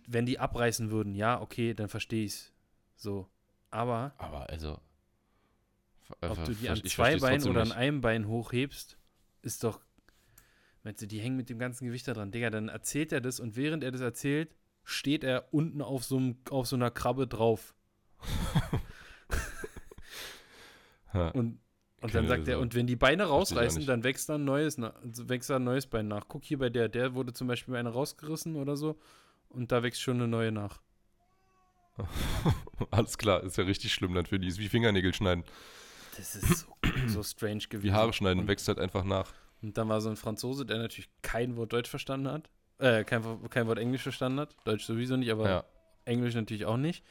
[0.07, 2.53] wenn die abreißen würden, ja, okay, dann verstehe ich es.
[2.97, 3.29] So.
[3.70, 4.14] Aber.
[4.18, 4.79] Aber also.
[6.20, 8.97] Ob du die an zwei Beinen oder an einem Bein hochhebst,
[9.43, 9.81] ist doch.
[10.85, 12.31] Meinst du, die hängen mit dem ganzen Gewicht da dran.
[12.31, 14.55] Digga, dann erzählt er das und während er das erzählt,
[14.87, 17.74] steht er unten auf so, einem, auf so einer Krabbe drauf.
[21.34, 21.59] und
[22.03, 25.51] und dann sagt er, und wenn die Beine rausreißen, dann wächst da ein neues, wächst
[25.51, 26.28] da ein neues Bein nach.
[26.28, 28.97] Guck hier bei der, der wurde zum Beispiel eine rausgerissen oder so
[29.49, 30.80] und da wächst schon eine neue nach.
[32.93, 34.47] Alles klar, ist ja richtig schlimm dann für die.
[34.47, 35.43] Ist wie Fingernägel schneiden.
[36.16, 36.66] Das ist so,
[37.09, 37.82] so strange gewesen.
[37.82, 39.32] Wie Haare schneiden, und, wächst halt einfach nach.
[39.62, 42.49] Und dann war so ein Franzose, der natürlich kein Wort Deutsch verstanden hat
[42.79, 45.64] äh, kein, kein Wort Englisch verstanden hat, Deutsch sowieso nicht, aber ja.
[46.05, 47.05] Englisch natürlich auch nicht.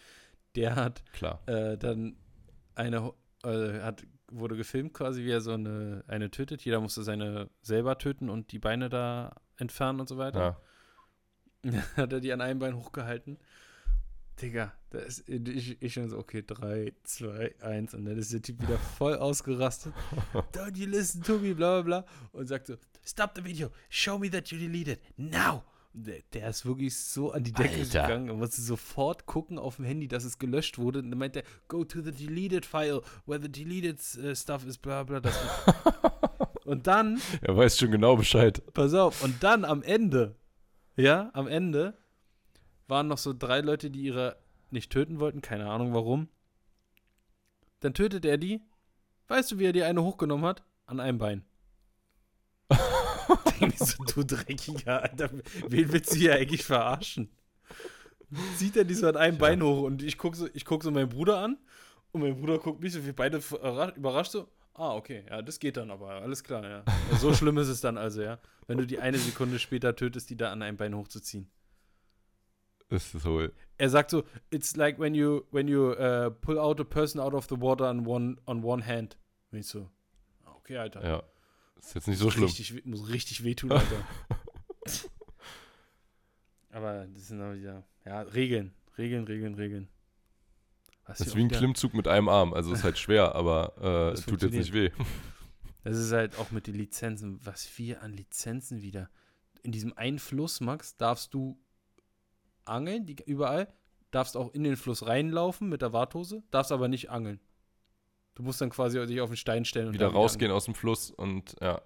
[0.55, 1.41] Der hat Klar.
[1.47, 2.15] Äh, dann
[2.75, 3.13] eine,
[3.43, 6.63] äh, hat, wurde gefilmt quasi, wie er so eine, eine tötet.
[6.63, 10.57] Jeder musste seine selber töten und die Beine da entfernen und so weiter.
[11.65, 11.81] Ja.
[11.97, 13.37] hat er die an einem Bein hochgehalten.
[14.41, 18.41] Digga, da ist, ich, ich schon so, okay, 3, 2, 1 und dann ist der
[18.41, 19.93] Typ wieder voll ausgerastet.
[20.53, 22.05] Don't you listen to me, bla bla bla.
[22.33, 22.75] Und sagt so,
[23.05, 25.63] stop the video, show me that you deleted, now.
[25.97, 28.01] Der, der, ist wirklich so an die Decke Alter.
[28.01, 30.99] gegangen und musste sofort gucken auf dem Handy, dass es gelöscht wurde.
[30.99, 34.77] Und dann meint er, go to the deleted file, where the deleted uh, stuff is,
[34.77, 35.21] bla bla.
[35.21, 35.33] Das
[36.65, 37.21] und dann.
[37.39, 38.61] Er weiß schon genau Bescheid.
[38.73, 40.35] Pass auf, und dann am Ende,
[40.97, 41.97] ja, am Ende
[42.87, 44.37] waren noch so drei Leute, die ihre
[44.71, 46.27] nicht töten wollten, keine Ahnung warum.
[47.79, 48.61] Dann tötet er die.
[49.27, 50.63] Weißt du, wie er die eine hochgenommen hat?
[50.85, 51.45] An einem Bein.
[53.77, 55.29] So, du Dreckiger, Alter.
[55.67, 57.29] Wen willst du hier eigentlich verarschen?
[58.57, 59.39] Sieht er die so an einem ja.
[59.39, 61.57] Bein hoch und ich gucke so, guck so meinen Bruder an
[62.11, 63.41] und mein Bruder guckt mich so, wir beide
[63.95, 64.47] überrascht so.
[64.73, 66.83] Ah, okay, ja, das geht dann aber, alles klar, ja.
[67.17, 68.39] So schlimm ist es dann also, ja.
[68.67, 71.49] Wenn du die eine Sekunde später tötest, die da an einem Bein hochzuziehen.
[72.89, 73.53] Ist wohl.
[73.77, 77.33] Er sagt so, it's like when you when you uh, pull out a person out
[77.33, 79.17] of the water on one on one hand.
[79.51, 79.89] Und ich so,
[80.45, 81.03] okay, Alter.
[81.03, 81.23] Ja.
[81.77, 82.45] Ist jetzt nicht so schlimm.
[82.45, 84.07] Richtig, muss richtig wehtun, Alter.
[86.71, 88.73] Aber das sind aber wieder, ja, Regeln.
[88.97, 89.87] Regeln, Regeln, Regeln.
[91.05, 92.53] Was das ist wie ein Klimmzug mit einem Arm.
[92.53, 94.91] Also ist halt schwer, aber äh, tut jetzt nicht weh.
[95.85, 99.07] Das ist halt auch mit den Lizenzen, was wir an Lizenzen wieder.
[99.61, 101.59] In diesem einen Fluss, Max, darfst du
[102.65, 103.67] angeln, die, überall,
[104.11, 107.39] darfst auch in den Fluss reinlaufen mit der Warthose, darfst aber nicht angeln.
[108.35, 110.57] Du musst dann quasi dich auf den Stein stellen und wieder rausgehen angeln.
[110.57, 111.81] aus dem Fluss und ja.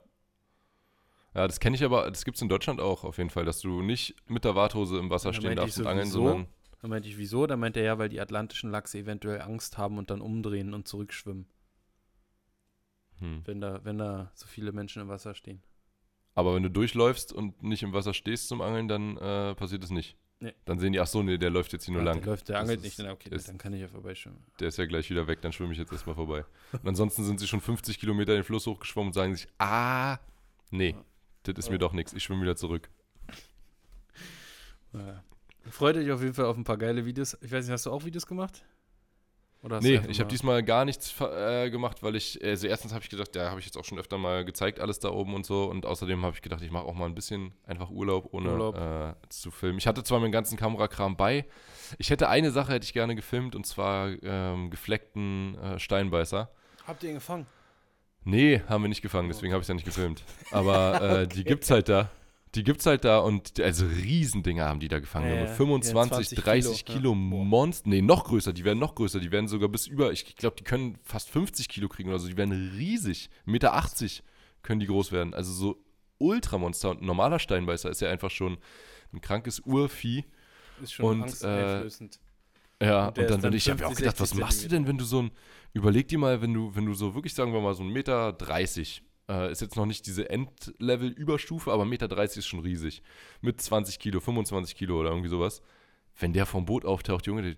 [1.35, 3.61] Ja, das kenne ich aber, das gibt es in Deutschland auch auf jeden Fall, dass
[3.61, 6.47] du nicht mit der Warthose im Wasser stehen darfst und angeln, sondern.
[6.81, 7.45] Dann meinte ich, wieso?
[7.45, 10.87] Dann meinte er ja, weil die atlantischen Lachse eventuell Angst haben und dann umdrehen und
[10.87, 11.45] zurückschwimmen.
[13.19, 13.41] Hm.
[13.45, 15.61] Wenn, da, wenn da so viele Menschen im Wasser stehen.
[16.35, 19.91] Aber wenn du durchläufst und nicht im Wasser stehst zum Angeln, dann äh, passiert es
[19.91, 20.15] nicht.
[20.41, 20.53] Nee.
[20.65, 22.21] Dann sehen die, ach so, nee, der läuft jetzt hier nur ja, lang.
[22.21, 24.39] Der läuft, der das angelt ist, nicht, okay, ist, dann kann ich ja vorbeischwimmen.
[24.59, 26.45] Der ist ja gleich wieder weg, dann schwimme ich jetzt erstmal vorbei.
[26.71, 30.17] Und ansonsten sind sie schon 50 Kilometer den Fluss hochgeschwommen und sagen sich, ah,
[30.71, 31.05] nee, ja.
[31.43, 31.73] das ist ja.
[31.73, 32.89] mir doch nichts, ich schwimme wieder zurück.
[34.93, 35.23] Ja.
[35.69, 37.37] Freut euch auf jeden Fall auf ein paar geile Videos.
[37.41, 38.63] Ich weiß nicht, hast du auch Videos gemacht?
[39.61, 43.35] Nee, ich habe diesmal gar nichts äh, gemacht, weil ich, also erstens habe ich gedacht,
[43.35, 45.65] ja, habe ich jetzt auch schon öfter mal gezeigt, alles da oben und so.
[45.65, 48.77] Und außerdem habe ich gedacht, ich mache auch mal ein bisschen einfach Urlaub, ohne Urlaub.
[48.77, 49.77] Äh, zu filmen.
[49.77, 51.45] Ich hatte zwar meinen ganzen Kamerakram bei.
[51.97, 56.49] Ich hätte eine Sache hätte ich gerne gefilmt und zwar ähm, gefleckten äh, Steinbeißer.
[56.87, 57.45] Habt ihr ihn gefangen?
[58.23, 60.23] Nee, haben wir nicht gefangen, deswegen habe ich es ja nicht gefilmt.
[60.51, 61.21] Aber okay.
[61.23, 62.09] Äh, die gibt's halt da.
[62.55, 65.35] Die gibt's halt da und also Riesendinger haben die da gefangen.
[65.35, 67.15] Ja, 25, 30 Kilo, Kilo ja.
[67.15, 67.89] Monster.
[67.89, 69.19] Nee, noch größer, die werden noch größer.
[69.19, 72.27] Die werden sogar bis über, ich glaube, die können fast 50 Kilo kriegen oder so.
[72.27, 73.29] Die werden riesig.
[73.45, 73.83] 1,80 Meter
[74.63, 75.35] können die groß werden.
[75.35, 75.83] Also so
[76.17, 76.89] Ultramonster.
[76.89, 78.57] Und ein normaler Steinbeißer ist ja einfach schon
[79.13, 80.25] ein krankes Urvieh.
[80.81, 82.19] Ist schon und, angsteinflößend.
[82.79, 84.87] Äh, ja, und, und dann, dann ich habe mir auch gedacht, was machst du denn,
[84.87, 85.31] wenn du so ein,
[85.73, 88.33] überleg dir mal, wenn du, wenn du so wirklich, sagen wir mal, so ein Meter
[88.33, 93.03] 30 äh, ist jetzt noch nicht diese Endlevel-Überstufe, aber 1,30 Meter ist schon riesig.
[93.41, 95.61] Mit 20 Kilo, 25 Kilo oder irgendwie sowas.
[96.17, 97.55] Wenn der vom Boot auftaucht, Junge,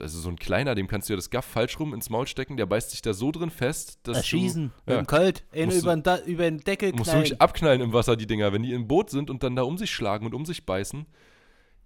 [0.00, 2.56] also so ein kleiner, dem kannst du ja das Gaff falsch rum ins Maul stecken,
[2.56, 5.96] der beißt sich da so drin fest, dass Erschießen, du, ja, mit dem Colt, über,
[5.96, 6.98] den über den Deckel knallen.
[6.98, 8.52] Musst du wirklich abknallen im Wasser, die Dinger.
[8.52, 11.06] Wenn die im Boot sind und dann da um sich schlagen und um sich beißen,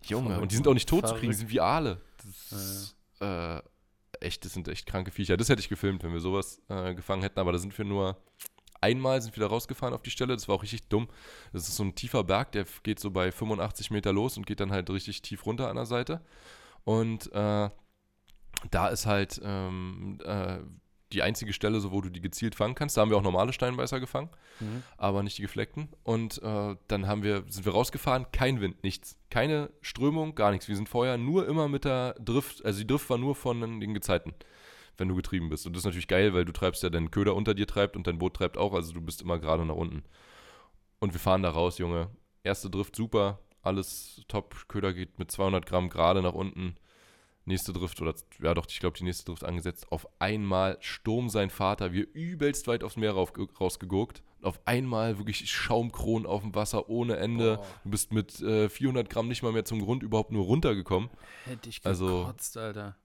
[0.06, 0.42] Junge, Verrückt.
[0.42, 1.16] und die sind auch nicht tot Verrückt.
[1.16, 2.00] zu kriegen, sind wie Aale.
[2.50, 3.58] Das ja.
[3.58, 3.62] äh,
[4.20, 5.36] echt, das sind echt kranke Viecher.
[5.36, 8.16] Das hätte ich gefilmt, wenn wir sowas äh, gefangen hätten, aber da sind wir nur
[8.80, 11.08] Einmal sind wir da rausgefahren auf die Stelle, das war auch richtig dumm.
[11.52, 14.60] Das ist so ein tiefer Berg, der geht so bei 85 Meter los und geht
[14.60, 16.20] dann halt richtig tief runter an der Seite.
[16.84, 17.70] Und äh,
[18.70, 20.58] da ist halt ähm, äh,
[21.12, 22.96] die einzige Stelle, so, wo du die gezielt fangen kannst.
[22.96, 24.82] Da haben wir auch normale Steinbeißer gefangen, mhm.
[24.96, 25.88] aber nicht die gefleckten.
[26.04, 29.16] Und äh, dann haben wir, sind wir rausgefahren, kein Wind, nichts.
[29.28, 30.68] Keine Strömung, gar nichts.
[30.68, 33.94] Wir sind vorher nur immer mit der Drift, also die Drift war nur von den
[33.94, 34.34] Gezeiten
[35.00, 35.66] wenn du getrieben bist.
[35.66, 38.06] Und das ist natürlich geil, weil du treibst ja deinen Köder unter dir treibt und
[38.06, 40.04] dein Boot treibt auch, also du bist immer gerade nach unten.
[41.00, 42.10] Und wir fahren da raus, Junge.
[42.44, 44.68] Erste Drift super, alles top.
[44.68, 46.76] Köder geht mit 200 Gramm gerade nach unten.
[47.46, 49.90] Nächste Drift, oder ja doch, ich glaube, die nächste Drift angesetzt.
[49.90, 54.22] Auf einmal Sturm sein Vater, wir übelst weit aufs Meer rauf, rausgeguckt.
[54.42, 57.56] Auf einmal wirklich Schaumkronen auf dem Wasser ohne Ende.
[57.56, 57.66] Boah.
[57.84, 61.08] Du bist mit äh, 400 Gramm nicht mal mehr zum Grund überhaupt nur runtergekommen.
[61.46, 62.96] Hätte ich also gekotzt, also, Alter.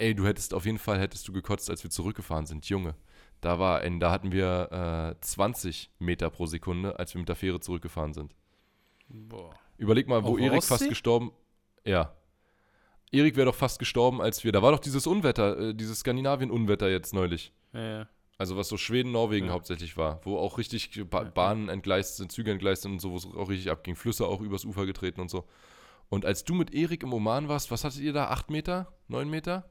[0.00, 2.94] Ey, du hättest auf jeden Fall hättest du gekotzt, als wir zurückgefahren sind, Junge.
[3.42, 7.60] Da war da hatten wir äh, 20 Meter pro Sekunde, als wir mit der Fähre
[7.60, 8.34] zurückgefahren sind.
[9.08, 9.52] Boah.
[9.76, 11.32] Überleg mal, wo Auf Erik fast gestorben.
[11.84, 12.14] Ja.
[13.12, 14.52] Erik wäre doch fast gestorben, als wir.
[14.52, 17.52] Da war doch dieses Unwetter, äh, dieses Skandinavien-Unwetter jetzt neulich.
[17.74, 18.08] Ja, ja.
[18.38, 19.52] Also was so Schweden, Norwegen ja.
[19.52, 23.16] hauptsächlich war, wo auch richtig ba Bahnen entgleist sind, Züge entgleist sind und so, wo
[23.16, 23.96] es auch richtig abging.
[23.96, 25.44] Flüsse auch übers Ufer getreten und so.
[26.08, 28.28] Und als du mit Erik im Oman warst, was hattet ihr da?
[28.28, 28.94] Acht Meter?
[29.08, 29.68] Neun Meter?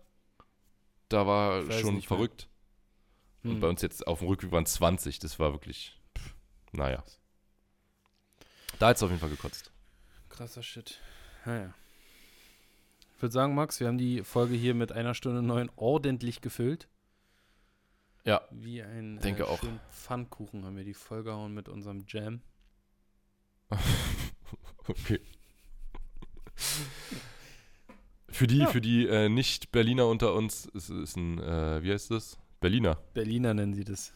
[1.09, 2.47] Da war schon verrückt.
[3.41, 3.51] Hm.
[3.51, 5.19] Und bei uns jetzt auf dem Rückweg waren 20.
[5.19, 6.35] Das war wirklich, pff,
[6.71, 7.03] naja.
[8.79, 9.71] Da hat es auf jeden Fall gekotzt.
[10.29, 10.99] Krasser Shit.
[11.45, 11.73] Naja.
[13.15, 16.87] Ich würde sagen, Max, wir haben die Folge hier mit einer Stunde neun ordentlich gefüllt.
[18.23, 18.41] Ja.
[18.51, 19.59] Wie ein denke äh, auch.
[19.91, 22.41] Pfannkuchen haben wir die Folge hauen mit unserem Jam.
[24.87, 25.19] okay.
[28.39, 28.67] Für die, ja.
[28.67, 32.39] für die äh, Nicht-Berliner unter uns ist, ist ein, äh, wie heißt das?
[32.61, 32.95] Berliner.
[33.13, 34.13] Berliner nennen sie das.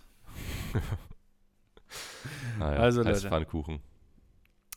[2.57, 3.27] naja, also heißt Leute.
[3.27, 3.81] Pfannkuchen.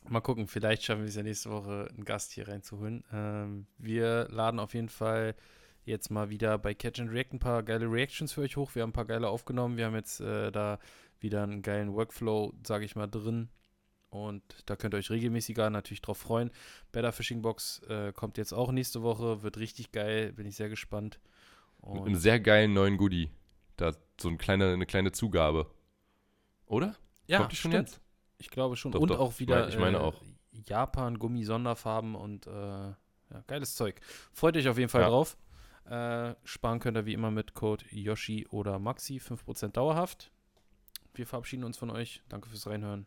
[0.09, 3.05] Mal gucken, vielleicht schaffen wir es ja nächste Woche, einen Gast hier reinzuholen.
[3.13, 5.37] Ähm, wir laden auf jeden Fall
[5.85, 8.75] jetzt mal wieder bei Catch and React ein paar geile Reactions für euch hoch.
[8.75, 9.77] Wir haben ein paar geile aufgenommen.
[9.77, 10.81] Wir haben jetzt äh, da
[11.21, 13.49] wieder einen geilen Workflow, sage ich mal, drin.
[14.25, 16.51] Und da könnt ihr euch regelmäßiger natürlich drauf freuen.
[16.93, 20.69] Better Fishing Box äh, kommt jetzt auch nächste Woche, wird richtig geil, bin ich sehr
[20.69, 21.21] gespannt.
[21.81, 23.31] Und Mit einem sehr geilen neuen Goodie.
[23.77, 25.71] Da so eine kleine, eine kleine Zugabe.
[26.67, 26.97] Oder?
[27.27, 27.89] Ja, kommt die schon stimmt.
[27.89, 28.01] jetzt?
[28.39, 28.93] Ich glaube schon.
[28.93, 29.19] Doch, und doch.
[29.19, 30.15] auch wieder ich meine, äh, auch.
[30.67, 32.97] Japan, Gummi, Sonderfarben und äh, ja,
[33.47, 34.01] geiles Zeug.
[34.33, 35.09] Freut euch auf jeden Fall ja.
[35.09, 35.37] drauf.
[35.85, 40.33] Äh, sparen könnt ihr wie immer mit Code Yoshi oder Maxi 5% dauerhaft.
[41.15, 42.23] Wir verabschieden uns von euch.
[42.29, 43.07] Danke fürs Reinhören.